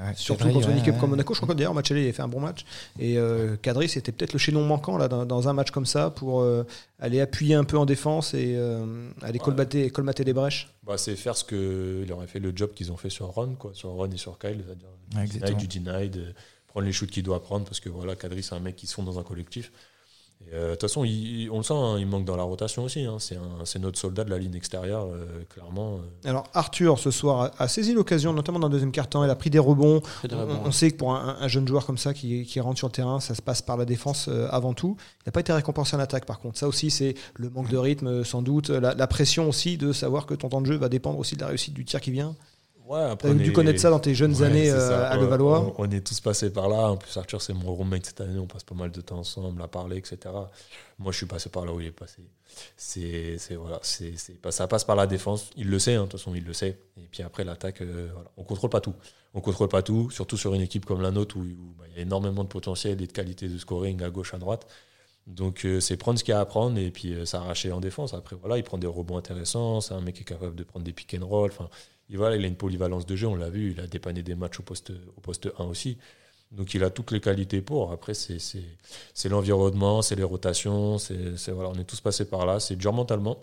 Ouais, 0.00 0.12
Surtout 0.16 0.44
vrai, 0.44 0.52
contre 0.54 0.68
une 0.68 0.74
ouais, 0.74 0.80
équipe 0.80 0.94
ouais. 0.94 1.00
comme 1.00 1.10
Monaco. 1.10 1.34
Je 1.34 1.40
crois 1.40 1.54
que 1.54 1.58
d'ailleurs, 1.58 1.74
match 1.74 1.90
aller, 1.90 2.04
il 2.04 2.08
a 2.08 2.12
fait 2.12 2.22
un 2.22 2.28
bon 2.28 2.40
match. 2.40 2.64
Et 2.98 3.18
euh, 3.18 3.56
Kadri, 3.56 3.88
c'était 3.88 4.10
peut-être 4.10 4.32
le 4.32 4.38
chaînon 4.38 4.64
manquant 4.64 4.96
là, 4.96 5.06
dans, 5.08 5.26
dans 5.26 5.48
un 5.48 5.52
match 5.52 5.70
comme 5.70 5.86
ça 5.86 6.10
pour 6.10 6.40
euh, 6.40 6.64
aller 6.98 7.20
appuyer 7.20 7.54
un 7.54 7.64
peu 7.64 7.76
en 7.76 7.84
défense 7.84 8.32
et 8.32 8.54
euh, 8.56 9.10
aller 9.20 9.38
colmater, 9.38 9.90
colmater 9.90 10.24
les 10.24 10.32
brèches. 10.32 10.72
Bah, 10.84 10.96
c'est 10.96 11.14
faire 11.14 11.36
ce 11.36 11.44
que 11.44 12.02
il 12.04 12.12
aurait 12.12 12.26
fait 12.26 12.40
le 12.40 12.52
job 12.54 12.72
qu'ils 12.74 12.90
ont 12.90 12.96
fait 12.96 13.10
sur 13.10 13.26
Ron, 13.26 13.54
quoi, 13.54 13.72
sur 13.74 13.90
Ron 13.90 14.10
et 14.10 14.16
sur 14.16 14.38
Kyle, 14.38 14.64
c'est-à-dire 14.66 14.88
Ouais, 15.14 15.54
du 15.54 15.68
denied, 15.68 16.34
prendre 16.66 16.86
les 16.86 16.92
shoots 16.92 17.10
qu'il 17.10 17.22
doit 17.22 17.42
prendre 17.42 17.66
parce 17.66 17.80
que 17.80 17.90
voilà, 17.90 18.16
Kadri 18.16 18.42
c'est 18.42 18.54
un 18.54 18.60
mec 18.60 18.76
qui 18.76 18.86
se 18.86 18.94
fond 18.94 19.02
dans 19.02 19.18
un 19.18 19.22
collectif. 19.22 19.72
Euh, 20.52 20.66
De 20.66 20.70
toute 20.72 20.82
façon, 20.82 21.04
il- 21.04 21.48
on 21.50 21.58
le 21.58 21.62
sent, 21.62 21.72
hein, 21.74 21.96
il 21.98 22.06
manque 22.06 22.24
dans 22.24 22.36
la 22.36 22.42
rotation 22.42 22.84
aussi. 22.84 23.04
hein. 23.04 23.16
C'est 23.64 23.78
notre 23.78 23.98
soldat 23.98 24.24
de 24.24 24.30
la 24.30 24.38
ligne 24.38 24.54
extérieure, 24.54 25.06
euh, 25.06 25.24
clairement. 25.48 25.96
euh. 25.96 26.28
Alors 26.28 26.44
Arthur, 26.52 26.98
ce 26.98 27.10
soir, 27.10 27.52
a, 27.58 27.62
a 27.62 27.68
saisi 27.68 27.94
l'occasion, 27.94 28.32
notamment 28.32 28.58
dans 28.58 28.66
le 28.68 28.72
deuxième 28.72 28.92
quart-temps. 28.92 29.24
Il 29.24 29.30
a 29.30 29.34
pris 29.34 29.48
des 29.50 29.58
rebonds. 29.58 30.02
On, 30.66 30.70
sait 30.72 30.90
que 30.90 30.96
pour 30.96 31.14
un, 31.14 31.36
un 31.40 31.48
jeune 31.48 31.66
joueur 31.66 31.86
comme 31.86 31.96
ça 31.98 32.12
qui, 32.12 32.44
qui 32.44 32.60
rentre 32.60 32.78
sur 32.78 32.88
le 32.88 32.92
terrain, 32.92 33.18
ça 33.20 33.34
se 33.34 33.40
passe 33.42 33.62
par 33.62 33.76
la 33.76 33.84
défense 33.84 34.26
euh, 34.28 34.46
avant 34.50 34.74
tout. 34.74 34.96
Il 35.20 35.22
n'a 35.28 35.32
pas 35.32 35.40
été 35.40 35.52
récompensé 35.52 35.96
en 35.96 36.00
attaque, 36.00 36.26
par 36.26 36.38
contre. 36.38 36.58
Ça 36.58 36.68
aussi, 36.68 36.90
c'est 36.90 37.14
le 37.34 37.48
manque 37.48 37.70
de 37.70 37.76
rythme, 37.78 38.06
euh, 38.08 38.24
sans 38.24 38.42
doute. 38.42 38.68
La, 38.70 38.94
la 38.94 39.06
pression 39.06 39.48
aussi 39.48 39.78
de 39.78 39.92
savoir 39.92 40.26
que 40.26 40.34
ton 40.34 40.48
temps 40.48 40.60
de 40.60 40.66
jeu 40.66 40.76
va 40.76 40.88
dépendre 40.88 41.18
aussi 41.18 41.34
de 41.34 41.40
la 41.40 41.46
réussite 41.48 41.72
du 41.74 41.84
tir 41.84 42.00
qui 42.00 42.10
vient. 42.10 42.34
Ouais, 42.92 43.06
Tu 43.06 43.10
après, 43.12 43.34
dû 43.34 43.50
est- 43.50 43.52
connaître 43.52 43.80
ça 43.80 43.90
dans 43.90 43.98
tes 44.00 44.14
jeunes 44.14 44.34
Ouais, 44.34 44.46
années 44.46 44.70
euh, 44.70 45.10
à 45.10 45.16
Levallois. 45.16 45.74
On, 45.78 45.84
on 45.84 45.90
est 45.90 46.06
tous 46.06 46.20
passés 46.20 46.50
par 46.52 46.68
là. 46.68 46.90
En 46.90 46.96
plus, 46.96 47.16
Arthur, 47.16 47.40
c'est 47.40 47.54
mon 47.54 47.74
roommate 47.74 48.04
cette 48.06 48.20
année. 48.20 48.38
On 48.38 48.46
passe 48.46 48.64
pas 48.64 48.74
mal 48.74 48.90
de 48.90 49.00
temps 49.00 49.18
ensemble 49.18 49.62
à 49.62 49.68
parler, 49.68 49.96
etc. 49.96 50.18
Moi, 50.98 51.10
je 51.12 51.16
suis 51.16 51.26
passé 51.26 51.48
par 51.48 51.64
là 51.64 51.72
où 51.72 51.80
il 51.80 51.86
est 51.86 51.90
passé. 51.90 52.22
C'est, 52.76 53.38
c'est- 53.38 53.54
voilà, 53.54 53.78
c'est, 53.82 54.12
ça 54.50 54.66
passe 54.68 54.84
par 54.84 54.96
la 54.96 55.06
défense. 55.06 55.50
Il 55.56 55.68
le 55.70 55.78
sait, 55.78 55.94
hein, 55.94 56.04
de 56.04 56.08
toute 56.08 56.20
façon, 56.20 56.34
il 56.34 56.44
le 56.44 56.52
sait. 56.52 56.78
Et 56.98 57.08
puis 57.10 57.22
après, 57.22 57.44
l'attaque, 57.44 57.80
euh, 57.80 58.08
voilà. 58.12 58.30
on 58.36 58.44
contrôle 58.44 58.70
pas 58.70 58.80
tout. 58.80 58.94
On 59.32 59.40
contrôle 59.40 59.68
pas 59.68 59.82
tout, 59.82 60.10
surtout 60.10 60.36
sur 60.36 60.52
une 60.52 60.60
équipe 60.60 60.84
comme 60.84 61.00
la 61.00 61.10
nôtre 61.10 61.38
où, 61.38 61.42
bah, 61.78 61.84
il 61.90 61.96
y 61.96 61.98
a 61.98 62.02
énormément 62.02 62.44
de 62.44 62.48
potentiel 62.48 63.00
et 63.00 63.06
de 63.06 63.12
qualité 63.12 63.48
de 63.48 63.56
scoring 63.56 64.02
à 64.02 64.10
gauche, 64.10 64.34
à 64.34 64.38
droite. 64.38 64.66
Donc, 65.26 65.64
euh, 65.64 65.80
c'est 65.80 65.96
prendre 65.96 66.18
ce 66.18 66.24
qu'il 66.24 66.32
y 66.32 66.34
a 66.34 66.40
à 66.40 66.44
prendre 66.44 66.76
et 66.78 66.90
puis 66.90 67.14
euh, 67.14 67.24
s'arracher 67.24 67.70
en 67.72 67.80
défense. 67.80 68.12
Après, 68.12 68.36
voilà, 68.36 68.58
il 68.58 68.64
prend 68.64 68.76
des 68.76 68.88
rebonds 68.88 69.16
intéressants. 69.16 69.80
C'est 69.80 69.94
un 69.94 70.00
mec 70.02 70.16
qui 70.16 70.22
est 70.22 70.24
capable 70.26 70.56
de 70.56 70.64
prendre 70.64 70.84
des 70.84 70.92
pick 70.92 71.16
and 71.18 71.24
roll. 71.24 71.50
Enfin, 71.52 71.70
il, 72.08 72.16
voilà, 72.16 72.36
il 72.36 72.44
a 72.44 72.48
une 72.48 72.56
polyvalence 72.56 73.06
de 73.06 73.16
jeu, 73.16 73.26
on 73.26 73.34
l'a 73.34 73.50
vu. 73.50 73.72
Il 73.72 73.80
a 73.80 73.86
dépanné 73.86 74.22
des 74.22 74.34
matchs 74.34 74.60
au 74.60 74.62
poste, 74.62 74.92
au 75.16 75.20
poste 75.20 75.48
1 75.58 75.64
aussi. 75.64 75.98
Donc, 76.50 76.74
il 76.74 76.84
a 76.84 76.90
toutes 76.90 77.10
les 77.10 77.20
qualités 77.20 77.62
pour. 77.62 77.92
Après, 77.92 78.12
c'est, 78.14 78.38
l'environnement, 79.28 80.02
c'est 80.02 80.16
les 80.16 80.22
rotations. 80.22 80.98
C'est, 80.98 81.50
voilà, 81.50 81.70
on 81.70 81.74
est 81.74 81.84
tous 81.84 82.00
passés 82.00 82.26
par 82.26 82.44
là. 82.44 82.60
C'est 82.60 82.76
dur 82.76 82.92
mentalement. 82.92 83.38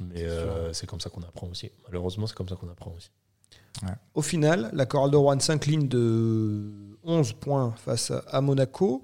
Mais 0.00 0.24
euh, 0.24 0.72
c'est 0.72 0.86
comme 0.86 1.00
ça 1.00 1.10
qu'on 1.10 1.22
apprend 1.22 1.48
aussi. 1.48 1.70
Malheureusement, 1.86 2.26
c'est 2.26 2.36
comme 2.36 2.48
ça 2.48 2.56
qu'on 2.56 2.68
apprend 2.68 2.94
aussi. 2.96 3.10
Au 4.14 4.22
final, 4.22 4.70
la 4.72 4.86
Chorale 4.86 5.10
de 5.10 5.16
Rouen 5.16 5.38
s'incline 5.38 5.88
de 5.88 6.95
11 7.06 7.32
points 7.34 7.72
face 7.84 8.12
à- 8.30 8.40
Monaco. 8.40 9.00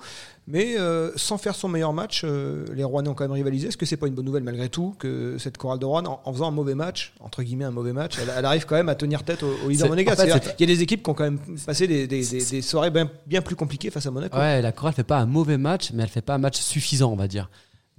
Mais 0.49 0.77
euh, 0.77 1.13
sans 1.17 1.39
faire 1.39 1.55
son 1.55 1.69
meilleur 1.69 1.93
match, 1.93 2.23
euh, 2.25 2.67
les 2.75 2.83
Rouennais 2.83 3.09
ont 3.09 3.15
quand 3.15 3.23
même 3.25 3.31
rivalisé. 3.33 3.69
Est-ce 3.69 3.77
que 3.77 3.87
c'est 3.87 3.97
pas 3.97 4.09
une 4.09 4.15
bonne 4.15 4.25
nouvelle 4.25 4.43
malgré 4.43 4.69
tout 4.69 4.97
que 4.99 5.37
cette 5.39 5.57
Chorale 5.57 5.79
de 5.79 5.85
Rouen, 5.87 6.05
en, 6.05 6.21
en 6.25 6.33
faisant 6.33 6.49
un 6.49 6.51
mauvais 6.51 6.75
match, 6.75 7.13
entre 7.21 7.45
guillemets 7.45 7.65
un 7.65 7.71
mauvais 7.71 7.93
match, 7.93 8.15
elle, 8.21 8.33
elle 8.37 8.45
arrive 8.45 8.67
quand 8.67 8.75
même 8.75 8.89
à 8.89 8.97
tenir 8.97 9.23
tête 9.23 9.45
au, 9.45 9.47
au 9.65 9.69
leader 9.69 9.85
C'est- 9.85 9.89
monégasque? 9.89 10.19
en 10.19 10.23
fait, 10.25 10.29
C'est-à-dire, 10.31 10.49
c'est- 10.51 10.57
Il 10.59 10.69
y 10.69 10.73
a 10.73 10.75
des 10.77 10.83
équipes 10.83 11.05
qui 11.05 11.11
ont 11.11 11.15
quand 11.15 11.23
même 11.25 11.39
passé 11.65 11.87
des, 11.87 12.09
des- 12.09 12.27
des- 12.27 12.45
des 12.45 12.61
soirées 12.63 12.91
bien, 12.91 13.09
bien 13.27 13.41
plus 13.41 13.55
compliquées 13.55 13.91
face 13.91 14.05
à 14.07 14.11
Monaco. 14.11 14.37
Ouais, 14.37 14.61
la 14.61 14.73
chorale 14.73 14.95
fait 14.95 15.05
pas 15.05 15.19
un 15.19 15.27
mauvais 15.27 15.57
match, 15.59 15.91
mais 15.95 16.03
elle 16.03 16.09
fait 16.09 16.23
pas 16.23 16.35
un 16.35 16.39
match 16.39 16.59
suffisant, 16.61 17.13
on 17.13 17.17
va 17.17 17.29
dire. 17.29 17.49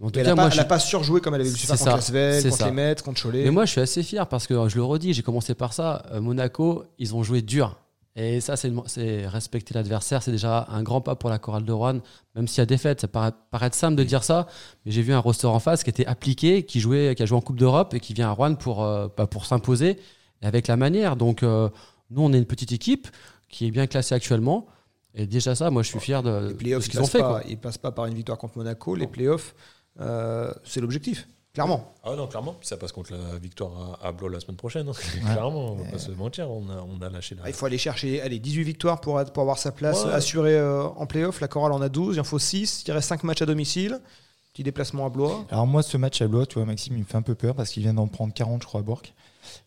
En 0.01 0.09
tout 0.09 0.19
elle 0.19 0.25
n'a 0.25 0.35
pas, 0.35 0.49
je 0.49 0.61
pas 0.63 0.79
surjoué 0.79 1.21
comme 1.21 1.35
elle 1.35 1.41
avait 1.41 1.49
C'est 1.49 1.59
faire 1.59 1.77
contre 1.77 1.83
ça, 1.91 1.95
Lasvel, 1.95 2.41
c'est 2.41 2.49
contre 2.49 2.59
ça. 2.61 2.65
les 2.65 2.71
Mets, 2.73 2.95
contre 3.05 3.21
Cholet. 3.21 3.43
Mais 3.45 3.51
moi, 3.51 3.63
je 3.65 3.71
suis 3.71 3.79
assez 3.79 4.03
fier 4.03 4.27
parce 4.27 4.47
que 4.47 4.67
je 4.67 4.75
le 4.75 4.83
redis, 4.83 5.13
j'ai 5.13 5.21
commencé 5.21 5.53
par 5.55 5.71
ça. 5.71 6.03
euh, 6.11 6.19
Monaco, 6.19 6.83
ils 6.99 7.15
ont 7.15 7.23
joué 7.23 7.41
dur. 7.41 7.77
Et 8.15 8.41
ça, 8.41 8.56
c'est 8.56 9.28
respecter 9.28 9.73
l'adversaire. 9.73 10.21
C'est 10.21 10.32
déjà 10.32 10.67
un 10.69 10.84
grand 10.84 11.02
pas 11.02 11.15
pour 11.15 11.32
la 11.32 11.39
chorale 11.39 11.65
de 11.65 11.71
Rouen. 11.71 11.99
Même 12.36 12.47
s'il 12.47 12.60
y 12.60 12.62
a 12.62 12.65
défaite, 12.65 13.02
ça 13.02 13.08
paraît, 13.08 13.32
paraît 13.49 13.71
simple 13.73 13.95
de 13.95 14.04
dire 14.04 14.23
ça. 14.23 14.47
Mais 14.86 14.91
j'ai 14.91 15.02
vu 15.02 15.13
un 15.13 15.19
roster 15.19 15.47
en 15.47 15.60
face 15.60 15.84
qui 15.84 15.89
était 15.89 16.06
appliqué, 16.06 16.63
qui, 16.63 16.80
jouait, 16.80 17.15
qui 17.15 17.23
a 17.23 17.26
joué 17.26 17.38
en 17.38 17.41
Coupe 17.41 17.58
d'Europe 17.58 17.93
et 17.95 17.99
qui 17.99 18.13
vient 18.13 18.30
à 18.30 18.32
Rouen 18.32 18.54
pour, 18.54 18.84
euh, 18.84 19.08
bah, 19.17 19.26
pour 19.26 19.45
s'imposer 19.47 19.99
avec 20.43 20.67
la 20.67 20.78
manière. 20.78 21.15
Donc, 21.15 21.41
euh, 21.41 21.69
nous, 22.12 22.21
on 22.21 22.32
est 22.34 22.38
une 22.38 22.45
petite 22.45 22.71
équipe 22.71 23.08
qui 23.49 23.67
est 23.67 23.71
bien 23.71 23.88
classée 23.88 24.13
actuellement. 24.13 24.67
Et 25.15 25.26
déjà, 25.26 25.56
ça, 25.56 25.71
moi, 25.71 25.82
je 25.82 25.89
suis 25.89 25.99
fier 25.99 26.21
de, 26.21 26.56
les 26.62 26.76
de 26.76 26.80
ce 26.80 26.88
ils 26.88 26.91
qu'ils 26.91 27.02
ont 27.02 27.06
fait. 27.06 27.19
pas, 27.19 27.39
quoi. 27.39 27.41
ils 27.47 27.58
passent 27.58 27.78
pas 27.78 27.91
par 27.91 28.06
une 28.06 28.15
victoire 28.15 28.38
contre 28.38 28.58
Monaco. 28.58 28.95
Les 28.95 29.08
playoffs, 29.08 29.56
euh, 29.99 30.52
c'est 30.63 30.82
l'objectif, 30.82 31.28
clairement. 31.53 31.93
Ah 32.03 32.15
non, 32.15 32.27
clairement. 32.27 32.55
Puis 32.59 32.67
ça 32.67 32.77
passe 32.77 32.91
contre 32.91 33.13
la 33.13 33.37
victoire 33.37 33.97
à, 34.01 34.07
à 34.07 34.11
Blois 34.11 34.29
la 34.29 34.39
semaine 34.39 34.57
prochaine. 34.57 34.87
hein. 34.89 34.93
Clairement, 35.33 35.73
on 35.73 35.75
va 35.75 35.91
pas 35.91 35.99
se 35.99 36.11
mentir. 36.11 36.49
On 36.49 36.69
a, 36.69 36.83
on 36.83 37.01
a 37.01 37.09
lâché 37.09 37.35
la. 37.35 37.43
Ah, 37.45 37.49
Il 37.49 37.53
faut 37.53 37.65
aller 37.65 37.77
chercher 37.77 38.21
allez, 38.21 38.39
18 38.39 38.63
victoires 38.63 38.99
pour, 39.01 39.19
être- 39.21 39.31
pour 39.31 39.41
avoir 39.41 39.57
sa 39.57 39.71
place 39.71 40.03
Ouais. 40.05 40.11
assurée 40.13 40.55
euh, 40.57 40.83
en 40.87 41.05
playoff. 41.05 41.39
La 41.41 41.47
Chorale 41.47 41.71
en 41.71 41.81
a 41.81 41.89
12, 41.89 42.15
il 42.15 42.19
en 42.19 42.23
faut 42.23 42.39
6. 42.39 42.83
Il 42.87 42.91
reste 42.91 43.07
5 43.09 43.23
matchs 43.23 43.41
à 43.41 43.45
domicile. 43.45 43.99
Petit 44.53 44.63
déplacement 44.63 45.05
à 45.05 45.09
Blois. 45.09 45.45
Alors 45.49 45.65
moi, 45.65 45.81
ce 45.81 45.97
match 45.97 46.21
à 46.21 46.27
Blois, 46.27 46.45
tu 46.45 46.55
vois, 46.55 46.65
Maxime, 46.65 46.93
il 46.95 46.99
me 46.99 47.05
fait 47.05 47.17
un 47.17 47.23
peu 47.23 47.33
peur 47.35 47.55
parce 47.55 47.71
qu'il 47.71 47.81
vient 47.81 47.93
d'en 47.95 48.07
prendre 48.07 48.33
40, 48.33 48.61
je 48.61 48.67
crois, 48.67 48.81
à 48.81 48.83
Bourg. 48.83 49.01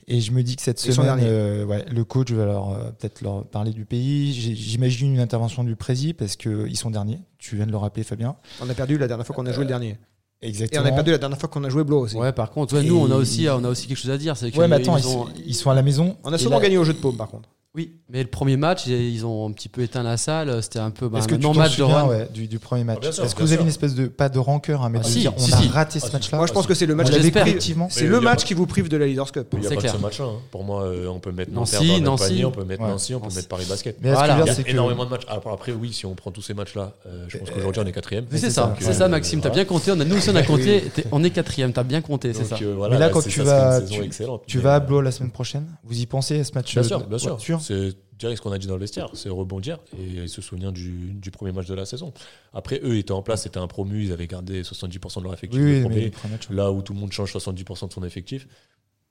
Et 0.08 0.20
je 0.20 0.30
me 0.32 0.42
dis 0.42 0.54
que 0.56 0.62
cette 0.62 0.78
semaine, 0.78 1.06
derniers. 1.06 1.26
euh, 1.26 1.64
ouais, 1.64 1.84
le 1.90 2.04
coach 2.04 2.30
va 2.30 2.44
leur 2.46 2.70
euh, 2.70 2.90
peut-être 2.92 3.20
leur 3.20 3.44
parler 3.44 3.72
du 3.72 3.84
pays. 3.84 4.32
J'imagine 4.32 5.12
une 5.14 5.20
intervention 5.20 5.64
du 5.64 5.74
prési 5.76 6.14
parce 6.14 6.36
qu'ils 6.36 6.76
sont 6.76 6.90
derniers. 6.90 7.18
Tu 7.38 7.56
viens 7.56 7.66
de 7.66 7.72
le 7.72 7.76
rappeler, 7.76 8.04
Fabien. 8.04 8.36
On 8.62 8.70
a 8.70 8.74
perdu 8.74 8.96
la 8.96 9.06
dernière 9.08 9.26
fois 9.26 9.34
qu'on 9.36 9.44
a 9.46 9.52
joué 9.52 9.64
le 9.64 9.68
dernier. 9.68 9.98
Et 10.42 10.48
Exactement. 10.48 10.82
on 10.84 10.86
a 10.88 10.92
perdu 10.92 11.10
la 11.12 11.18
dernière 11.18 11.38
fois 11.38 11.48
qu'on 11.48 11.64
a 11.64 11.68
joué 11.70 11.82
Blois 11.82 12.00
aussi. 12.00 12.14
Ouais, 12.16 12.32
par 12.32 12.50
contre, 12.50 12.74
ouais, 12.74 12.82
nous, 12.82 12.96
on 12.98 13.10
a, 13.10 13.14
aussi, 13.16 13.46
on 13.48 13.64
a 13.64 13.68
aussi 13.68 13.86
quelque 13.86 13.96
chose 13.96 14.10
à 14.10 14.18
dire. 14.18 14.36
c'est 14.36 14.50
que 14.50 14.58
Ouais, 14.58 14.68
mais 14.68 14.76
attends, 14.76 14.96
ils 14.98 15.04
ils, 15.04 15.08
ont- 15.08 15.28
ils 15.46 15.54
sont 15.54 15.70
à 15.70 15.74
la 15.74 15.82
maison. 15.82 16.16
On 16.24 16.32
a 16.32 16.36
Et 16.36 16.38
souvent 16.38 16.56
là- 16.56 16.62
gagné 16.62 16.76
au 16.76 16.84
jeu 16.84 16.92
de 16.92 16.98
paume 16.98 17.16
par 17.16 17.28
contre. 17.28 17.48
Oui, 17.76 17.92
mais 18.08 18.22
le 18.22 18.28
premier 18.30 18.56
match, 18.56 18.86
ils- 18.86 19.26
ont 19.26 19.46
un 19.46 19.52
petit 19.52 19.68
peu 19.68 19.82
éteint 19.82 20.02
la 20.02 20.16
salle. 20.16 20.62
C'était 20.62 20.78
un 20.78 20.90
peu 20.90 21.08
bah, 21.08 21.18
Est-ce 21.18 21.28
que 21.28 21.34
un 21.34 21.38
tu 21.38 21.42
non-match 21.44 21.76
de 21.76 21.84
ouais, 21.84 22.26
du, 22.32 22.46
du 22.48 22.58
premier 22.58 22.84
match 22.84 23.00
Ah, 23.02 23.08
Est-ce 23.24 23.34
que 23.34 23.40
vous 23.42 23.48
avez 23.48 23.56
sûr. 23.56 23.62
une 23.62 23.68
espèce 23.68 23.94
de 23.94 24.06
pas 24.06 24.30
de 24.30 24.38
rancœur, 24.38 24.82
hein, 24.82 24.88
mais 24.88 24.98
Ah, 25.00 25.04
de 25.04 25.08
si, 25.08 25.18
dire 25.20 25.32
si, 25.36 25.52
on 25.52 25.56
a 25.56 25.60
si. 25.60 25.68
raté 25.68 25.98
Ah, 25.98 26.00
ce 26.00 26.06
si. 26.06 26.12
match-là 26.14 26.38
Moi, 26.38 26.46
je 26.46 26.52
pense 26.54 26.66
que 26.66 26.72
c'est 26.74 26.86
le 26.86 26.94
match 26.94 27.08
On 27.08 27.10
qui 27.10 27.16
l'avait 27.16 27.28
vous 27.28 27.34
prive- 27.34 27.44
collectivement. 27.44 27.88
C'est 27.90 28.06
le 28.06 28.20
match 28.22 28.40
pas- 28.40 28.46
qui 28.46 28.54
vous 28.54 28.66
prive 28.66 28.88
de 28.88 28.96
la 28.96 29.06
Leaders 29.06 29.30
Cup. 29.30 29.48
Il 29.52 29.58
n'y 29.58 29.66
a 29.66 29.68
C'est 29.68 29.74
pas 29.74 29.80
clair. 29.82 29.92
que 29.92 29.98
ce 29.98 30.02
match-là. 30.02 30.24
hein. 30.24 30.38
Pour 30.50 30.64
moi, 30.64 30.84
euh, 30.84 31.06
on 31.08 31.18
peut 31.18 31.32
mettre 31.32 31.52
Nancy, 31.52 32.00
Nancy. 32.00 32.24
panier, 32.28 32.44
on 32.46 32.50
peut 32.50 32.64
mettre 32.64 32.82
Ouais. 32.82 32.88
Nancy, 32.88 33.14
on 33.14 33.20
peut 33.20 33.34
mettre 33.34 33.48
Paris 33.48 33.66
Basket. 33.68 33.96
Mais 34.00 34.08
Il 34.08 34.14
y 34.14 34.16
a 34.16 34.70
énormément 34.70 35.04
de 35.04 35.10
matchs. 35.10 35.26
Après, 35.28 35.72
oui, 35.72 35.92
si 35.92 36.06
on 36.06 36.14
prend 36.14 36.30
tous 36.30 36.42
ces 36.42 36.54
matchs-là, 36.54 36.92
euh, 37.06 37.26
je 37.28 37.36
pense 37.38 37.50
qu'aujourd'hui 37.50 37.82
on 37.84 37.86
est 37.86 37.92
quatrième. 37.92 38.24
C'est 38.30 38.50
ça, 38.50 38.74
c'est 38.80 38.94
ça, 38.94 39.08
Maxime. 39.08 39.40
T'as 39.40 39.50
bien 39.50 39.66
compté. 39.66 39.92
On 39.92 40.00
a, 40.00 40.04
nous 40.04 40.16
aussi, 40.16 40.30
on 40.30 40.36
a 40.36 40.42
compté. 40.44 40.84
On 41.12 41.22
est 41.22 41.30
quatrième. 41.30 41.72
T'as 41.74 41.82
bien 41.82 42.00
compté, 42.00 42.32
c'est 42.32 42.44
ça. 42.44 42.56
euh, 42.62 42.74
voilà, 42.74 42.94
Mais 42.94 43.00
là, 43.00 43.10
quand 43.10 43.20
c'est- 43.20 43.28
tu 43.28 43.42
vas- 43.42 43.80
une 43.80 43.86
saison 43.86 43.94
tu- 44.00 44.04
excellente. 44.06 44.42
Tu 44.46 44.56
Mais, 44.58 44.62
vas 44.62 44.74
à 44.74 44.76
euh, 44.76 44.80
Blois 44.80 45.02
la 45.02 45.10
semaine 45.12 45.30
prochaine 45.30 45.66
Vous 45.84 45.98
y 46.00 46.06
pensez 46.06 46.40
à 46.40 46.44
ce 46.44 46.52
match 46.54 46.72
Bien 46.72 46.82
sûr, 46.82 47.00
bien 47.06 47.18
sûr. 47.18 47.36
C'est 47.66 47.96
direct 48.18 48.38
ce 48.38 48.42
qu'on 48.42 48.52
a 48.52 48.58
dit 48.58 48.66
dans 48.66 48.74
le 48.74 48.80
vestiaire, 48.80 49.10
c'est 49.14 49.28
rebondir 49.28 49.78
et 49.98 50.26
se 50.26 50.40
souvenir 50.40 50.72
du, 50.72 51.12
du 51.12 51.30
premier 51.30 51.52
match 51.52 51.66
de 51.66 51.74
la 51.74 51.84
saison. 51.84 52.12
Après, 52.54 52.80
eux 52.82 52.96
étaient 52.96 53.12
en 53.12 53.22
place, 53.22 53.42
c'était 53.42 53.58
un 53.58 53.66
promu, 53.66 54.04
ils 54.04 54.12
avaient 54.12 54.26
gardé 54.26 54.62
70% 54.62 55.18
de 55.18 55.24
leur 55.24 55.34
effectif. 55.34 55.60
Oui, 55.60 55.82
oui, 55.84 56.12
match. 56.30 56.48
Là 56.50 56.72
où 56.72 56.80
tout 56.82 56.94
le 56.94 56.98
monde 57.00 57.12
change 57.12 57.32
70% 57.34 57.88
de 57.88 57.92
son 57.92 58.02
effectif, 58.04 58.46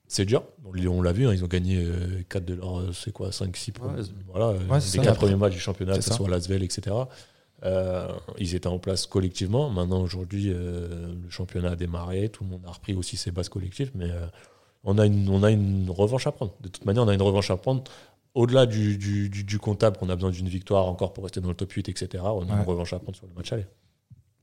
c'est 0.07 0.25
dur. 0.25 0.43
On 0.65 0.73
l'a- 0.73 0.89
On 0.89 1.01
l'a 1.01 1.11
vu, 1.11 1.27
hein, 1.27 1.33
ils 1.33 1.43
ont 1.43 1.47
gagné 1.47 1.85
4 2.29 2.45
de 2.45 2.53
leurs, 2.55 2.79
euh, 2.79 2.91
c'est 2.93 3.11
quoi, 3.11 3.31
5, 3.31 3.55
6 3.57 3.71
points. 3.73 3.93
Ouais, 3.93 4.01
voilà, 4.27 4.47
euh, 4.47 4.67
Ouais, 4.67 4.79
c'est 4.81 4.97
les 4.97 5.03
ça. 5.03 5.11
4 5.11 5.17
premiers 5.19 5.35
matchs 5.35 5.53
du 5.53 5.59
championnat, 5.59 5.93
C'est 5.93 5.99
que 5.99 6.05
ce 6.05 6.13
soit 6.13 6.29
Lasvel, 6.29 6.63
etc. 6.63 6.95
Euh, 7.63 8.07
ils 8.37 8.53
étaient 8.55 8.67
en 8.67 8.79
place 8.79 9.05
collectivement. 9.07 9.69
Maintenant, 9.69 10.01
aujourd'hui, 10.01 10.51
euh, 10.53 11.13
le 11.23 11.29
championnat 11.29 11.71
a 11.71 11.75
démarré, 11.75 12.29
tout 12.29 12.43
le 12.43 12.49
monde 12.51 12.61
a 12.67 12.71
repris 12.71 12.93
aussi 12.93 13.17
ses 13.17 13.31
bases 13.31 13.49
collectives, 13.49 13.91
mais 13.95 14.09
euh, 14.11 14.25
on, 14.83 14.97
a 14.97 15.05
une, 15.05 15.29
on 15.29 15.41
a 15.43 15.51
une 15.51 15.89
revanche 15.89 16.27
à 16.27 16.31
prendre. 16.31 16.53
De 16.61 16.67
toute 16.69 16.85
manière, 16.85 17.03
on 17.03 17.07
a 17.07 17.13
une 17.13 17.21
revanche 17.21 17.49
à 17.51 17.57
prendre. 17.57 17.83
Au-delà 18.35 18.65
du, 18.67 18.97
du, 18.97 19.29
du- 19.29 19.43
du 19.43 19.57
comptable, 19.59 19.97
qu'on 19.97 20.09
a 20.09 20.15
besoin 20.15 20.29
d'une 20.31 20.49
victoire 20.49 20.85
encore 20.87 21.13
pour 21.13 21.23
rester 21.23 21.41
dans 21.41 21.49
le 21.49 21.55
top 21.55 21.71
8, 21.71 21.89
etc., 21.89 22.23
on 22.25 22.27
a 22.27 22.45
Ouais. 22.45 22.51
une 22.51 22.61
revanche 22.67 22.93
à 22.93 22.99
prendre 22.99 23.15
sur 23.17 23.25
le 23.27 23.33
match 23.33 23.51
aller. 23.53 23.65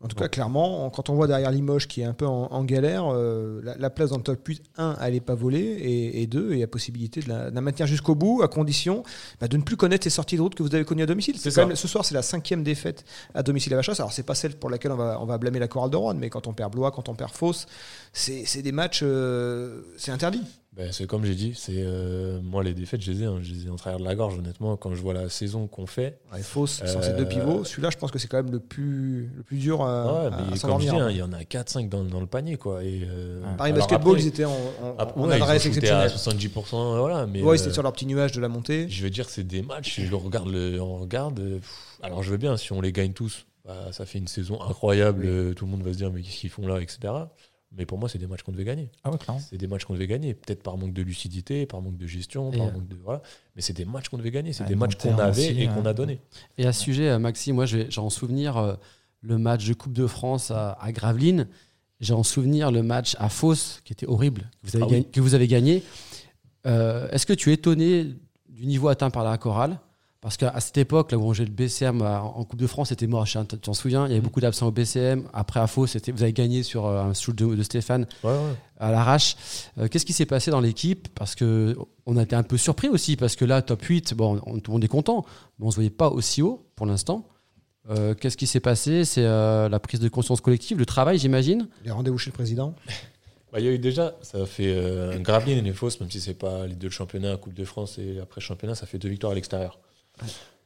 En 0.04 0.08
tout 0.08 0.16
cas, 0.16 0.26
clairement, 0.26 0.90
quand 0.90 1.10
on 1.10 1.14
voit 1.14 1.28
derrière 1.28 1.52
Limoges 1.52 1.86
qui 1.86 2.00
est 2.00 2.04
un 2.04 2.12
peu 2.12 2.26
en, 2.26 2.46
en 2.50 2.64
galère, 2.64 3.04
euh, 3.14 3.60
la, 3.62 3.76
la 3.76 3.88
place 3.88 4.10
dans 4.10 4.16
le 4.16 4.24
top 4.24 4.44
8, 4.44 4.60
1, 4.76 4.96
elle 5.00 5.12
n'est 5.12 5.20
pas 5.20 5.36
volée, 5.36 5.60
et, 5.60 6.22
et 6.22 6.26
2, 6.26 6.54
il 6.54 6.58
y 6.58 6.62
a 6.64 6.66
possibilité 6.66 7.20
de 7.20 7.28
la, 7.28 7.50
de 7.50 7.54
la 7.54 7.60
maintenir 7.60 7.86
jusqu'au 7.86 8.16
bout, 8.16 8.42
à 8.42 8.48
condition 8.48 9.04
bah, 9.40 9.46
de 9.46 9.56
ne 9.56 9.62
plus 9.62 9.76
connaître 9.76 10.04
les 10.04 10.10
sorties 10.10 10.34
de 10.36 10.40
route 10.42 10.56
que 10.56 10.62
vous 10.64 10.74
avez 10.74 10.84
connues 10.84 11.04
à 11.04 11.06
domicile. 11.06 11.36
C'est 11.36 11.50
C'est 11.52 11.60
quand 11.60 11.62
ça. 11.62 11.66
même- 11.68 11.76
ce 11.76 11.86
soir, 11.86 12.04
c'est 12.04 12.14
la 12.16 12.22
cinquième 12.22 12.64
défaite 12.64 13.04
à 13.32 13.44
domicile 13.44 13.74
à 13.74 13.76
Vachas. 13.76 13.94
Alors, 13.98 14.10
c'est 14.12 14.24
pas 14.24 14.34
celle 14.34 14.56
pour 14.58 14.70
laquelle 14.70 14.90
on 14.90 14.96
va, 14.96 15.18
on 15.20 15.24
va 15.26 15.38
blâmer 15.38 15.60
la 15.60 15.68
chorale 15.68 15.90
de 15.90 15.96
Rouen, 15.96 16.14
mais 16.14 16.30
quand 16.30 16.48
on 16.48 16.52
perd 16.52 16.72
Blois, 16.72 16.90
quand 16.90 17.08
on 17.08 17.14
perd 17.14 17.30
Fausse, 17.30 17.66
c'est 18.12 18.44
c'est 18.44 18.62
des 18.62 18.72
matchs, 18.72 19.02
euh, 19.04 19.82
c'est 19.98 20.10
interdit. 20.10 20.42
Ben, 20.74 20.90
c'est 20.90 21.06
comme 21.06 21.22
j'ai 21.26 21.34
dit, 21.34 21.52
c'est 21.54 21.74
euh, 21.84 22.40
moi 22.42 22.64
les 22.64 22.72
défaites, 22.72 23.02
je 23.02 23.12
les 23.12 23.22
ai, 23.24 23.26
hein, 23.26 23.40
je 23.42 23.52
les 23.52 23.66
ai 23.66 23.68
en 23.68 23.76
travers 23.76 23.98
de 23.98 24.04
la 24.04 24.14
gorge, 24.14 24.38
honnêtement. 24.38 24.78
Quand 24.78 24.94
je 24.94 25.02
vois 25.02 25.12
la 25.12 25.28
saison 25.28 25.66
qu'on 25.66 25.84
fait, 25.84 26.18
Ouais, 26.32 26.40
Fausse, 26.40 26.82
sans 26.86 27.00
Euh, 27.00 27.02
ces 27.02 27.12
deux 27.12 27.26
pivots, 27.26 27.62
celui-là, 27.62 27.90
je 27.90 27.98
pense 27.98 28.10
que 28.10 28.18
c'est 28.18 28.26
quand 28.26 28.38
même 28.42 28.50
le 28.50 28.58
plus, 28.58 29.30
le 29.36 29.42
plus 29.42 29.58
dur 29.58 29.82
à, 29.82 30.06
ouais, 30.06 30.26
à- 30.28 30.30
mais 30.30 30.36
à 30.36 30.38
comme 30.44 30.52
je 30.54 30.56
s'endormir. 30.60 30.92
dis, 30.94 30.98
hein, 31.00 31.10
il 31.10 31.16
y 31.18 31.22
en 31.22 31.32
a 31.34 31.44
4-5 31.44 31.90
dans, 31.90 32.02
dans 32.04 32.20
le 32.20 32.26
panier. 32.26 32.56
Quoi, 32.56 32.82
et, 32.84 33.02
euh, 33.06 33.42
Paris 33.58 33.74
Basketball, 33.74 34.12
après- 34.12 34.22
ils 34.22 34.28
étaient 34.28 34.46
en, 34.46 34.50
en, 34.50 34.94
après, 34.96 35.20
en 35.20 35.24
voilà, 35.24 35.36
ils 35.36 35.40
ont 35.40 35.44
adresse 35.44 35.62
shooté 35.64 35.90
à 35.90 36.06
exceptionnelle. 36.06 36.48
70%, 36.54 36.98
voilà, 37.00 37.26
mais 37.26 37.42
Ouais, 37.42 37.52
euh, 37.54 37.56
c'était 37.58 37.72
sur 37.74 37.82
leur 37.82 37.92
petit 37.92 38.06
nuage 38.06 38.32
de 38.32 38.40
la 38.40 38.48
montée. 38.48 38.88
je 38.88 39.02
veux 39.02 39.10
dire, 39.10 39.28
c'est 39.28 39.44
des 39.46 39.60
matchs, 39.60 40.00
je 40.00 40.14
regarde, 40.14 40.48
le, 40.48 40.80
on 40.80 40.96
regarde. 40.96 41.38
euh, 41.38 41.56
pff, 41.58 41.98
alors 42.02 42.22
je 42.22 42.30
veux 42.30 42.38
bien, 42.38 42.56
si 42.56 42.72
on 42.72 42.80
les 42.80 42.92
gagne 42.92 43.12
tous, 43.12 43.44
bah, 43.66 43.92
ça 43.92 44.06
fait 44.06 44.18
une 44.18 44.26
saison 44.26 44.58
incroyable, 44.62 45.24
euh, 45.26 45.52
tout 45.52 45.66
le 45.66 45.70
monde 45.70 45.82
va 45.82 45.92
se 45.92 45.98
dire, 45.98 46.10
mais 46.10 46.22
qu'est-ce 46.22 46.38
qu'ils 46.38 46.48
font 46.50 46.66
là, 46.66 46.80
etc. 46.80 47.12
Mais 47.76 47.86
pour 47.86 47.98
moi, 47.98 48.08
c'est 48.08 48.18
des 48.18 48.26
matchs 48.26 48.42
qu'on 48.42 48.52
devait 48.52 48.64
gagner. 48.64 48.90
Ah 49.02 49.10
ouais. 49.10 49.16
C'est 49.50 49.56
des 49.56 49.66
matchs 49.66 49.84
qu'on 49.86 49.94
devait 49.94 50.06
gagner, 50.06 50.34
peut-être 50.34 50.62
par 50.62 50.76
manque 50.76 50.92
de 50.92 51.00
lucidité, 51.02 51.64
par 51.64 51.80
manque 51.80 51.96
de 51.96 52.06
gestion, 52.06 52.52
Et, 52.52 52.58
par 52.58 52.66
euh, 52.66 52.72
manque 52.72 52.88
de 52.88 52.96
voilà. 53.02 53.22
Mais 53.56 53.62
c'est 53.62 53.72
des 53.72 53.86
matchs 53.86 54.08
qu'on 54.10 54.18
devait 54.18 54.30
gagner, 54.30 54.52
c'est 54.52 54.64
des 54.66 54.74
matchs 54.74 54.96
qu'on 54.96 55.16
avait 55.18 55.54
et 55.54 55.66
qu'on 55.68 55.82
ouais. 55.82 55.88
a 55.88 55.94
donné. 55.94 56.20
Et 56.58 56.66
à 56.66 56.72
ce 56.72 56.82
sujet, 56.82 57.08
euh, 57.08 57.18
Maxime, 57.18 57.54
moi, 57.54 57.64
j'ai 57.66 57.88
en 57.96 58.10
souvenir 58.10 58.56
euh, 58.58 58.74
le 59.22 59.38
match 59.38 59.66
de 59.66 59.72
Coupe 59.74 59.94
de 59.94 60.06
France 60.06 60.50
à, 60.50 60.72
à 60.80 60.92
Gravelines. 60.92 61.48
J'ai 62.00 62.12
en 62.14 62.24
souvenir 62.24 62.70
le 62.72 62.82
match 62.82 63.16
à 63.18 63.28
Fos, 63.28 63.80
qui 63.84 63.92
était 63.92 64.06
horrible, 64.06 64.50
que 64.62 64.68
vous 64.70 64.76
avez, 64.76 64.82
Ah 64.82 64.86
oui. 64.86 64.92
gagné, 64.92 65.04
que 65.04 65.20
vous 65.20 65.34
avez 65.34 65.46
gagné. 65.48 65.82
Euh, 66.66 67.08
Est-ce 67.10 67.26
que 67.26 67.32
tu 67.32 67.50
es 67.50 67.54
étonné 67.54 68.06
du 68.48 68.66
niveau 68.66 68.88
atteint 68.88 69.10
par 69.10 69.24
la 69.24 69.38
chorale? 69.38 69.78
Parce 70.22 70.36
qu'à 70.36 70.58
cette 70.60 70.78
époque, 70.78 71.10
là 71.10 71.18
où 71.18 71.24
on 71.24 71.32
jouait 71.32 71.44
le 71.46 71.50
BCM 71.50 72.00
en 72.00 72.44
Coupe 72.44 72.60
de 72.60 72.68
France, 72.68 72.90
c'était 72.90 73.08
moche. 73.08 73.34
hein, 73.34 73.44
tu 73.44 73.58
t'en 73.58 73.74
souviens 73.74 74.06
Il 74.06 74.10
y 74.10 74.12
avait 74.12 74.20
beaucoup 74.20 74.40
d'absents 74.40 74.68
au 74.68 74.70
BCM. 74.70 75.24
Après, 75.34 75.58
à 75.58 75.66
c'était- 75.88 76.12
vous 76.12 76.22
avez 76.22 76.32
gagné 76.32 76.62
sur 76.62 76.86
euh, 76.86 77.02
un 77.02 77.12
shoot 77.12 77.34
de, 77.34 77.56
de 77.56 77.62
Stéphane 77.64 78.06
Ouais, 78.22 78.30
ouais. 78.30 78.54
à 78.78 78.92
l'arrache. 78.92 79.34
Euh, 79.78 79.88
Qu'est-ce 79.88 80.06
qui 80.06 80.12
s'est 80.12 80.24
passé 80.26 80.52
dans 80.52 80.60
l'équipe? 80.60 81.08
Parce 81.16 81.34
que 81.34 81.76
on 82.06 82.16
a 82.16 82.22
été 82.22 82.36
un 82.36 82.44
peu 82.44 82.56
surpris 82.56 82.88
aussi, 82.88 83.16
parce 83.16 83.34
que 83.34 83.44
là, 83.44 83.62
top 83.62 83.82
8, 83.82 84.14
bon, 84.14 84.40
on- 84.46 84.60
tout 84.60 84.70
le 84.70 84.74
monde 84.76 84.84
est 84.84 84.88
content, 84.88 85.26
mais 85.58 85.64
on 85.64 85.66
ne 85.66 85.70
se 85.72 85.76
voyait 85.76 85.90
pas 85.90 86.08
aussi 86.08 86.40
haut 86.40 86.66
pour 86.76 86.86
l'instant. 86.86 87.26
Euh, 87.90 88.14
Qu'est-ce 88.14 88.36
qui 88.36 88.46
s'est 88.46 88.60
passé? 88.60 89.04
C'est 89.04 89.24
euh, 89.26 89.68
la 89.68 89.80
prise 89.80 89.98
de 89.98 90.08
conscience 90.08 90.40
collective, 90.40 90.78
le 90.78 90.86
travail, 90.86 91.18
j'imagine? 91.18 91.66
Les 91.84 91.90
rendez-vous 91.90 92.18
chez 92.18 92.30
le 92.30 92.34
président? 92.34 92.76
Bah, 93.52 93.58
il 93.58 93.66
y 93.66 93.68
a 93.68 93.72
eu 93.72 93.78
déjà, 93.80 94.14
ça 94.22 94.46
fait 94.46 94.72
euh, 94.72 95.16
un 95.16 95.20
Gravelines 95.20 95.58
et 95.58 95.68
une 95.68 95.74
Fausse, 95.74 95.98
même 96.00 96.08
si 96.12 96.20
c'est 96.20 96.32
pas 96.38 96.64
les 96.68 96.76
deux 96.76 96.90
championnats, 96.90 97.36
Coupe 97.36 97.54
de 97.54 97.64
France 97.64 97.98
et 97.98 98.20
après 98.20 98.40
championnat, 98.40 98.76
ça 98.76 98.86
fait 98.86 98.98
deux 98.98 99.08
victoires 99.08 99.32
à 99.32 99.34
l'extérieur. 99.34 99.80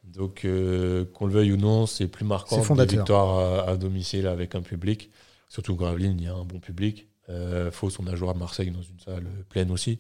Donc, 0.05 0.45
euh, 0.45 1.05
qu'on 1.05 1.27
le 1.27 1.33
veuille 1.33 1.53
ou 1.53 1.57
non, 1.57 1.87
c'est 1.87 2.07
plus 2.09 2.25
marquant 2.25 2.57
des 2.75 2.83
victoires 2.99 3.39
à, 3.69 3.71
à 3.71 3.77
domicile 3.77 4.27
avec 4.27 4.55
un 4.55 4.63
public. 4.63 5.11
Surtout 5.49 5.75
Gravelines, 5.77 6.17
il 6.19 6.25
y 6.25 6.29
a 6.29 6.35
un 6.35 6.45
bon 6.45 6.61
public. 6.61 7.09
Euh, 7.29 7.71
Fausse, 7.71 7.99
on 7.99 8.07
a 8.07 8.15
joué 8.15 8.29
à 8.29 8.35
Marseille 8.35 8.71
dans 8.71 8.83
une 8.83 9.01
salle 9.01 9.27
pleine 9.49 9.71
aussi. 9.71 9.99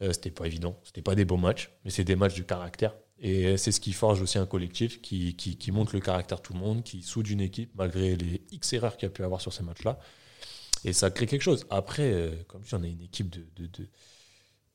Euh, 0.00 0.12
c'était 0.12 0.30
pas 0.30 0.46
évident, 0.46 0.80
c'était 0.84 1.02
pas 1.02 1.14
des 1.14 1.24
beaux 1.24 1.36
matchs, 1.36 1.70
mais 1.84 1.90
c'est 1.90 2.04
des 2.04 2.16
matchs 2.16 2.34
du 2.34 2.44
caractère. 2.44 2.94
Et 3.18 3.56
c'est 3.56 3.70
ce 3.72 3.80
qui 3.80 3.92
forge 3.92 4.20
aussi 4.20 4.38
un 4.38 4.46
collectif 4.46 5.00
qui, 5.00 5.36
qui, 5.36 5.56
qui 5.56 5.70
montre 5.70 5.94
le 5.94 6.00
caractère 6.00 6.38
de 6.38 6.42
tout 6.42 6.54
le 6.54 6.58
monde, 6.58 6.82
qui 6.82 7.02
soude 7.02 7.28
une 7.28 7.40
équipe 7.40 7.70
malgré 7.76 8.16
les 8.16 8.42
X 8.50 8.72
erreurs 8.72 8.96
qu'il 8.96 9.06
y 9.06 9.10
a 9.10 9.14
pu 9.14 9.22
avoir 9.22 9.40
sur 9.40 9.52
ces 9.52 9.62
matchs-là. 9.62 9.98
Et 10.84 10.92
ça 10.92 11.10
crée 11.10 11.26
quelque 11.26 11.42
chose. 11.42 11.64
Après, 11.70 12.32
comme 12.48 12.62
dis, 12.62 12.74
on 12.74 12.82
a 12.82 12.86
une 12.86 13.02
équipe 13.02 13.30
de. 13.30 13.46
de- 13.54 13.66
de- 13.68 13.88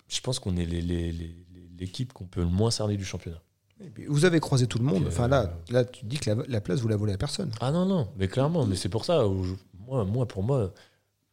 je 0.07 0.21
pense 0.21 0.39
qu'on 0.39 0.55
est 0.55 0.65
les- 0.65 0.81
les- 0.81 1.11
les- 1.11 1.35
les- 1.53 1.69
l'équipe 1.77 2.13
qu'on 2.13 2.25
peut 2.25 2.39
le 2.41 2.47
moins 2.47 2.71
cerner 2.71 2.95
du 2.95 3.03
championnat. 3.03 3.41
Et 3.83 3.89
puis, 3.89 4.05
Vous 4.07 4.25
avez 4.25 4.39
croisé 4.39 4.65
tout 4.67 4.79
le 4.79 4.85
monde. 4.85 5.03
Euh, 5.03 5.09
Enfin 5.09 5.27
là, 5.27 5.51
là, 5.69 5.85
tu 5.85 6.05
dis 6.05 6.17
que 6.17 6.29
la, 6.31 6.43
la 6.47 6.61
place, 6.61 6.79
vous 6.79 6.87
la 6.87 6.95
volez 6.97 7.13
à 7.13 7.17
personne. 7.17 7.51
Ah 7.61 7.71
non, 7.71 7.85
non, 7.85 8.07
mais 8.17 8.27
clairement, 8.27 8.65
mais 8.65 8.75
c'est 8.75 8.89
pour 8.89 9.05
ça. 9.05 9.27
où 9.27 9.43
je- 9.43 9.53
moi, 9.87 10.03
moi, 10.03 10.27
pour 10.27 10.43
moi, 10.43 10.71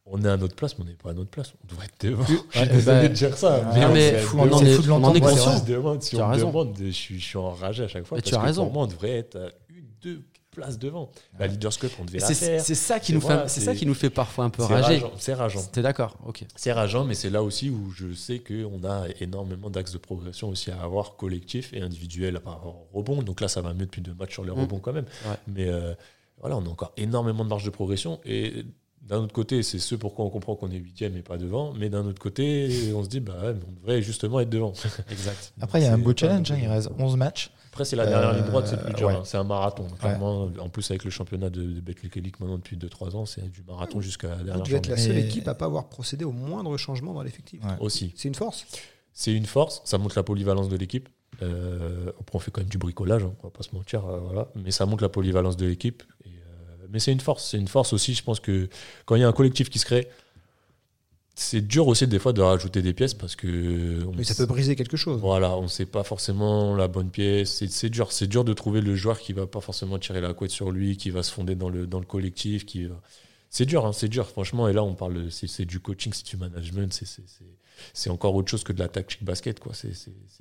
on 0.05 0.23
est 0.23 0.27
à 0.29 0.37
notre 0.37 0.55
place, 0.55 0.77
mais 0.77 0.83
on 0.85 0.87
n'est 0.87 0.93
pas 0.93 1.09
à 1.09 1.13
notre 1.13 1.31
place. 1.31 1.53
On 1.63 1.67
devrait 1.67 1.87
être 1.87 2.05
devant. 2.05 2.23
je 2.51 2.59
suis 2.59 2.67
désolé 2.69 3.01
bah, 3.01 3.07
de 3.07 3.13
dire 3.13 3.35
ça. 3.37 3.61
non, 3.63 3.71
mais 3.73 3.93
mais 3.93 4.11
c'est 4.11 4.17
fou, 4.19 4.37
on 4.39 4.45
est, 4.61 4.85
de 4.85 4.91
on 4.91 5.03
en 5.03 5.13
est 5.15 5.19
Moi, 5.19 5.31
si 5.31 5.35
conscient. 5.37 5.53
on 5.55 5.59
se 5.59 5.65
demande, 5.65 6.03
si 6.03 6.09
Tu 6.11 6.15
on 6.17 6.23
as 6.23 6.27
me 6.27 6.33
raison. 6.33 6.47
demande, 6.49 6.75
je 6.79 6.89
suis, 6.91 7.19
je 7.19 7.25
suis 7.25 7.37
enragé 7.39 7.83
à 7.83 7.87
chaque 7.87 8.05
fois. 8.05 8.17
Mais 8.17 8.21
parce 8.21 8.29
tu 8.29 8.35
as 8.35 8.39
que 8.41 8.45
raison. 8.45 8.63
Pour 8.65 8.73
moi, 8.73 8.83
on 8.83 8.87
devrait 8.87 9.17
être 9.17 9.35
à 9.37 9.47
une, 9.69 9.85
deux 10.03 10.21
places 10.55 10.79
devant. 10.79 11.11
La 11.39 11.47
Leaders 11.47 11.77
Cup, 11.77 11.91
on 11.99 12.05
devait 12.05 12.19
la 12.19 12.25
C'est 12.27 12.33
faire. 12.33 12.61
c'est 12.61 12.73
ça 12.75 12.99
qui 12.99 13.13
nous 13.13 13.19
voilà, 13.19 13.43
fait, 13.43 13.49
c'est 13.49 13.61
ça 13.61 13.75
qui 13.75 13.85
nous 13.85 13.93
fait 13.93 14.09
parfois 14.09 14.45
un 14.45 14.49
peu 14.49 14.63
rager. 14.63 15.03
C'est 15.17 15.33
rageant. 15.33 15.61
T'es 15.71 15.81
d'accord 15.81 16.17
Ok. 16.25 16.43
C'est 16.55 16.71
rageant, 16.71 17.03
mais 17.05 17.13
c'est 17.13 17.29
là 17.29 17.43
aussi 17.43 17.69
où 17.69 17.91
je 17.91 18.13
sais 18.13 18.39
qu'on 18.39 18.83
a 18.83 19.05
énormément 19.19 19.69
d'axes 19.69 19.91
de 19.93 19.97
progression 19.99 20.49
aussi 20.49 20.71
à 20.71 20.81
avoir, 20.81 21.15
collectif 21.17 21.73
et 21.73 21.81
individuel 21.81 22.39
par 22.39 22.53
rapport 22.53 22.87
au 22.93 22.97
rebond. 22.97 23.21
Donc 23.21 23.41
là, 23.41 23.47
ça 23.47 23.61
va 23.61 23.73
mieux 23.73 23.85
depuis 23.85 24.01
deux 24.01 24.13
matchs 24.13 24.33
sur 24.33 24.43
les 24.43 24.51
Mm. 24.51 24.59
rebonds 24.61 24.79
quand 24.79 24.93
même. 24.93 25.05
Ouais. 25.27 25.35
Mais 25.47 25.67
euh, 25.67 25.93
voilà, 26.39 26.57
on 26.57 26.65
a 26.65 26.69
encore 26.69 26.93
énormément 26.97 27.43
de 27.43 27.49
marge 27.49 27.63
de 27.65 27.69
progression. 27.69 28.19
Et 28.25 28.65
d'un 29.05 29.17
autre 29.19 29.33
côté, 29.33 29.61
c'est 29.63 29.79
ce 29.79 29.95
pourquoi 29.95 30.25
on 30.25 30.29
comprend 30.29 30.55
qu'on 30.55 30.71
est 30.71 30.77
huitième 30.77 31.15
et 31.15 31.21
pas 31.21 31.37
devant. 31.37 31.73
Mais 31.73 31.89
d'un 31.89 32.05
autre 32.05 32.19
côté, 32.21 32.91
on 32.95 33.03
se 33.03 33.09
dit, 33.09 33.19
bah, 33.19 33.33
on 33.67 33.71
devrait 33.79 34.01
justement 34.01 34.39
être 34.39 34.49
devant. 34.49 34.73
Exact. 35.11 35.53
Après, 35.61 35.79
il 35.81 35.83
y 35.83 35.87
a 35.87 35.93
un 35.93 35.97
beau 35.97 36.13
challenge. 36.15 36.51
hein, 36.51 36.57
il 36.61 36.67
reste 36.67 36.89
11 36.97 37.15
matchs. 37.17 37.51
Après, 37.71 37.85
c'est 37.85 37.95
la 37.97 38.05
dernière 38.05 38.29
Euh, 38.29 38.33
ligne 38.37 38.45
droite, 38.45 38.67
c'est 38.67 38.77
le 38.77 38.83
plus 38.83 38.93
dur. 38.93 39.07
ouais. 39.07 39.13
hein. 39.15 39.21
C'est 39.25 39.37
un 39.37 39.43
marathon. 39.43 39.85
Clairement, 39.99 40.49
en 40.59 40.69
plus, 40.69 40.89
avec 40.91 41.03
le 41.03 41.09
championnat 41.11 41.49
de, 41.49 41.61
de 41.61 41.81
Betclic 41.81 42.15
Elite 42.17 42.39
maintenant 42.39 42.55
depuis 42.57 42.77
2-3 42.77 43.15
ans, 43.15 43.25
c'est 43.25 43.49
du 43.51 43.63
marathon 43.67 43.99
jusqu'à 44.01 44.29
la 44.29 44.35
Vous 44.37 44.43
dernière 44.45 44.63
devez 44.65 44.77
être 44.77 44.87
la 44.87 44.97
seule 44.97 45.17
équipe 45.17 45.47
à 45.47 45.53
pas 45.55 45.65
avoir 45.65 45.89
procédé 45.89 46.23
au 46.25 46.31
moindre 46.31 46.75
changement 46.77 47.13
dans 47.13 47.21
l'effectif. 47.21 47.61
Ouais. 47.63 47.71
Aussi. 47.81 48.13
C'est 48.15 48.29
une 48.29 48.35
force. 48.35 48.65
C'est 49.13 49.33
une 49.33 49.45
force, 49.45 49.81
ça 49.85 49.97
montre 49.97 50.17
la 50.17 50.23
polyvalence 50.23 50.67
de 50.69 50.75
l'équipe. 50.77 51.09
Euh, 51.41 52.09
après, 52.19 52.35
on 52.35 52.39
fait 52.39 52.51
quand 52.51 52.61
même 52.61 52.69
du 52.69 52.77
bricolage, 52.77 53.23
hein, 53.23 53.33
on 53.43 53.47
va 53.47 53.51
pas 53.51 53.63
se 53.63 53.75
mentir, 53.75 54.05
euh, 54.05 54.19
voilà. 54.19 54.47
mais 54.55 54.71
ça 54.71 54.85
montre 54.85 55.03
la 55.03 55.09
polyvalence 55.09 55.57
de 55.57 55.65
l'équipe. 55.65 56.03
Et, 56.25 56.29
euh, 56.29 56.31
mais 56.95 56.99
c'est 57.01 57.11
une 57.11 57.19
force, 57.19 57.49
c'est 57.51 57.57
une 57.57 57.67
force 57.67 57.91
aussi. 57.91 58.13
Je 58.13 58.23
pense 58.23 58.39
que 58.39 58.69
quand 59.05 59.15
il 59.17 59.19
y 59.21 59.23
a 59.25 59.27
un 59.27 59.33
collectif 59.33 59.69
qui 59.69 59.79
se 59.79 59.85
crée, 59.85 60.07
c'est 61.37 61.59
dur 61.59 61.87
aussi 61.89 62.07
des 62.07 62.19
fois 62.19 62.31
de 62.31 62.41
rajouter 62.41 62.81
des 62.81 62.93
pièces 62.93 63.13
parce 63.13 63.35
que 63.35 64.01
Mais 64.15 64.23
ça 64.23 64.33
peut 64.35 64.45
briser 64.45 64.77
quelque 64.77 64.95
chose. 64.95 65.19
voilà, 65.19 65.57
on 65.57 65.63
ne 65.63 65.67
sait 65.67 65.85
pas 65.85 66.05
forcément 66.05 66.73
la 66.73 66.87
bonne 66.87 67.09
pièce. 67.09 67.61
C'est- 67.69 67.89
dur, 67.89 68.13
c'est 68.13 68.27
dur 68.27 68.45
de 68.45 68.53
trouver 68.53 68.79
le 68.79 68.95
joueur 68.95 69.19
qui 69.19 69.33
va 69.33 69.45
pas 69.45 69.59
forcément 69.59 69.99
tirer 69.99 70.21
la 70.21 70.33
couette 70.33 70.51
sur 70.51 70.71
lui, 70.71 70.95
qui 70.95 71.09
va 71.09 71.21
se 71.23 71.33
fonder 71.33 71.55
dans 71.55 71.67
le 71.69 71.85
dans 71.87 71.99
le 71.99 72.05
collectif, 72.05 72.65
qui 72.65 72.85
va- 72.85 73.01
C'est 73.49 73.65
dur, 73.65 73.85
hein, 73.85 73.91
c'est 73.91 74.07
dur, 74.07 74.27
franchement. 74.29 74.69
Et 74.69 74.73
là, 74.73 74.83
on 74.85 74.95
parle, 74.95 75.29
c'est 75.29 75.47
c'est 75.47 75.65
du 75.65 75.81
coaching, 75.81 76.13
c'est 76.13 76.25
du 76.25 76.37
management, 76.37 76.93
c'est- 76.93 77.05
c'est 77.05 77.27
c'est- 77.27 77.43
c'est 77.93 78.09
encore 78.09 78.33
autre 78.35 78.49
chose 78.49 78.63
que 78.63 78.71
de 78.71 78.79
la 78.79 78.87
tactique 78.87 79.23
basket, 79.25 79.59
quoi. 79.59 79.73
C'est 79.73 79.91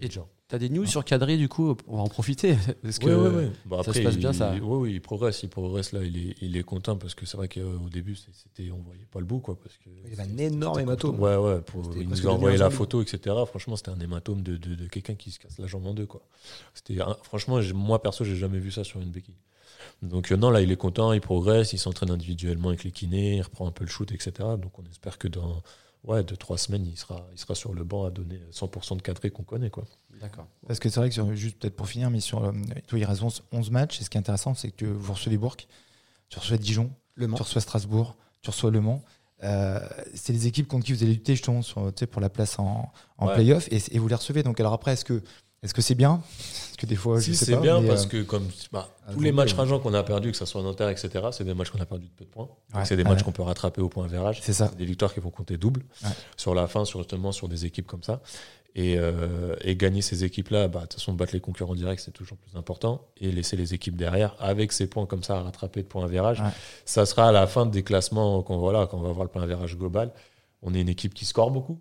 dur. 0.08 0.28
T'as 0.54 0.58
des 0.58 0.68
news 0.68 0.86
sur 0.86 1.04
Cadré, 1.04 1.36
du 1.36 1.48
coup, 1.48 1.76
on 1.88 1.96
va 1.96 2.02
en 2.04 2.06
profiter. 2.06 2.56
Parce 2.84 3.00
que 3.00 3.06
Ouais, 3.06 3.14
ouais, 3.16 3.36
ouais. 3.46 3.50
Bah, 3.66 3.80
ça 3.84 3.92
se 3.92 3.98
passe 3.98 4.16
bien, 4.16 4.30
il, 4.30 4.36
ça. 4.36 4.52
Oui, 4.52 4.60
oui, 4.62 4.92
il 4.92 5.00
progresse, 5.00 5.42
il 5.42 5.48
progresse 5.48 5.90
là, 5.90 6.04
il 6.04 6.16
est, 6.16 6.36
il 6.42 6.56
est 6.56 6.62
content 6.62 6.96
parce 6.96 7.16
que 7.16 7.26
c'est 7.26 7.36
vrai 7.36 7.48
qu'au 7.48 7.88
début, 7.90 8.14
c'était, 8.14 8.70
on 8.70 8.78
voyait 8.78 9.04
pas 9.10 9.18
le 9.18 9.24
bout, 9.24 9.40
quoi. 9.40 9.58
Parce 9.60 9.74
que 9.78 9.90
Il 10.04 10.10
y 10.16 10.20
avait 10.20 10.30
un 10.30 10.38
énorme 10.38 10.78
hématome. 10.78 11.18
Ouais, 11.18 11.34
ouais, 11.34 11.60
pour, 11.60 11.90
il 11.96 12.08
nous 12.08 12.24
a 12.28 12.30
envoyé 12.30 12.56
la 12.56 12.70
photo, 12.70 13.02
etc. 13.02 13.34
Franchement, 13.48 13.74
c'était 13.74 13.90
un 13.90 13.98
hématome 13.98 14.42
de, 14.42 14.56
de, 14.56 14.76
de 14.76 14.86
quelqu'un 14.86 15.16
qui 15.16 15.32
se 15.32 15.40
casse 15.40 15.58
la 15.58 15.66
jambe 15.66 15.88
en 15.88 15.92
deux, 15.92 16.06
quoi. 16.06 16.22
C'était, 16.72 16.98
franchement, 17.24 17.58
moi, 17.74 18.00
perso, 18.00 18.22
j'ai 18.24 18.36
jamais 18.36 18.60
vu 18.60 18.70
ça 18.70 18.84
sur 18.84 19.00
une 19.00 19.10
béquille. 19.10 19.34
Donc, 20.02 20.30
euh, 20.30 20.36
non, 20.36 20.50
là, 20.50 20.60
il 20.60 20.70
est 20.70 20.76
content, 20.76 21.12
il 21.12 21.20
progresse, 21.20 21.72
il 21.72 21.78
s'entraîne 21.78 22.12
individuellement 22.12 22.68
avec 22.68 22.84
les 22.84 22.92
kinés, 22.92 23.38
il 23.38 23.42
reprend 23.42 23.66
un 23.66 23.72
peu 23.72 23.82
le 23.82 23.90
shoot, 23.90 24.12
etc. 24.12 24.32
Donc, 24.56 24.78
on 24.78 24.84
espère 24.88 25.18
que 25.18 25.26
dans 25.26 25.64
ouais, 26.04 26.22
deux, 26.24 26.36
trois 26.36 26.58
semaines, 26.58 26.86
il 26.86 26.96
sera, 26.96 27.26
il 27.32 27.38
sera 27.38 27.54
sur 27.54 27.72
le 27.74 27.84
banc 27.84 28.04
à 28.04 28.10
donner 28.10 28.40
100% 28.52 28.96
de 28.96 29.02
cadré 29.02 29.30
qu'on 29.30 29.42
connaît, 29.42 29.70
quoi. 29.70 29.84
D'accord. 30.20 30.46
Parce 30.66 30.78
que 30.78 30.88
c'est 30.88 31.00
vrai 31.00 31.08
que 31.08 31.14
sur- 31.14 31.34
juste 31.34 31.58
peut-être 31.58 31.76
pour 31.76 31.88
finir, 31.88 32.10
mais 32.10 32.20
sur 32.20 32.44
euh, 32.44 32.52
toi, 32.86 32.98
il 32.98 33.04
reste 33.04 33.22
11, 33.22 33.42
11 33.52 33.70
matchs. 33.70 34.00
Et 34.00 34.04
ce 34.04 34.10
qui 34.10 34.16
est 34.16 34.20
intéressant, 34.20 34.54
c'est 34.54 34.70
que 34.70 34.86
vous 34.86 35.12
recevez 35.12 35.36
Bourg, 35.36 35.56
tu 36.28 36.38
reçois 36.38 36.56
Dijon, 36.56 36.90
Le 37.16 37.26
Mans. 37.26 37.36
tu 37.36 37.42
reçois 37.42 37.60
Strasbourg, 37.60 38.16
tu 38.42 38.50
reçois 38.50 38.70
Le 38.70 38.80
Mans. 38.80 39.02
Euh, 39.42 39.80
c'est 40.14 40.32
les 40.32 40.46
équipes 40.46 40.68
contre 40.68 40.86
qui 40.86 40.92
vous 40.92 41.02
allez 41.02 41.12
lutter 41.14 41.34
justement 41.34 41.60
sur, 41.60 41.92
pour 42.10 42.20
la 42.22 42.30
place 42.30 42.58
en, 42.58 42.90
en 43.18 43.26
Ouais. 43.26 43.34
playoff 43.34 43.68
et, 43.70 43.78
et 43.94 43.98
vous 43.98 44.08
les 44.08 44.14
recevez. 44.14 44.42
Donc 44.42 44.58
alors 44.60 44.72
après, 44.72 44.92
est-ce 44.92 45.04
que 45.04 45.22
est-ce 45.64 45.74
que 45.74 45.82
c'est 45.82 45.94
bien? 45.94 46.20
Parce 46.22 46.76
que 46.76 46.86
des 46.86 46.96
fois, 46.96 47.18
je 47.18 47.24
Si, 47.24 47.34
sais 47.36 47.46
c'est 47.46 47.54
pas, 47.54 47.60
bien 47.60 47.80
mais, 47.80 47.88
parce 47.88 48.04
euh, 48.04 48.08
que 48.08 48.22
comme 48.22 48.46
bah, 48.72 48.88
Ah, 49.06 49.12
tous 49.12 49.20
les 49.20 49.32
matchs 49.32 49.54
euh, 49.54 49.58
rageants 49.58 49.78
qu'on 49.80 49.94
a 49.94 50.02
perdus, 50.02 50.30
que 50.32 50.36
ce 50.36 50.44
soit 50.44 50.62
Nanterre, 50.62 50.88
etc., 50.90 51.08
c'est 51.32 51.44
des 51.44 51.54
matchs 51.54 51.70
qu'on 51.70 51.80
a 51.80 51.86
perdus 51.86 52.06
de 52.06 52.10
peu 52.12 52.24
de 52.24 52.30
points. 52.30 52.48
Ouais, 52.74 52.84
c'est 52.84 52.96
des 52.96 53.02
ouais. 53.02 53.08
matchs 53.10 53.22
qu'on 53.22 53.32
peut 53.32 53.42
rattraper 53.42 53.80
au 53.80 53.88
point 53.88 54.06
verrage. 54.06 54.40
c'est 54.42 54.52
ça. 54.52 54.68
C'est 54.68 54.76
des 54.76 54.84
victoires 54.84 55.12
qui 55.14 55.20
vont 55.20 55.30
compter 55.30 55.56
double 55.56 55.82
Ouais. 56.04 56.10
sur 56.36 56.54
la 56.54 56.66
fin, 56.66 56.84
sur, 56.84 57.00
justement 57.00 57.32
sur 57.32 57.48
des 57.48 57.64
équipes 57.64 57.86
comme 57.86 58.02
ça. 58.02 58.20
Et, 58.76 58.96
euh, 58.98 59.54
et 59.60 59.76
gagner 59.76 60.02
ces 60.02 60.24
équipes-là, 60.24 60.66
bah, 60.66 60.80
de 60.80 60.84
toute 60.86 60.94
façon, 60.94 61.12
battre 61.12 61.32
les 61.32 61.40
concurrents 61.40 61.76
directs, 61.76 62.00
c'est 62.00 62.10
toujours 62.10 62.36
plus 62.38 62.58
important. 62.58 63.06
Et 63.18 63.30
laisser 63.30 63.56
les 63.56 63.72
équipes 63.72 63.96
derrière, 63.96 64.34
avec 64.40 64.72
ces 64.72 64.88
points 64.88 65.06
comme 65.06 65.22
ça 65.22 65.36
à 65.38 65.42
rattraper 65.42 65.82
de 65.82 65.86
points 65.86 66.08
Ouais. 66.08 66.34
ça 66.84 67.06
sera 67.06 67.28
à 67.28 67.32
la 67.32 67.46
fin 67.46 67.66
des 67.66 67.84
classements 67.84 68.42
qu'on 68.42 68.58
voilà, 68.58 68.88
quand 68.88 68.98
on 68.98 69.02
va 69.02 69.12
voir 69.12 69.24
le 69.24 69.30
point 69.30 69.42
à 69.42 69.46
virage 69.46 69.78
global. 69.78 70.10
On 70.60 70.74
est 70.74 70.80
une 70.80 70.88
équipe 70.88 71.14
qui 71.14 71.24
score 71.24 71.52
beaucoup, 71.52 71.78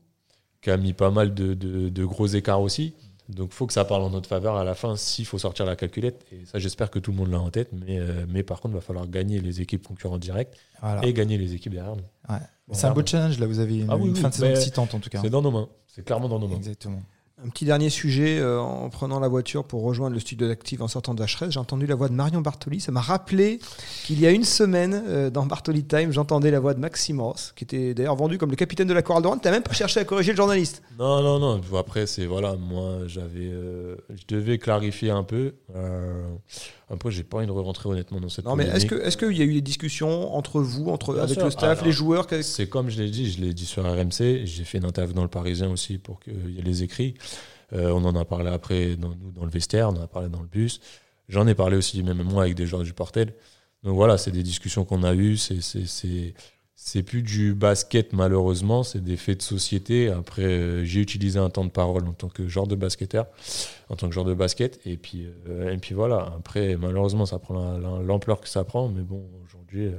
qui 0.62 0.70
a 0.70 0.78
mis 0.78 0.94
pas 0.94 1.10
mal 1.10 1.34
de, 1.34 1.56
de- 1.56 1.90
de 1.90 2.06
gros 2.06 2.28
écarts 2.28 2.62
aussi. 2.62 2.94
Donc 3.30 3.50
il 3.52 3.56
faut 3.56 3.68
que 3.68 3.74
ça 3.74 3.86
parle 3.86 4.02
en 4.04 4.10
notre 4.10 4.28
faveur 4.28 4.56
à 4.58 4.64
la 4.64 4.76
fin 4.76 4.96
s'il 4.98 5.26
faut 5.26 5.38
sortir 5.38 5.66
la 5.66 5.76
calculette. 5.76 6.26
Et 6.32 6.46
ça, 6.46 6.60
j'espère 6.60 6.92
que 6.92 7.00
tout 7.00 7.12
le 7.12 7.18
monde 7.18 7.32
l'a 7.32 7.40
en 7.40 7.50
tête. 7.50 7.70
Mais, 7.72 7.98
euh, 8.00 8.26
mais 8.28 8.44
par 8.44 8.60
contre, 8.60 8.74
il 8.74 8.76
va 8.78 8.82
falloir 8.82 9.08
gagner 9.08 9.40
les 9.40 9.62
équipes 9.62 9.88
concurrents 9.88 10.18
directs 10.18 10.58
Voilà. 10.82 11.06
et 11.06 11.14
gagner 11.14 11.38
les 11.38 11.54
équipes 11.54 11.74
derrière 11.74 11.96
nous. 11.96 12.04
Ouais. 12.30 12.42
C'est 12.72 12.88
un 12.88 12.92
beau 12.94 13.06
challenge 13.06 13.40
là. 13.40 13.46
Vous 13.48 13.60
avez 13.60 13.80
une, 13.80 13.90
Ah 13.90 13.96
oui, 13.98 14.08
une 14.10 14.14
oui, 14.16 14.20
fin 14.20 14.30
de 14.30 14.34
saison 14.34 14.46
mais 14.48 14.52
excitante 14.54 14.94
en 14.94 15.00
tout 15.00 15.10
cas. 15.10 15.20
C'est 15.22 15.30
dans 15.30 15.42
nos 15.42 15.52
mains. 15.52 15.70
C'est 15.88 16.04
clairement 16.04 16.28
dans 16.30 16.40
nos 16.40 16.48
mains. 16.48 16.56
Exactement. 16.58 17.02
Un 17.46 17.50
petit 17.50 17.66
dernier 17.66 17.90
sujet, 17.90 18.40
euh, 18.40 18.60
en 18.62 18.90
prenant 18.90 19.20
la 19.20 19.28
voiture 19.28 19.66
pour 19.66 19.84
rejoindre 19.84 20.14
le 20.14 20.22
studio 20.22 20.48
d'Active 20.48 20.82
en 20.82 20.88
sortant 20.88 21.14
de 21.14 21.20
Vacheresse, 21.20 21.52
j'ai 21.52 21.60
entendu 21.60 21.86
la 21.86 21.96
voix 21.96 22.08
de 22.08 22.14
Marion 22.14 22.40
Bartoli. 22.40 22.80
Ça 22.80 22.94
m'a 22.94 23.02
rappelé 23.02 23.60
qu'il 24.06 24.18
y 24.22 24.26
a 24.26 24.32
une 24.32 24.46
semaine, 24.46 25.04
euh, 25.08 25.30
dans 25.30 25.46
Bartoli 25.46 25.84
Time, 25.84 26.12
j'entendais 26.14 26.52
la 26.52 26.62
voix 26.62 26.74
de 26.74 26.80
Maxime 26.80 27.20
Ross, 27.20 27.52
qui 27.58 27.66
était 27.66 27.94
d'ailleurs 27.94 28.16
vendu 28.16 28.38
comme 28.38 28.50
le 28.50 28.56
capitaine 28.56 28.88
de 28.88 28.94
la 28.94 29.02
chorale 29.02 29.24
de 29.24 29.28
Rouen. 29.28 29.38
T'as 29.40 29.52
même 29.52 29.64
pas 29.64 29.74
cherché 29.74 30.00
à 30.00 30.06
corriger 30.06 30.32
le 30.32 30.38
journaliste. 30.38 30.84
Non, 30.98 31.22
non, 31.22 31.40
non. 31.40 31.60
Après, 31.78 32.08
c'est 32.08 32.26
voilà, 32.26 32.56
moi, 32.56 33.00
j'avais, 33.08 33.50
euh, 33.52 33.98
je 34.10 34.24
devais 34.34 34.58
clarifier 34.58 35.10
un 35.10 35.24
peu. 35.24 35.54
Après, 36.90 37.12
j'ai 37.12 37.24
pas 37.24 37.38
envie 37.38 37.48
de 37.48 37.52
rentrer 37.52 37.90
honnêtement 37.90 38.20
dans 38.20 38.30
cette. 38.30 38.46
Non, 38.46 38.56
mais 38.56 38.66
est-ce 38.68 38.86
que 38.86 38.96
est-ce 38.96 39.18
qu'il 39.18 39.36
y 39.36 39.42
a 39.42 39.46
eu 39.46 39.54
des 39.54 39.62
discussions 39.62 40.36
entre 40.36 40.62
vous, 40.62 40.90
entre 40.90 41.14
Bien 41.14 41.24
avec 41.24 41.36
sûr. 41.36 41.46
le 41.46 41.52
staff, 41.52 41.80
Alors, 41.80 41.86
les 41.86 41.92
joueurs? 41.92 42.28
C'est 42.42 42.68
comme 42.68 42.90
je 42.90 43.02
l'ai 43.02 43.10
dit, 43.10 43.32
je 43.32 43.42
l'ai 43.42 43.54
dit 43.54 43.66
sur 43.66 43.84
RMC, 43.84 44.46
j'ai 44.46 44.64
fait 44.64 44.78
une 44.78 44.86
interview 44.86 45.16
dans 45.16 45.24
le 45.24 45.30
Parisien 45.30 45.70
aussi 45.72 45.98
pour 45.98 46.20
qu'il 46.20 46.52
y 46.52 46.60
ait 46.60 46.64
les 46.64 46.84
écrits. 46.84 47.16
Euh, 47.74 47.90
on 47.92 48.04
en 48.06 48.16
a 48.16 48.26
parlé 48.26 48.50
après 48.52 48.96
dans, 48.96 49.10
le 49.44 49.50
vestiaire, 49.50 49.90
on 49.90 49.94
en 49.98 50.02
a 50.04 50.08
parlé 50.08 50.30
dans 50.30 50.42
le 50.42 50.48
bus. 50.48 50.80
J'en 51.30 51.48
ai 51.48 51.56
parlé 51.56 51.78
aussi, 51.78 52.04
même 52.04 52.22
moi, 52.24 52.44
avec 52.44 52.56
des 52.56 52.66
joueurs 52.68 52.84
du 52.84 52.94
Portel. 52.94 53.34
Donc 53.84 53.96
voilà, 53.96 54.18
c'est 54.18 54.32
des 54.32 54.44
discussions 54.44 54.86
qu'on 54.86 55.04
a 55.04 55.14
eues. 55.14 55.38
C'est, 56.76 57.04
plus 57.04 57.22
du 57.22 57.54
basket, 57.54 58.12
malheureusement, 58.14 58.84
c'est 58.84 59.02
des 59.02 59.16
faits 59.16 59.38
de 59.38 59.42
société. 59.44 60.10
Après, 60.10 60.44
euh, 60.44 60.84
j'ai 60.84 61.00
utilisé 61.00 61.40
un 61.40 61.50
temps 61.50 61.64
de 61.64 61.70
parole 61.70 62.08
en 62.08 62.14
tant 62.14 62.28
que 62.28 62.48
joueur 62.48 62.68
de 62.68 62.76
basketteur, 62.76 63.28
en 63.90 63.96
tant 63.96 64.08
que 64.08 64.14
joueur 64.14 64.26
de 64.26 64.34
basket. 64.34 64.80
Et 64.86 64.98
puis, 64.98 65.28
euh, 65.48 65.72
et 65.72 65.78
puis 65.78 65.96
voilà, 65.96 66.34
après, 66.38 66.76
malheureusement, 66.76 67.26
ça 67.26 67.40
prend 67.40 67.54
la- 67.54 67.80
la- 67.80 68.02
l'ampleur 68.04 68.42
que 68.42 68.50
ça 68.50 68.64
prend. 68.66 68.90
Mais 68.90 69.02
bon, 69.02 69.24
aujourd'hui, 69.46 69.86
euh, 69.88 69.92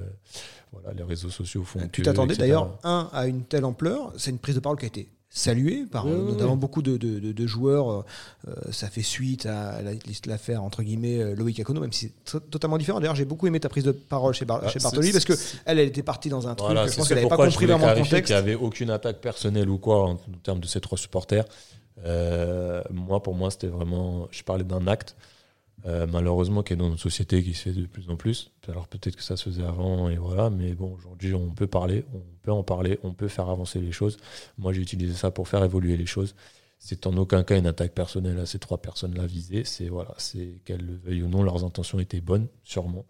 voilà, 0.73 0.93
les 0.93 1.05
réseaux 1.05 1.31
sociaux 1.31 1.65
font 1.65 1.81
Tu 1.91 2.03
t'attendais 2.03 2.37
d'ailleurs, 2.37 2.79
un, 2.85 3.09
à 3.13 3.27
une 3.27 3.45
telle 3.45 3.65
ampleur. 3.65 4.13
C'est 4.19 4.31
une 4.31 4.39
prise 4.39 4.55
de 4.55 4.61
parole 4.61 4.79
qui 4.79 4.85
a 4.85 4.89
été 4.89 5.09
saluée 5.37 5.85
par 5.91 6.07
Oui, 6.07 6.13
euh, 6.13 6.19
oui, 6.23 6.33
notamment 6.33 6.53
oui. 6.53 6.59
beaucoup 6.61 6.81
de, 6.81 6.97
de- 6.97 7.19
de- 7.19 7.33
de 7.33 7.47
joueurs. 7.47 8.05
Euh, 8.49 8.53
ça 8.71 8.89
fait 8.89 9.03
suite 9.03 9.47
à 9.47 9.83
la- 9.83 9.91
l'affaire, 10.27 10.63
entre 10.63 10.83
guillemets, 10.85 11.19
euh, 11.21 11.35
Loïc 11.35 11.59
Akono, 11.59 11.81
même 11.81 11.93
si 11.93 12.13
c'est 12.25 12.51
totalement 12.51 12.79
différent. 12.79 13.01
D'ailleurs, 13.01 13.17
j'ai 13.17 13.25
beaucoup 13.25 13.47
aimé 13.49 13.59
ta 13.59 13.69
prise 13.69 13.83
de 13.85 13.91
parole 13.93 14.33
chez, 14.33 14.45
Bar- 14.45 14.61
Ah, 14.65 14.69
chez 14.69 14.79
Bartoli 14.79 15.11
parce 15.11 15.25
que 15.25 15.33
elle, 15.67 15.81
elle 15.81 15.89
était 15.89 16.05
partie 16.05 16.29
dans 16.29 16.47
un 16.47 16.55
truc. 16.55 16.71
Voilà, 16.73 16.87
je 16.87 16.95
pense 16.97 17.09
qu'elle 17.09 17.17
n'avait 17.19 17.29
pas 17.29 17.37
compris 17.37 17.67
vraiment 17.67 17.89
le 17.89 17.95
contexte. 18.03 18.27
qu'il 18.27 18.37
n'y 18.37 18.39
avait 18.41 18.55
aucune 18.55 18.91
attaque 18.91 19.21
personnelle 19.21 19.69
ou 19.69 19.79
quoi 19.79 20.05
en, 20.09 20.13
en 20.13 20.19
termes 20.43 20.61
de 20.61 20.67
ces 20.69 20.81
trois 20.81 20.97
supporters. 20.97 21.45
Euh, 22.05 22.83
moi, 22.91 23.23
pour 23.23 23.35
moi, 23.35 23.51
c'était 23.51 23.67
vraiment. 23.67 24.29
Je 24.31 24.43
parlais 24.45 24.65
d'un 24.65 24.87
acte, 24.87 25.17
euh, 25.87 26.07
malheureusement, 26.11 26.63
qui 26.63 26.73
est 26.73 26.77
dans 26.77 26.89
notre 26.89 27.03
société 27.03 27.43
qui 27.43 27.53
se 27.53 27.65
fait 27.65 27.73
de 27.73 27.87
plus 27.87 28.09
en 28.09 28.17
plus. 28.17 28.53
Alors 28.69 28.89
peut-être 28.89 29.17
que 29.17 29.23
ça 29.23 29.37
se 29.37 29.45
faisait 29.45 29.65
avant, 29.65 30.09
et 30.09 30.17
voilà. 30.17 30.51
Mais 30.51 30.73
bon, 30.73 30.95
aujourd'hui, 30.95 31.35
on 31.35 31.51
peut 31.51 31.67
parler, 31.67 32.05
on 32.15 32.23
peut 32.43 32.53
en 32.53 32.63
parler, 32.63 32.99
on 33.03 33.13
peut 33.13 33.29
faire 33.29 33.49
avancer 33.51 33.81
les 33.81 33.93
choses. 33.93 34.17
Moi, 34.57 34.73
j'ai 34.73 34.81
utilisé 34.81 35.15
ça 35.15 35.31
pour 35.31 35.49
faire 35.49 35.63
évoluer 35.63 35.97
les 35.97 36.07
choses. 36.07 36.35
C'est 36.79 37.07
en 37.07 37.17
aucun 37.17 37.45
cas 37.45 37.59
une 37.59 37.67
attaque 37.67 37.93
personnelle 37.93 38.39
à 38.39 38.47
ces 38.47 38.59
trois 38.59 38.79
personnes-là 38.79 39.27
visées. 39.27 39.65
C'est 39.65 39.89
voilà, 39.89 40.15
c'est 40.19 40.61
qu'elles 40.65 40.85
le 40.85 40.97
veuillent 40.97 41.23
ou 41.23 41.29
non, 41.29 41.43
leurs 41.43 41.65
intentions 41.65 41.99
étaient 41.99 42.21
bonnes, 42.21 42.47
sûrement. 42.63 43.05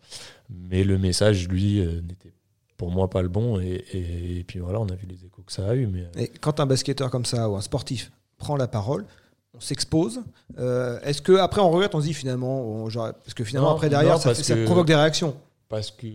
Mais 0.49 0.85
le 0.85 0.99
message, 0.99 1.49
lui, 1.49 1.81
euh, 1.81 2.01
n'était 2.01 2.33
pour 2.77 2.91
moi 2.91 3.09
pas 3.09 3.23
le 3.23 3.29
bon. 3.29 3.61
Et, 3.61 4.45
puis 4.47 4.59
voilà, 4.59 4.81
on 4.81 4.89
a 4.89 4.95
vu 4.95 5.07
les 5.07 5.25
échos 5.25 5.43
que 5.43 5.53
ça 5.53 5.69
a 5.69 5.75
eu. 5.75 5.87
Mais 5.87 6.07
euh, 6.17 6.27
quand 6.41 6.61
un 6.61 6.67
basketteur 6.67 7.11
comme 7.11 7.25
ça 7.25 7.49
ou 7.49 7.57
un 7.57 7.61
sportif 7.61 8.13
prend 8.39 8.57
la 8.57 8.69
parole, 8.69 9.07
on 9.55 9.61
s'expose. 9.61 10.21
Euh, 10.59 10.99
Est-ce 11.03 11.23
que 11.23 11.33
après 11.33 11.61
on 11.61 11.71
regrette, 11.71 11.95
on 11.95 12.01
se 12.01 12.07
dit 12.07 12.15
finalement, 12.15 12.61
on- 12.85 12.89
parce 12.91 13.35
que 13.35 13.45
finalement 13.45 13.71
Non, 13.71 13.77
après 13.77 13.89
derrière, 13.89 14.15
non, 14.15 14.19
ça, 14.19 14.31
parce 14.31 14.39
fait- 14.39 14.45
ça 14.45 14.55
que- 14.55 14.65
provoque 14.65 14.87
des 14.87 14.95
réactions. 14.95 15.37
parce 15.69 15.91
que 15.91 16.07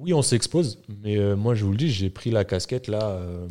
oui, 0.00 0.12
on 0.14 0.22
s'expose, 0.22 0.78
mais 1.02 1.16
euh, 1.18 1.36
moi, 1.36 1.54
je 1.54 1.64
vous 1.64 1.70
le 1.72 1.76
dis, 1.76 1.90
j'ai 1.90 2.10
pris 2.10 2.30
la 2.30 2.44
casquette 2.44 2.88
là. 2.88 3.02
euh, 3.10 3.46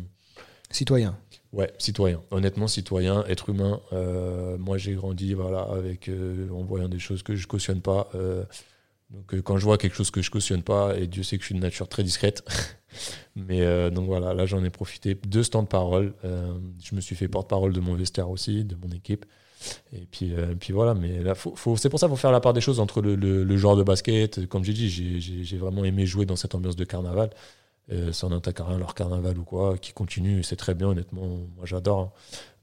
Citoyen. 0.70 1.16
Ouais, 1.52 1.72
citoyen. 1.78 2.20
Honnêtement, 2.32 2.66
citoyen, 2.66 3.24
être 3.28 3.48
humain. 3.50 3.80
Euh, 3.92 4.58
moi, 4.58 4.78
j'ai 4.78 4.94
grandi 4.94 5.32
voilà, 5.32 5.60
avec, 5.62 6.10
en 6.52 6.62
voyant 6.64 6.88
des 6.88 6.98
choses 6.98 7.22
que 7.22 7.34
je 7.36 7.46
cautionne 7.46 7.80
pas. 7.80 8.10
donc, 9.10 9.40
quand 9.42 9.56
je 9.56 9.64
vois 9.64 9.78
quelque 9.78 9.94
chose 9.94 10.10
que 10.10 10.20
je 10.22 10.30
cautionne 10.30 10.62
pas, 10.62 10.96
et 10.98 11.06
Dieu 11.06 11.22
sait 11.22 11.36
que 11.36 11.42
je 11.42 11.46
suis 11.46 11.54
de 11.54 11.60
nature 11.60 11.88
très 11.88 12.02
discrète. 12.02 12.42
Mais 13.36 13.62
euh, 13.62 13.90
donc 13.90 14.06
voilà, 14.06 14.34
là, 14.34 14.46
j'en 14.46 14.62
ai 14.64 14.70
profité. 14.70 15.14
Deux 15.14 15.42
stands 15.42 15.62
de 15.62 15.68
parole. 15.68 16.14
euh, 16.24 16.52
je 16.82 16.94
me 16.94 17.00
suis 17.00 17.16
fait 17.16 17.28
porte-parole 17.28 17.72
de 17.72 17.80
mon 17.80 17.94
vestiaire 17.94 18.30
aussi, 18.30 18.64
de 18.64 18.76
mon 18.76 18.90
équipe. 18.92 19.26
Et 19.92 20.06
puis, 20.10 20.34
euh, 20.34 20.54
puis 20.58 20.72
voilà, 20.72 20.94
mais 20.94 21.20
faut, 21.34 21.76
c'est 21.76 21.88
pour 21.90 21.98
ça 21.98 22.06
qu'il 22.06 22.16
faut 22.16 22.20
faire 22.20 22.32
la 22.32 22.40
part 22.40 22.52
des 22.52 22.60
choses 22.60 22.80
entre 22.80 23.00
le, 23.02 23.14
le, 23.16 23.56
joueur 23.56 23.76
de 23.76 23.82
basket. 23.82 24.46
Comme 24.48 24.64
j'ai 24.64 24.72
dit, 24.74 24.88
j'ai- 24.90 25.58
vraiment 25.58 25.84
aimé 25.84 26.06
jouer 26.06 26.26
dans 26.26 26.36
cette 26.36 26.54
ambiance 26.54 26.76
de 26.76 26.84
carnaval. 26.84 27.30
Euh, 27.92 28.12
sans 28.12 28.32
attaque 28.32 28.60
à 28.60 28.64
rien 28.64 28.78
leur 28.78 28.94
carnaval 28.94 29.38
ou 29.38 29.44
quoi, 29.44 29.78
qui 29.78 29.92
continue, 29.92 30.42
c'est 30.42 30.56
très 30.56 30.74
bien, 30.74 30.88
honnêtement, 30.88 31.26
moi 31.56 31.66
j'adore. 31.66 32.00
hein. 32.00 32.12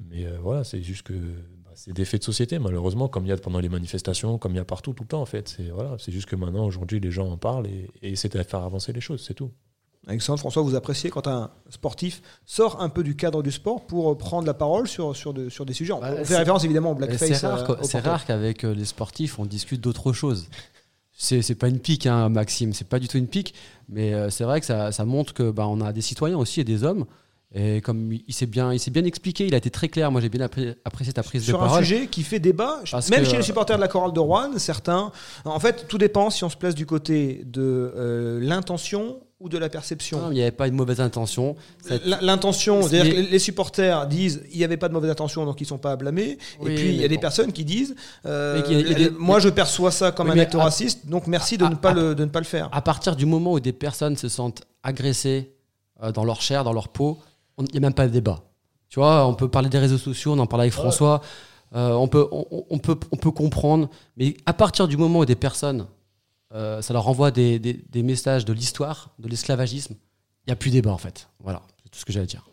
Mais 0.09 0.25
voilà, 0.41 0.63
c'est 0.65 0.81
juste 0.83 1.03
que 1.03 1.13
bah, 1.13 1.71
c'est 1.75 1.93
des 1.93 2.03
faits 2.05 2.21
de 2.21 2.25
société, 2.25 2.59
malheureusement, 2.59 3.07
comme 3.07 3.25
il 3.25 3.29
y 3.29 3.31
a 3.31 3.37
pendant 3.37 3.59
les 3.61 3.69
manifestations, 3.69 4.37
comme 4.37 4.51
il 4.53 4.57
y 4.57 4.59
a 4.59 4.65
partout, 4.65 4.93
tout 4.93 5.03
le 5.03 5.07
temps, 5.07 5.21
en 5.21 5.25
fait. 5.25 5.47
C'est 5.49 5.69
voilà, 5.69 5.95
juste 6.07 6.27
que 6.27 6.35
maintenant, 6.35 6.65
aujourd'hui, 6.65 6.99
les 6.99 7.11
gens 7.11 7.29
en 7.31 7.37
parlent 7.37 7.67
et, 7.67 7.89
et 8.01 8.11
essaient 8.11 8.29
de 8.29 8.43
faire 8.43 8.63
avancer 8.63 8.91
les 8.93 9.01
choses, 9.01 9.23
c'est 9.25 9.33
tout. 9.33 9.51
Alexandre, 10.07 10.39
François, 10.39 10.61
vous 10.63 10.75
appréciez 10.75 11.09
quand 11.09 11.27
un 11.27 11.49
sportif 11.69 12.21
sort 12.45 12.81
un 12.81 12.89
peu 12.89 13.03
du 13.03 13.15
cadre 13.15 13.41
du 13.41 13.51
sport 13.51 13.85
pour 13.87 14.11
euh, 14.11 14.17
prendre 14.17 14.45
la 14.45 14.53
parole 14.53 14.87
sur, 14.87 15.15
sur, 15.15 15.33
de- 15.33 15.47
sur 15.49 15.65
des 15.65 15.73
sujets? 15.73 15.93
On, 15.93 15.99
Bah, 16.01 16.13
on 16.19 16.25
fait 16.25 16.35
référence 16.37 16.63
évidemment 16.65 16.91
au 16.91 16.95
blackface. 16.95 17.43
euh, 17.43 17.75
c'est 17.83 17.99
rare 17.99 18.25
qu'avec 18.25 18.65
euh, 18.65 18.73
les 18.73 18.85
sportifs, 18.85 19.39
on 19.39 19.45
discute 19.45 19.79
d'autre 19.81 20.11
chose. 20.11 20.47
C'est 21.15 21.55
pas 21.55 21.69
une 21.69 21.79
pique, 21.79 22.05
hein, 22.05 22.27
Maxime, 22.27 22.73
c'est 22.73 22.87
pas 22.87 22.99
du 22.99 23.07
tout 23.07 23.17
une 23.17 23.27
pique, 23.27 23.53
mais 23.87 24.13
euh, 24.13 24.29
c'est 24.29 24.43
vrai 24.43 24.59
que 24.59 24.65
ça, 24.65 24.91
ça 24.91 25.05
montre 25.05 25.33
que 25.33 25.51
bah, 25.51 25.67
on 25.67 25.79
a 25.79 25.93
des 25.93 26.01
citoyens 26.01 26.37
aussi 26.37 26.59
et 26.59 26.63
des 26.65 26.83
hommes. 26.83 27.05
Et 27.55 27.81
comme 27.81 28.11
il 28.11 28.33
s'est 28.33 28.47
bien, 28.47 28.73
il 28.73 28.79
s'est 28.79 28.89
bien 28.89 29.05
expliqué, 29.05 29.45
il 29.45 29.53
a 29.53 29.57
été 29.57 29.69
très 29.69 29.87
clair. 29.87 30.11
Moi, 30.11 30.21
j'ai 30.21 30.29
bien 30.29 30.43
appré- 30.43 30.75
apprécié 30.85 31.13
ta 31.13 31.21
prise 31.21 31.43
Sur 31.43 31.59
de 31.59 31.63
un 31.63 31.67
parole. 31.67 31.85
sujet 31.85 32.07
qui 32.07 32.23
fait 32.23 32.39
débat, 32.39 32.79
Parce 32.91 33.09
même 33.11 33.23
chez 33.25 33.33
les 33.33 33.37
euh, 33.37 33.41
supporters 33.43 33.75
de 33.77 33.81
la 33.81 33.87
chorale 33.87 34.11
de 34.11 34.19
Rouen, 34.19 34.57
certains. 34.57 35.11
En 35.45 35.59
fait, 35.59 35.85
tout 35.87 35.99
dépend 35.99 36.31
si 36.31 36.43
on 36.43 36.49
se 36.49 36.57
place 36.57 36.73
du 36.73 36.87
côté 36.87 37.43
de 37.45 37.61
euh, 37.95 38.39
l'intention 38.41 39.19
ou 39.43 39.49
de 39.49 39.57
la 39.57 39.67
perception 39.67 40.19
Non, 40.21 40.31
il 40.31 40.35
n'y 40.35 40.41
avait 40.41 40.51
pas 40.51 40.67
une 40.67 40.75
mauvaise 40.75 41.01
intention. 41.01 41.55
L'intention, 42.21 42.77
Mais- 42.77 42.83
c'est-à-dire 42.87 43.13
que 43.15 43.31
les- 43.31 43.39
supporters 43.39 44.07
disent 44.07 44.41
il 44.51 44.57
n'y 44.57 44.63
avait 44.63 44.77
pas 44.77 44.87
de 44.87 44.93
mauvaise 44.93 45.11
intention 45.11 45.45
donc 45.45 45.59
ils 45.59 45.65
sont 45.65 45.77
pas 45.77 45.91
à 45.91 45.95
blâmer. 45.97 46.37
Oui, 46.61 46.71
et 46.71 46.75
puis 46.75 46.89
il 46.89 47.01
y 47.01 47.03
a 47.03 47.07
des 47.09 47.17
personnes 47.17 47.51
qui 47.51 47.65
disent 47.65 47.93
euh, 48.25 48.61
a- 48.63 48.93
des- 48.93 49.09
moi 49.09 49.39
je 49.39 49.49
perçois 49.49 49.91
ça 49.91 50.11
comme 50.11 50.29
Oui, 50.29 50.39
un 50.39 50.41
acte 50.41 50.55
à- 50.55 50.63
raciste 50.63 51.05
donc 51.07 51.27
merci 51.27 51.57
de 51.57 51.65
à- 51.65 51.69
ne 51.69 51.75
pas 51.75 51.89
à- 51.91 51.93
le 51.93 52.15
de 52.15 52.23
ne 52.23 52.29
pas 52.29 52.39
le 52.39 52.45
faire. 52.45 52.69
à 52.71 52.81
partir 52.81 53.15
du 53.17 53.25
moment 53.25 53.51
où 53.53 53.59
des 53.59 53.73
personnes 53.73 54.15
se 54.15 54.29
sentent 54.29 54.61
agressées 54.81 55.51
euh, 56.01 56.11
dans 56.13 56.23
leur 56.23 56.41
chair, 56.41 56.63
dans 56.63 56.73
leur 56.73 56.87
peau, 56.87 57.17
il 57.59 57.65
n'y 57.71 57.77
a 57.77 57.81
même 57.81 57.93
pas 57.93 58.07
de 58.07 58.13
débat. 58.13 58.41
Tu 58.89 58.99
vois, 58.99 59.27
on 59.27 59.33
peut 59.33 59.49
parler 59.49 59.69
des 59.69 59.79
réseaux 59.79 59.97
sociaux, 59.97 60.33
on 60.33 60.39
en 60.39 60.47
parlait 60.47 60.63
avec 60.63 60.73
François, 60.73 61.21
euh, 61.75 61.91
on, 61.93 62.07
peut, 62.07 62.27
on, 62.31 62.45
on 62.69 62.77
peut, 62.77 62.95
on 63.11 63.17
peut 63.17 63.31
comprendre, 63.31 63.89
mais 64.17 64.35
à 64.45 64.53
partir 64.53 64.87
du 64.87 64.97
moment 64.97 65.19
où 65.19 65.25
des 65.25 65.35
personnes, 65.35 65.85
euh, 66.53 66.81
ça 66.81 66.93
leur 66.93 67.07
envoie 67.07 67.31
des, 67.31 67.59
des- 67.59 68.03
messages 68.03 68.45
de 68.45 68.53
l'histoire, 68.53 69.09
de 69.19 69.27
l'esclavagisme, 69.27 69.95
il 70.45 70.49
n'y 70.49 70.53
a 70.53 70.55
plus 70.55 70.71
débat 70.71 70.91
en 70.91 70.97
fait. 70.97 71.29
Voilà, 71.39 71.61
c'est 71.83 71.89
tout 71.89 71.99
ce 71.99 72.05
que 72.05 72.13
j'allais 72.13 72.25
dire. 72.27 72.45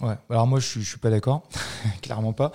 Ouais. 0.00 0.14
Alors 0.28 0.46
moi, 0.46 0.60
je 0.60 0.80
je 0.80 0.88
suis 0.88 0.98
pas 0.98 1.10
d'accord, 1.10 1.48
clairement 2.02 2.32
pas. 2.34 2.52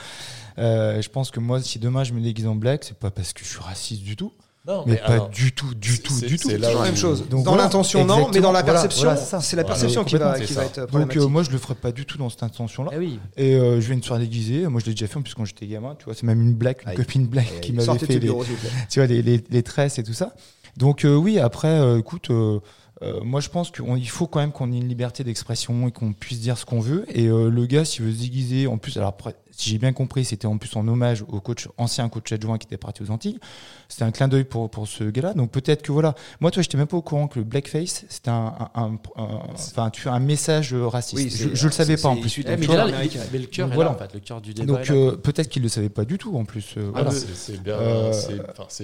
Euh, 0.57 1.01
je 1.01 1.09
pense 1.09 1.31
que 1.31 1.39
moi, 1.39 1.61
si 1.61 1.79
demain 1.79 2.03
je 2.03 2.13
me 2.13 2.21
déguise 2.21 2.45
en 2.47 2.55
black, 2.55 2.83
c'est 2.83 2.97
pas 2.97 3.09
parce 3.11 3.33
que 3.33 3.43
je 3.43 3.49
suis 3.49 3.59
raciste 3.59 4.03
du 4.03 4.15
tout, 4.15 4.31
Non, 4.67 4.83
mais, 4.85 4.97
pas 4.97 5.05
alors, 5.05 5.29
du 5.29 5.53
tout, 5.53 5.73
du 5.73 5.99
tout, 5.99 6.13
du 6.21 6.37
tout. 6.37 6.49
c'est 6.49 6.57
la 6.59 6.79
même 6.83 6.95
chose. 6.95 7.27
Donc 7.29 7.43
dans 7.43 7.51
voilà, 7.51 7.63
l'intention 7.63 8.05
non, 8.05 8.29
mais 8.31 8.41
dans 8.41 8.51
la 8.51 8.59
exactement. 8.59 8.61
Voilà, 8.61 8.63
perception, 8.63 9.03
voilà, 9.05 9.17
c'est 9.19 9.25
ça. 9.29 9.41
c'est 9.41 9.55
la 9.55 9.63
Voilà, 9.63 9.73
perception 9.75 10.03
qui 10.03 10.15
va, 10.17 10.39
qui 10.39 10.53
va 10.53 10.65
être 10.65 10.87
Donc 10.91 11.17
euh, 11.17 11.27
moi, 11.27 11.41
je 11.41 11.49
le 11.49 11.57
ferai 11.57 11.73
pas 11.73 11.91
du 11.91 12.05
tout 12.05 12.19
dans 12.19 12.29
cette 12.29 12.43
intention-là. 12.43 12.91
Eh 12.93 12.97
oui. 12.99 13.19
Et 13.37 13.55
euh, 13.55 13.81
je 13.81 13.87
vais 13.87 13.95
une 13.95 14.03
soirée 14.03 14.21
déguisée. 14.21 14.67
Moi, 14.67 14.79
je 14.79 14.85
l'ai 14.85 14.91
déjà 14.91 15.07
fait 15.07 15.17
en 15.17 15.23
plus 15.23 15.33
quand 15.33 15.45
j'étais 15.45 15.65
gamin. 15.65 15.95
Tu 15.97 16.05
vois, 16.05 16.13
c'est 16.13 16.27
même 16.27 16.41
une 16.41 16.53
blague, 16.53 16.77
une 16.83 16.89
Aïe. 16.89 16.95
copine 16.95 17.25
blague 17.25 17.47
Aïe, 17.55 17.61
qui 17.61 17.73
m'avait 17.73 17.97
fait 17.97 18.07
les, 18.13 18.19
bureau, 18.19 18.45
tu 18.89 18.99
vois, 18.99 19.07
les, 19.07 19.23
les, 19.23 19.43
les 19.49 19.63
tresses 19.63 19.97
et 19.97 20.03
tout 20.03 20.13
ça. 20.13 20.35
Donc 20.77 21.05
euh, 21.05 21.15
oui, 21.15 21.39
après, 21.39 21.67
euh, 21.67 21.97
écoute, 21.99 22.29
euh, 22.29 22.59
euh, 23.03 23.19
moi 23.23 23.41
je 23.41 23.49
pense 23.49 23.71
qu'il 23.71 24.09
faut 24.09 24.27
quand 24.27 24.39
même 24.39 24.51
qu'on 24.51 24.71
ait 24.71 24.77
une 24.77 24.87
liberté 24.87 25.23
d'expression 25.23 25.87
et 25.87 25.91
qu'on 25.91 26.13
puisse 26.13 26.39
dire 26.39 26.57
ce 26.57 26.65
qu'on 26.65 26.79
veut. 26.79 27.05
Et 27.09 27.27
euh, 27.27 27.49
le 27.49 27.65
gars, 27.65 27.83
s'il 27.83 28.05
veut 28.05 28.11
se 28.13 28.19
déguiser, 28.19 28.67
en 28.67 28.77
plus, 28.77 28.95
alors 28.97 29.09
après, 29.09 29.35
si 29.61 29.69
j'ai 29.69 29.77
bien 29.77 29.93
compris, 29.93 30.25
c'était 30.25 30.47
en 30.47 30.57
plus 30.57 30.75
en 30.75 30.87
hommage 30.87 31.23
au 31.27 31.39
coach 31.39 31.67
ancien 31.77 32.07
coach 32.09 32.31
adjoint 32.31 32.57
qui 32.57 32.65
était 32.65 32.77
parti 32.77 33.03
aux 33.03 33.11
Antilles. 33.11 33.39
C'était 33.87 34.03
un 34.03 34.11
clin 34.11 34.27
d'œil 34.27 34.43
pour, 34.43 34.69
pour 34.69 34.87
ce 34.87 35.03
gars-là. 35.03 35.33
Donc 35.33 35.51
peut-être 35.51 35.81
que 35.81 35.91
voilà, 35.91 36.15
moi, 36.39 36.49
toi, 36.51 36.63
j'étais 36.63 36.77
même 36.77 36.87
pas 36.87 36.97
au 36.97 37.01
courant 37.01 37.27
que 37.27 37.39
le 37.39 37.45
blackface, 37.45 38.05
c'était 38.09 38.29
un, 38.29 38.53
un, 38.75 38.81
un- 38.83 38.99
un- 39.17 39.39
enfin, 39.53 39.89
tu 39.89 40.07
as 40.09 40.13
un 40.13 40.19
message 40.19 40.73
raciste. 40.73 41.15
Oui, 41.21 41.29
je, 41.29 41.53
je 41.55 41.65
le 41.67 41.71
savais 41.71 41.97
pas 41.97 42.09
en 42.09 42.15
plus. 42.17 42.39
mais, 42.45 42.57
là, 42.67 42.83
américaine. 42.83 43.21
mais 43.31 43.39
le 43.39 43.47
cœur 43.47 43.67
voilà. 43.69 43.91
là 43.91 43.95
en 43.95 43.99
fait, 43.99 44.13
le 44.13 44.19
cœur 44.19 44.41
du 44.41 44.53
débat. 44.53 44.65
Donc 44.79 44.89
euh, 44.89 45.15
peut-être 45.15 45.49
qu'il 45.49 45.61
le 45.63 45.69
savait 45.69 45.89
pas 45.89 46.05
du 46.05 46.17
tout 46.17 46.35
en 46.37 46.45
plus. 46.45 46.75
euh, 46.77 46.87
Ah, 46.95 47.03
voilà. 47.03 47.11
non. 47.11 47.17
C'est 47.35 47.61
bien, 47.61 47.75
Euh, 47.75 48.11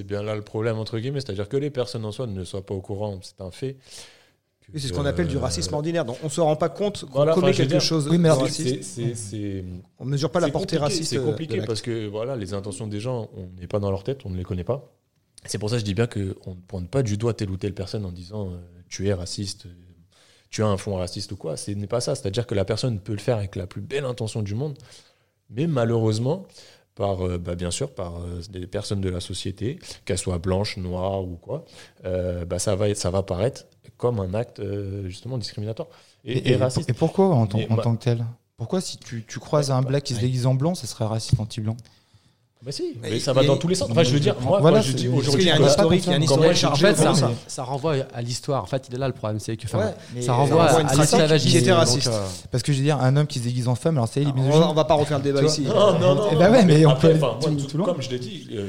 bien 0.05 0.21
là 0.23 0.35
le 0.35 0.41
problème 0.41 0.77
entre 0.77 0.99
guillemets, 0.99 1.21
c'est-à-dire 1.21 1.49
que 1.49 1.57
les 1.57 1.69
personnes 1.69 2.05
en 2.05 2.11
soi 2.11 2.27
ne 2.27 2.43
soient 2.43 2.65
pas 2.65 2.73
au 2.75 2.81
courant, 2.81 3.17
c'est 3.21 3.41
un 3.41 3.51
fait. 3.51 3.77
C'est 4.73 4.79
ce 4.87 4.93
qu'on 4.93 5.05
appelle 5.05 5.27
du 5.27 5.37
euh, 5.37 5.39
racisme 5.39 5.73
ordinaire. 5.73 6.03
Donc 6.03 6.17
on 6.23 6.29
se 6.29 6.41
rend 6.41 6.55
pas 6.57 6.69
compte 6.69 7.05
qu'on 7.05 7.13
Voilà, 7.13 7.33
commet 7.33 7.53
quelque 7.53 7.69
dire- 7.69 7.81
chose 7.81 8.07
Oui, 8.09 8.17
mais 8.17 8.29
raciste. 8.29 8.83
c'est- 8.83 8.83
c'est- 8.83 9.15
c'est- 9.15 9.63
On 9.99 10.05
mesure 10.05 10.29
pas 10.29 10.39
la 10.41 10.49
portée 10.49 10.77
raciste. 10.77 11.09
C'est 11.11 11.23
compliqué 11.23 11.61
parce 11.61 11.81
que 11.81 12.07
voilà, 12.07 12.35
les 12.35 12.53
intentions 12.53 12.87
des 12.87 12.99
gens, 12.99 13.29
on 13.37 13.47
n'est 13.59 13.67
pas 13.67 13.79
dans 13.79 13.91
leur 13.91 14.03
tête, 14.03 14.21
on 14.25 14.29
ne 14.29 14.37
les 14.37 14.43
connaît 14.43 14.65
pas. 14.65 14.91
C'est 15.45 15.57
pour 15.57 15.69
ça 15.69 15.75
que 15.77 15.79
je 15.79 15.85
dis 15.85 15.93
bien 15.93 16.07
qu'on 16.07 16.19
ne 16.55 16.59
pointe 16.67 16.89
pas 16.89 17.01
du 17.03 17.15
doigt 17.17 17.33
telle 17.33 17.49
ou 17.49 17.57
telle 17.57 17.73
personne 17.73 18.03
en 18.05 18.11
disant 18.11 18.49
euh, 18.51 18.57
tu 18.89 19.07
es 19.07 19.13
raciste, 19.13 19.67
tu 20.49 20.63
as 20.63 20.67
un 20.67 20.77
fond 20.77 20.95
raciste 20.95 21.31
ou 21.31 21.37
quoi. 21.37 21.55
Ce 21.55 21.71
n'est 21.71 21.87
pas 21.87 22.01
ça. 22.01 22.15
C'est-à-dire 22.15 22.45
que 22.45 22.55
la 22.55 22.65
personne 22.65 22.99
peut 22.99 23.13
le 23.13 23.19
faire 23.19 23.37
avec 23.37 23.55
la 23.55 23.67
plus 23.67 23.81
belle 23.81 24.03
intention 24.05 24.41
du 24.41 24.55
monde, 24.55 24.77
mais 25.49 25.67
malheureusement, 25.67 26.45
par, 26.95 27.21
euh, 27.25 27.37
bah, 27.37 27.53
bien 27.55 27.69
sûr, 27.69 27.91
par 27.93 28.17
euh, 28.17 28.41
des 28.49 28.65
personnes 28.65 29.01
de 29.01 29.09
la 29.09 29.19
société, 29.19 29.77
qu'elles 30.03 30.17
soient 30.17 30.39
blanches, 30.39 30.77
noires 30.77 31.23
ou 31.23 31.35
quoi, 31.35 31.63
euh, 32.05 32.43
bah, 32.43 32.57
ça, 32.59 32.75
va 32.75 32.93
ça 32.95 33.11
va 33.11 33.21
paraître 33.23 33.65
comme 33.97 34.19
un 34.19 34.33
acte 34.33 34.59
euh, 34.59 35.07
justement 35.07 35.37
discriminatoire 35.37 35.87
et, 36.25 36.33
Et, 36.33 36.37
et 36.49 36.51
et- 36.53 36.55
raciste. 36.55 36.89
et 36.89 36.93
pourquoi 36.93 37.27
en, 37.35 37.47
tant- 37.47 37.59
en 37.69 37.95
que 37.95 38.03
tel? 38.03 38.25
Pourquoi 38.57 38.81
si 38.81 38.97
tu, 38.97 39.23
tu 39.27 39.39
croises 39.39 39.69
un 39.71 39.81
black 39.81 40.03
qui 40.03 40.15
se 40.15 40.19
déguise 40.19 40.45
en 40.47 40.55
blanc, 40.55 40.73
ça 40.75 40.87
serait 40.87 41.05
raciste 41.05 41.39
anti-blanc? 41.39 41.77
Bah 42.65 42.71
si, 42.71 42.97
Mais 43.03 43.11
mais 43.11 43.19
ça 43.19 43.31
il 43.31 43.35
va 43.35 43.43
dans 43.43 43.55
tous 43.55 43.67
les 43.67 43.75
sens. 43.75 43.87
Enfin, 43.91 44.01
je 44.01 44.09
veux 44.11 44.19
dire, 44.19 44.35
moi, 44.41 44.59
Voilà, 44.59 44.77
moi, 44.79 44.81
je 44.81 44.91
dis 44.93 45.07
aujourd'hui, 45.07 45.43
qu'il 45.43 45.47
y 45.47 45.51
a 45.51 45.57
un 45.57 45.67
historique, 45.67 46.03
il 46.07 46.09
y 46.09 46.13
a 46.13 46.17
un 46.17 46.21
historique 46.21 46.63
En 46.65 46.75
fait, 46.75 46.95
ça, 46.95 47.11
de 47.13 47.33
ça. 47.45 47.63
renvoie 47.63 47.95
à 48.11 48.21
l'histoire. 48.23 48.63
En 48.63 48.65
fait, 48.65 48.87
il 48.89 48.95
est 48.95 48.97
là 48.97 49.07
le 49.07 49.13
problème, 49.13 49.39
c'est 49.39 49.55
que 49.57 49.65
enfin, 49.65 49.77
Ouais, 49.77 49.93
mais 50.15 50.23
ça 50.23 50.33
renvoie 50.33 50.63
à, 50.65 50.81
une 50.81 50.87
à 50.89 50.95
l'esclavagisme. 50.95 51.51
qui 51.51 51.57
était 51.57 51.69
donc, 51.69 51.77
raciste. 51.77 52.07
euh, 52.07 52.25
Parce 52.49 52.63
que 52.63 52.73
je 52.73 52.79
veux 52.79 52.83
dire, 52.83 52.97
un 52.99 53.15
homme 53.15 53.27
qui 53.27 53.37
se 53.37 53.43
déguise 53.43 53.67
en 53.67 53.75
femme, 53.75 53.97
alors 53.97 54.07
ça 54.09 54.19
y 54.19 54.23
est, 54.23 54.25
il 54.27 54.33
On 54.41 54.69
on 54.71 54.73
va 54.73 54.85
pas 54.85 54.95
refaire 54.95 55.19
le 55.19 55.23
débat 55.23 55.43
ici. 55.43 55.61
Non, 55.61 55.99
non, 55.99 56.15
non. 56.15 56.27
Eh 56.31 56.35
ben 56.35 56.51
ouais, 56.51 56.65
mais 56.65 56.83
on 56.87 56.95
peut 56.95 57.13
comme 57.85 58.01
je 58.01 58.09
l'ai 58.09 58.19
dit, 58.19 58.47
euh, 58.53 58.67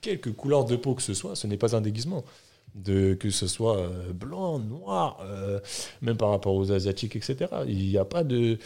quelque 0.00 0.30
couleur 0.30 0.64
de 0.64 0.74
peau 0.74 0.94
que 0.94 1.02
ce 1.02 1.14
soit, 1.14 1.36
ce 1.36 1.46
n'est 1.46 1.56
pas 1.56 1.76
un 1.76 1.80
déguisement. 1.80 2.24
De, 2.84 3.14
que 3.14 3.30
ce 3.30 3.46
soit 3.48 3.78
euh, 3.78 4.12
blanc, 4.12 4.58
noir, 4.60 5.18
euh, 5.22 5.58
même 6.00 6.16
par 6.16 6.30
rapport 6.30 6.54
aux 6.54 6.70
Asiatiques, 6.72 7.16
etc. 7.16 7.46
Il 7.66 7.88
n'y 7.88 7.98
a 7.98 8.04
pas 8.04 8.24
de. 8.24 8.58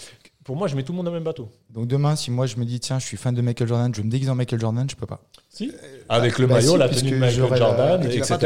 Pour 0.44 0.56
moi, 0.56 0.66
je 0.66 0.74
mets 0.74 0.82
tout 0.82 0.92
le 0.92 0.96
monde 0.96 1.06
dans 1.06 1.12
le 1.12 1.18
même 1.18 1.24
bateau. 1.24 1.48
Donc 1.72 1.86
demain, 1.86 2.16
si 2.16 2.30
moi 2.32 2.46
je 2.46 2.56
me 2.56 2.64
dis, 2.64 2.80
tiens, 2.80 2.98
je 2.98 3.06
suis 3.06 3.16
fan 3.16 3.32
de 3.34 3.40
Michael 3.42 3.68
Jordan, 3.68 3.94
je 3.94 4.02
me 4.02 4.10
déguise 4.10 4.28
en 4.28 4.34
Michael 4.34 4.60
Jordan, 4.60 4.86
je 4.90 4.96
peux 4.96 5.06
pas. 5.06 5.20
Si 5.48 5.70
Avec 6.08 6.38
le 6.38 6.46
bah 6.46 6.54
maillot, 6.54 6.72
si, 6.72 6.78
la 6.78 6.88
tenue 6.88 7.10
de 7.10 7.16
Michael 7.16 7.56
Jordan, 7.58 8.02
etc. 8.04 8.36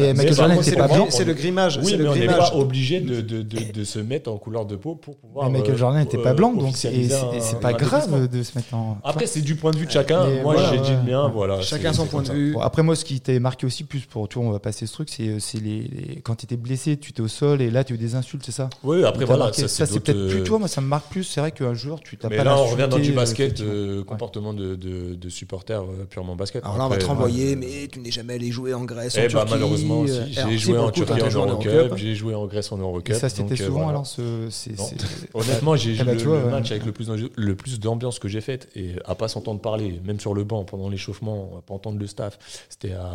Mais. 0.00 0.14
Michael 0.14 0.34
Jordan 0.34 0.58
c'est 0.62 0.74
blanc. 0.76 1.04
le- 1.04 1.10
C'est 1.10 1.24
le 1.24 1.34
grimage. 1.34 1.76
Oui, 1.78 1.84
c'est 1.90 1.96
mais 1.98 2.02
le 2.04 2.10
on 2.10 2.14
n'est 2.14 2.26
grimage. 2.26 2.50
pas 2.50 2.56
obligé 2.56 3.00
de, 3.00 3.20
de, 3.20 3.42
de, 3.42 3.72
de 3.72 3.84
se 3.84 3.98
mettre 3.98 4.30
en 4.32 4.38
couleur 4.38 4.64
de 4.66 4.74
peau 4.76 4.94
pour 4.96 5.16
pouvoir. 5.16 5.48
Mais 5.50 5.58
Michael 5.58 5.74
euh, 5.74 5.78
Jordan 5.78 6.00
n'était 6.02 6.18
pas 6.18 6.30
euh, 6.30 6.34
blanc, 6.34 6.52
donc 6.54 6.64
et 6.64 6.68
officialiser 6.70 7.14
c'est 7.40 7.60
pas 7.60 7.72
grave 7.74 8.28
de 8.28 8.42
se 8.42 8.56
mettre 8.58 8.74
en. 8.74 8.98
Après, 9.04 9.26
c'est 9.26 9.42
du 9.42 9.54
point 9.54 9.70
de 9.70 9.76
vue 9.76 9.86
de 9.86 9.90
chacun. 9.92 10.26
Moi, 10.26 10.54
voilà, 10.54 10.72
j'ai 10.72 10.80
dit 10.80 10.90
le 10.90 11.02
mien. 11.12 11.28
Voilà, 11.28 11.60
Chacun 11.60 11.92
son 11.92 12.06
point 12.06 12.22
de 12.22 12.32
vue. 12.32 12.56
Après 12.60 12.82
moi, 12.82 12.96
ce 12.96 13.04
qui 13.04 13.20
t'avait 13.20 13.38
marqué 13.40 13.66
aussi 13.66 13.84
plus 13.84 14.00
pour 14.00 14.28
tu 14.28 14.38
vois, 14.38 14.48
on 14.48 14.50
va 14.52 14.58
passer 14.58 14.86
ce 14.86 14.92
truc, 14.92 15.08
c'est 15.10 15.60
les, 15.60 16.20
quand 16.24 16.34
tu 16.36 16.44
étais 16.46 16.56
blessé, 16.56 16.96
tu 16.96 17.10
étais 17.10 17.20
au 17.20 17.28
sol 17.28 17.60
et 17.62 17.70
là 17.70 17.84
tu 17.84 17.92
as 17.92 17.96
eu 17.96 17.98
des 17.98 18.14
insultes, 18.14 18.42
c'est 18.44 18.52
ça 18.52 18.70
Oui, 18.82 19.04
après, 19.04 19.24
voilà. 19.24 19.52
Ça, 19.52 19.68
ça 19.68 19.86
c'est 19.86 20.00
peut-être 20.00 20.28
plus 20.28 20.40
euh, 20.40 20.44
toi, 20.44 20.58
moi 20.58 20.68
ça 20.68 20.80
me 20.80 20.86
marque 20.86 21.10
plus. 21.10 21.24
Vrai 21.44 21.52
qu'un 21.52 21.74
joueur, 21.74 22.00
tu 22.00 22.16
t'as 22.16 22.30
Mais 22.30 22.38
pas 22.38 22.44
là, 22.44 22.58
on 22.58 22.64
revient 22.64 22.88
dans 22.90 22.98
du 22.98 23.12
euh, 23.12 23.14
basket, 23.14 23.60
euh, 23.60 24.02
comportement 24.02 24.54
de, 24.54 24.76
de, 24.76 25.14
de 25.14 25.28
supporter 25.28 25.82
euh, 25.82 26.04
purement 26.08 26.36
basket. 26.36 26.64
Alors 26.64 26.78
là, 26.78 26.86
on 26.86 26.88
va 26.88 26.96
te 26.96 27.04
renvoyer, 27.04 27.52
euh, 27.52 27.56
mais 27.58 27.86
tu 27.88 28.00
n'es 28.00 28.10
jamais 28.10 28.34
allé 28.34 28.50
jouer 28.50 28.72
en 28.72 28.84
Grèce, 28.84 29.14
en 29.16 29.20
Eh 29.20 29.24
bah, 29.24 29.28
Turquie. 29.40 29.50
malheureusement 29.52 30.06
J'ai 30.06 30.56
joué 30.58 30.78
en 30.78 30.90
Turquie 30.90 31.20
en 31.20 31.28
joué 31.28 31.42
Eurocup, 31.42 31.96
j'ai 31.98 32.14
joué 32.14 32.34
en 32.34 32.46
Grèce 32.46 32.72
en 32.72 32.78
Eurocup. 32.78 33.14
ça, 33.14 33.28
c'était 33.28 33.56
souvent 33.56 33.88
alors 33.88 34.06
ce, 34.06 34.48
Honnêtement, 35.34 35.76
j'ai 35.76 35.96
Eh 36.00 36.04
ben, 36.04 36.16
le, 36.16 36.50
match 36.50 36.70
avec 36.70 36.86
le 36.86 36.92
plus, 36.92 37.08
d'enjeu- 37.08 37.30
le 37.36 37.54
plus 37.54 37.78
d'ambiance 37.78 38.18
que 38.18 38.28
j'ai 38.28 38.40
faite 38.40 38.68
et 38.74 38.92
à 39.04 39.14
pas 39.14 39.28
s'entendre 39.28 39.60
parler, 39.60 40.00
même 40.04 40.20
sur 40.20 40.32
le 40.32 40.44
banc 40.44 40.64
pendant 40.64 40.88
l'échauffement, 40.88 41.50
à 41.58 41.60
pas 41.62 41.74
entendre 41.74 41.98
le 41.98 42.06
staff. 42.06 42.38
C'était 42.70 42.92
à, 42.92 43.12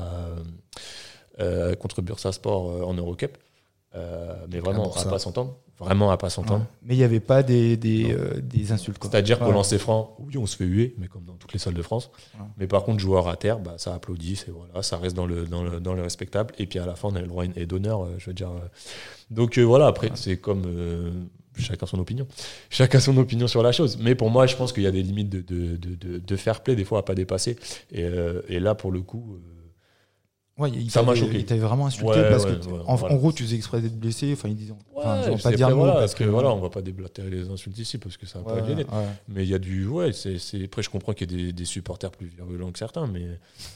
euh, 1.40 1.74
contre 1.76 2.02
Bursasport 2.04 2.70
euh, 2.70 2.82
en 2.84 2.94
Eurocup. 2.94 3.38
Euh, 3.96 4.36
mais 4.52 4.60
vraiment 4.60 4.94
à 4.94 5.00
ça. 5.00 5.10
pas 5.10 5.18
s'entendre. 5.18 5.56
Vraiment 5.80 6.12
à 6.12 6.18
pas 6.18 6.30
s'entendre. 6.30 6.62
Ouais. 6.62 6.70
Mais 6.84 6.96
il 6.96 6.98
n'y 6.98 7.04
avait 7.04 7.20
pas 7.22 7.42
des, 7.42 7.78
des, 7.78 8.12
euh, 8.14 8.42
des 8.42 8.72
insultes. 8.74 8.98
C'est-à-dire 9.02 9.40
qu'au 9.40 9.52
lancer 9.52 9.78
franc, 9.78 10.18
oui, 10.20 10.38
on 10.38 10.46
se 10.46 10.58
fait 10.58 10.66
huer, 10.66 10.94
mais 10.98 11.08
comme 11.08 11.24
dans 11.24 11.36
toutes 11.36 11.54
les 11.54 11.60
salles 11.60 11.74
de 11.74 11.82
France. 11.82 12.12
Ouais. 12.38 12.46
Mais 12.58 12.68
par 12.68 12.84
contre, 12.84 13.00
joueur 13.00 13.28
à 13.30 13.38
terre, 13.38 13.60
bah, 13.60 13.76
ça 13.78 13.94
applaudit, 13.94 14.36
c'est 14.36 14.52
voilà, 14.52 14.84
ça 14.84 14.98
reste 14.98 15.16
dans 15.16 15.26
le, 15.26 15.46
dans, 15.46 15.64
le, 15.64 15.80
dans 15.80 15.94
le 15.94 16.02
respectable. 16.02 16.54
Et 16.60 16.66
puis 16.66 16.80
à 16.80 16.86
la 16.86 16.96
fin, 16.96 17.08
on 17.10 17.16
a 17.16 17.22
le 17.22 17.28
droit 17.28 17.46
et 17.56 17.66
d'honneur, 17.66 18.04
euh, 18.04 18.16
je 18.18 18.26
veux 18.28 18.34
dire. 18.34 18.50
euh. 18.52 18.68
Donc 19.32 19.58
euh, 19.58 19.64
voilà, 19.64 19.88
après, 19.88 20.12
c'est 20.16 20.38
comme 20.38 20.64
chacun 21.58 21.86
son 21.86 22.00
opinion. 22.00 22.28
Chacun 22.70 23.00
son 23.00 23.18
opinion 23.18 23.48
sur 23.48 23.64
la 23.64 23.72
chose. 23.72 23.98
Mais 24.02 24.16
pour 24.16 24.30
moi, 24.30 24.48
je 24.48 24.56
pense 24.56 24.74
qu'il 24.74 24.84
y 24.84 24.88
a 24.88 24.92
des 24.92 25.04
limites 25.04 25.30
de, 25.30 25.42
de, 25.42 25.76
de, 25.78 26.18
de, 26.20 26.36
fair 26.36 26.62
play, 26.62 26.76
des 26.76 26.86
fois, 26.86 27.00
à 27.00 27.04
pas 27.04 27.16
dépasser. 27.16 27.58
Et, 27.92 28.06
et 28.48 28.60
là, 28.60 28.76
pour 28.76 28.92
le 28.92 29.02
coup. 29.02 29.40
Ouais, 30.60 30.70
il 30.74 30.92
Ça 30.92 31.02
m'a 31.04 31.16
choqué. 31.16 31.40
Il 31.40 31.46
t'avait 31.46 31.62
vraiment 31.62 31.86
insulté 31.88 32.08
Ouais, 32.10 32.30
parce 32.30 32.44
ouais, 32.46 32.52
que 32.60 32.66
ouais, 32.68 32.80
en, 32.86 32.96
voilà. 32.96 33.16
en 33.16 33.18
gros, 33.18 33.32
tu 33.32 33.44
faisais 33.44 33.56
exprès 33.56 33.80
d'être 33.82 33.98
blessé. 33.98 34.32
Enfin, 34.34 34.50
ils 34.50 34.56
disaient. 34.56 34.74
Enfin, 34.96 35.22
je 35.38 35.42
pas 35.42 35.52
dire 35.54 35.76
voilà, 35.76 35.94
parce 35.94 36.14
que 36.14 36.26
voilà, 36.26 36.50
on 36.52 36.60
va 36.60 36.70
pas 36.70 36.82
déblatérer 36.82 37.30
les 37.30 37.50
insultes 37.50 37.78
ici 37.80 37.98
parce 37.98 38.18
que 38.18 38.26
ça 38.26 38.40
va 38.40 38.54
Ouais, 38.54 38.60
pas 38.62 38.68
gêner. 38.68 38.84
ouais. 38.84 39.06
Mais 39.30 39.44
il 39.44 39.50
y 39.50 39.54
a 39.56 39.60
du. 39.60 39.88
Ouais, 39.88 40.12
c'est, 40.12 40.38
c'est- 40.38 40.66
après, 40.66 40.84
je 40.84 40.90
comprends 40.90 41.14
qu'il 41.14 41.32
y 41.32 41.34
ait 41.36 41.46
des, 41.46 41.54
des 41.54 41.66
supporters 41.66 42.12
plus 42.12 42.28
virulents 42.28 42.72
que 42.72 42.78
certains, 42.80 43.08
mais 43.08 43.26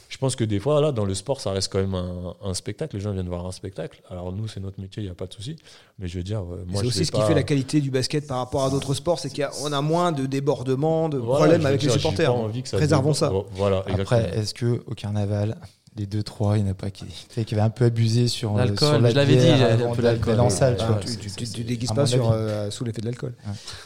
je 0.09 0.17
pense 0.17 0.35
que 0.35 0.43
des 0.43 0.59
fois, 0.59 0.81
là, 0.81 0.91
dans 0.91 1.05
le 1.05 1.13
sport, 1.13 1.39
ça 1.39 1.51
reste 1.51 1.71
quand 1.71 1.79
même 1.79 1.95
un, 1.95 2.35
un 2.43 2.53
spectacle. 2.53 2.97
Les 2.97 3.01
gens 3.01 3.11
viennent 3.13 3.29
voir 3.29 3.45
un 3.45 3.51
spectacle. 3.53 4.01
Alors, 4.09 4.33
nous, 4.33 4.47
c'est 4.49 4.59
notre 4.59 4.81
métier, 4.81 5.01
il 5.01 5.05
n'y 5.05 5.11
a 5.11 5.15
pas 5.15 5.27
de 5.27 5.33
souci. 5.33 5.55
Mais 5.99 6.07
je 6.09 6.17
veux 6.17 6.23
dire, 6.23 6.41
euh, 6.41 6.65
moi, 6.67 6.81
C'est 6.81 6.87
aussi 6.87 7.05
ce 7.05 7.11
qui 7.11 7.21
fait 7.21 7.33
la 7.35 7.43
qualité 7.43 7.79
du 7.79 7.89
basket 7.91 8.27
par 8.27 8.39
rapport 8.39 8.65
à 8.65 8.69
d'autres 8.69 8.93
sports, 8.93 9.19
c'est 9.19 9.29
qu'on 9.33 9.71
a, 9.71 9.81
moins 9.81 10.11
de 10.11 10.25
débordements, 10.25 11.07
de 11.07 11.17
Voilà, 11.17 11.45
problèmes 11.45 11.65
avec 11.65 11.81
les 11.83 11.89
supporters. 11.89 12.33
Préservons 12.73 13.13
ça. 13.13 13.31
Voilà, 13.51 13.83
Après, 13.87 14.37
est-ce 14.37 14.53
que 14.53 14.81
au 14.87 14.93
carnaval, 14.93 15.55
les 15.95 16.05
deux 16.05 16.23
trois, 16.23 16.57
il 16.57 16.63
n'y 16.63 16.69
en 16.69 16.71
a 16.71 16.75
pas 16.75 16.89
qui, 16.89 17.05
qui 17.05 17.53
avaient 17.53 17.61
un 17.61 17.69
peu 17.69 17.85
abusé 17.85 18.27
sur 18.27 18.55
euh, 18.55 18.65
L'alcool, 18.65 19.01
la 19.01 19.09
je 19.11 19.15
l'avais 19.15 19.35
dit, 19.35 19.49
un 19.49 19.93
peu 19.95 20.01
d'alcool. 20.01 20.35
dans 20.35 20.45
la 20.45 20.49
salle, 20.49 20.77
tu 20.77 20.85
vois. 20.85 20.99
tu, 20.99 21.63
déguises 21.63 21.91
pas 21.91 22.05
sur, 22.05 22.31
euh, 22.31 22.71
sous 22.71 22.83
l'effet 22.83 23.01
de 23.01 23.05
l'alcool. 23.05 23.33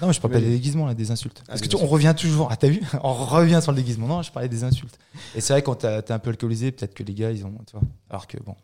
Non, 0.01 0.07
mais 0.07 0.13
je 0.13 0.21
parle 0.21 0.33
pas 0.33 0.39
des 0.39 0.49
déguisements, 0.49 0.85
là, 0.85 0.93
des 0.93 1.11
insultes. 1.11 1.43
Parce 1.45 1.59
Ah, 1.59 1.63
que 1.63 1.69
bien 1.69 1.79
tu, 1.79 1.83
on 1.83 1.87
revient 1.87 2.13
toujours. 2.17 2.47
Ah, 2.51 2.55
t'as 2.55 2.69
vu? 2.69 2.81
On 3.03 3.13
revient 3.13 3.59
sur 3.61 3.71
le 3.71 3.77
déguisement. 3.77 4.07
Non, 4.07 4.21
je 4.21 4.31
parlais 4.31 4.49
des 4.49 4.63
insultes. 4.63 4.97
Et 5.35 5.41
c'est 5.41 5.53
vrai, 5.53 5.61
quand 5.61 5.75
t'es 5.75 6.11
un 6.11 6.19
peu 6.19 6.29
alcoolisé, 6.29 6.71
peut-être 6.71 6.93
que 6.93 7.03
les 7.03 7.13
gars, 7.13 7.31
ils 7.31 7.45
ont. 7.45 7.53
Tu 7.65 7.73
vois. 7.73 7.81
Alors 8.09 8.27
que 8.27 8.37
bon. 8.43 8.55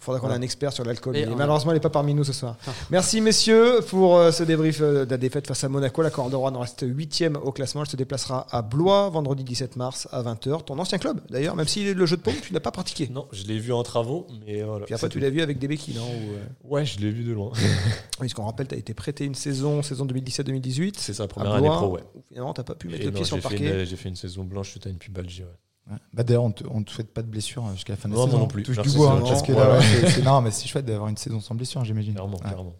Faudra 0.00 0.18
qu'on 0.20 0.26
ait 0.26 0.30
Voilà. 0.30 0.40
un 0.40 0.42
expert 0.42 0.72
sur 0.72 0.84
l'alcool. 0.84 1.16
Et 1.16 1.26
mais 1.26 1.34
malheureusement, 1.34 1.72
il 1.72 1.74
n'est 1.74 1.80
pas 1.80 1.90
parmi 1.90 2.14
nous 2.14 2.24
ce 2.24 2.32
soir. 2.32 2.56
Merci 2.90 3.20
messieurs 3.20 3.80
pour 3.88 4.16
euh, 4.16 4.32
ce 4.32 4.42
débrief 4.42 4.80
euh, 4.80 5.04
de 5.04 5.10
la 5.10 5.16
défaite 5.18 5.46
face 5.46 5.62
à 5.64 5.68
Monaco. 5.68 6.02
La 6.02 6.08
Rouen 6.10 6.58
reste 6.58 6.84
8 6.86 7.24
au 7.42 7.52
classement. 7.52 7.82
Elle 7.82 7.88
se 7.88 7.96
déplacera 7.96 8.46
à 8.50 8.62
Blois 8.62 9.08
vendredi 9.10 9.44
17 9.44 9.76
mars 9.76 10.08
à 10.12 10.22
20h. 10.22 10.64
Ton 10.64 10.78
ancien 10.78 10.98
club 10.98 11.20
d'ailleurs, 11.30 11.54
même 11.56 11.68
si 11.68 11.92
le 11.92 12.06
jeu 12.06 12.16
de 12.16 12.22
paume, 12.22 12.34
tu 12.42 12.52
l'as 12.52 12.60
pas 12.60 12.70
pratiqué. 12.70 13.08
Non, 13.12 13.26
je 13.32 13.44
l'ai 13.44 13.58
vu 13.58 13.72
en 13.72 13.82
travaux, 13.82 14.26
mais 14.46 14.62
voilà. 14.62 14.86
Puis 14.86 14.94
après, 14.94 15.08
tu 15.08 15.20
l'as 15.20 15.30
vu 15.30 15.40
avec 15.42 15.58
des 15.58 15.68
béquilles, 15.68 15.94
non 15.96 16.02
Ou, 16.04 16.32
euh, 16.34 16.44
Ouais, 16.64 16.84
je 16.84 16.98
l'ai 17.00 17.10
vu 17.10 17.24
de 17.24 17.32
loin. 17.32 17.52
Oui, 18.20 18.28
ce 18.28 18.34
qu'on 18.34 18.44
rappelle, 18.44 18.68
tu 18.68 18.74
as 18.74 18.78
été 18.78 18.92
prêté 18.92 19.24
une 19.24 19.34
saison, 19.34 19.82
saison 19.82 20.04
2017-2018. 20.04 20.94
C'est 20.98 21.14
sa 21.14 21.22
à 21.22 21.26
première 21.26 21.54
année 21.54 21.68
pro, 21.68 21.88
ouais. 21.88 22.02
Finalement, 22.28 22.52
tu 22.52 22.62
pas 22.62 22.74
pu 22.74 22.88
mettre 22.88 23.00
Et 23.00 23.04
le 23.06 23.10
non, 23.12 23.16
pied 23.16 23.24
sur 23.24 23.36
le 23.36 23.42
j'ai 23.42 23.48
fait 23.48 23.56
parquet. 23.56 23.86
J'ai 23.86 23.96
fait 23.96 24.08
une 24.10 24.16
saison 24.16 24.44
blanche 24.44 24.70
suite 24.70 24.86
à 24.86 24.90
une 24.90 24.98
pubalgie, 24.98 25.42
ouais. 25.42 25.48
Ouais. 25.90 25.96
Bah 26.14 26.22
d'ailleurs, 26.22 26.44
on 26.44 26.52
te, 26.52 26.64
on 26.70 26.82
te 26.82 26.90
souhaite 26.90 27.12
pas 27.12 27.22
de 27.22 27.26
blessure 27.26 27.66
euh, 27.66 27.72
jusqu'à 27.74 27.92
la 27.92 27.96
fin 27.96 28.08
de 28.08 28.14
la 28.14 28.20
Non, 28.20 28.24
saison. 28.26 28.36
moi 28.38 28.44
non 28.46 28.48
plus. 28.48 28.62
Touche 28.62 28.76
Merci, 28.76 28.90
du 28.92 28.96
bois, 28.96 29.16
c'est 29.22 29.26
hein, 29.26 29.28
parce 29.30 29.42
que 29.42 29.52
là, 29.52 29.78
ouais. 29.78 30.22
non, 30.24 30.40
mais 30.40 30.50
c'est 30.50 30.66
chouette 30.68 30.84
d'avoir 30.86 31.08
une 31.08 31.16
saison 31.16 31.40
sans 31.40 31.54
blessure, 31.54 31.84
j'imagine. 31.84 32.14
Clairement, 32.14 32.36
Ouais. 32.36 32.42
clairement. 32.48 32.74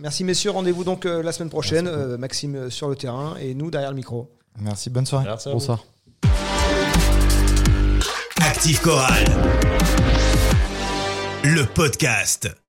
Merci 0.00 0.24
messieurs, 0.24 0.50
rendez-vous 0.50 0.84
donc 0.84 1.06
euh, 1.06 1.22
la 1.22 1.32
semaine 1.32 1.48
prochaine. 1.50 1.86
Euh, 1.86 2.18
Maxime 2.18 2.70
sur 2.70 2.88
le 2.88 2.96
terrain 2.96 3.34
et 3.40 3.54
nous 3.54 3.70
derrière 3.70 3.90
le 3.90 3.96
micro. 3.96 4.30
Merci, 4.60 4.90
bonne 4.90 5.06
soirée. 5.06 5.24
Merci. 5.26 5.48
Bonsoir. 5.50 5.84
Active 8.40 8.80
Chorale. 8.80 9.24
Le 11.44 11.64
podcast. 11.64 12.56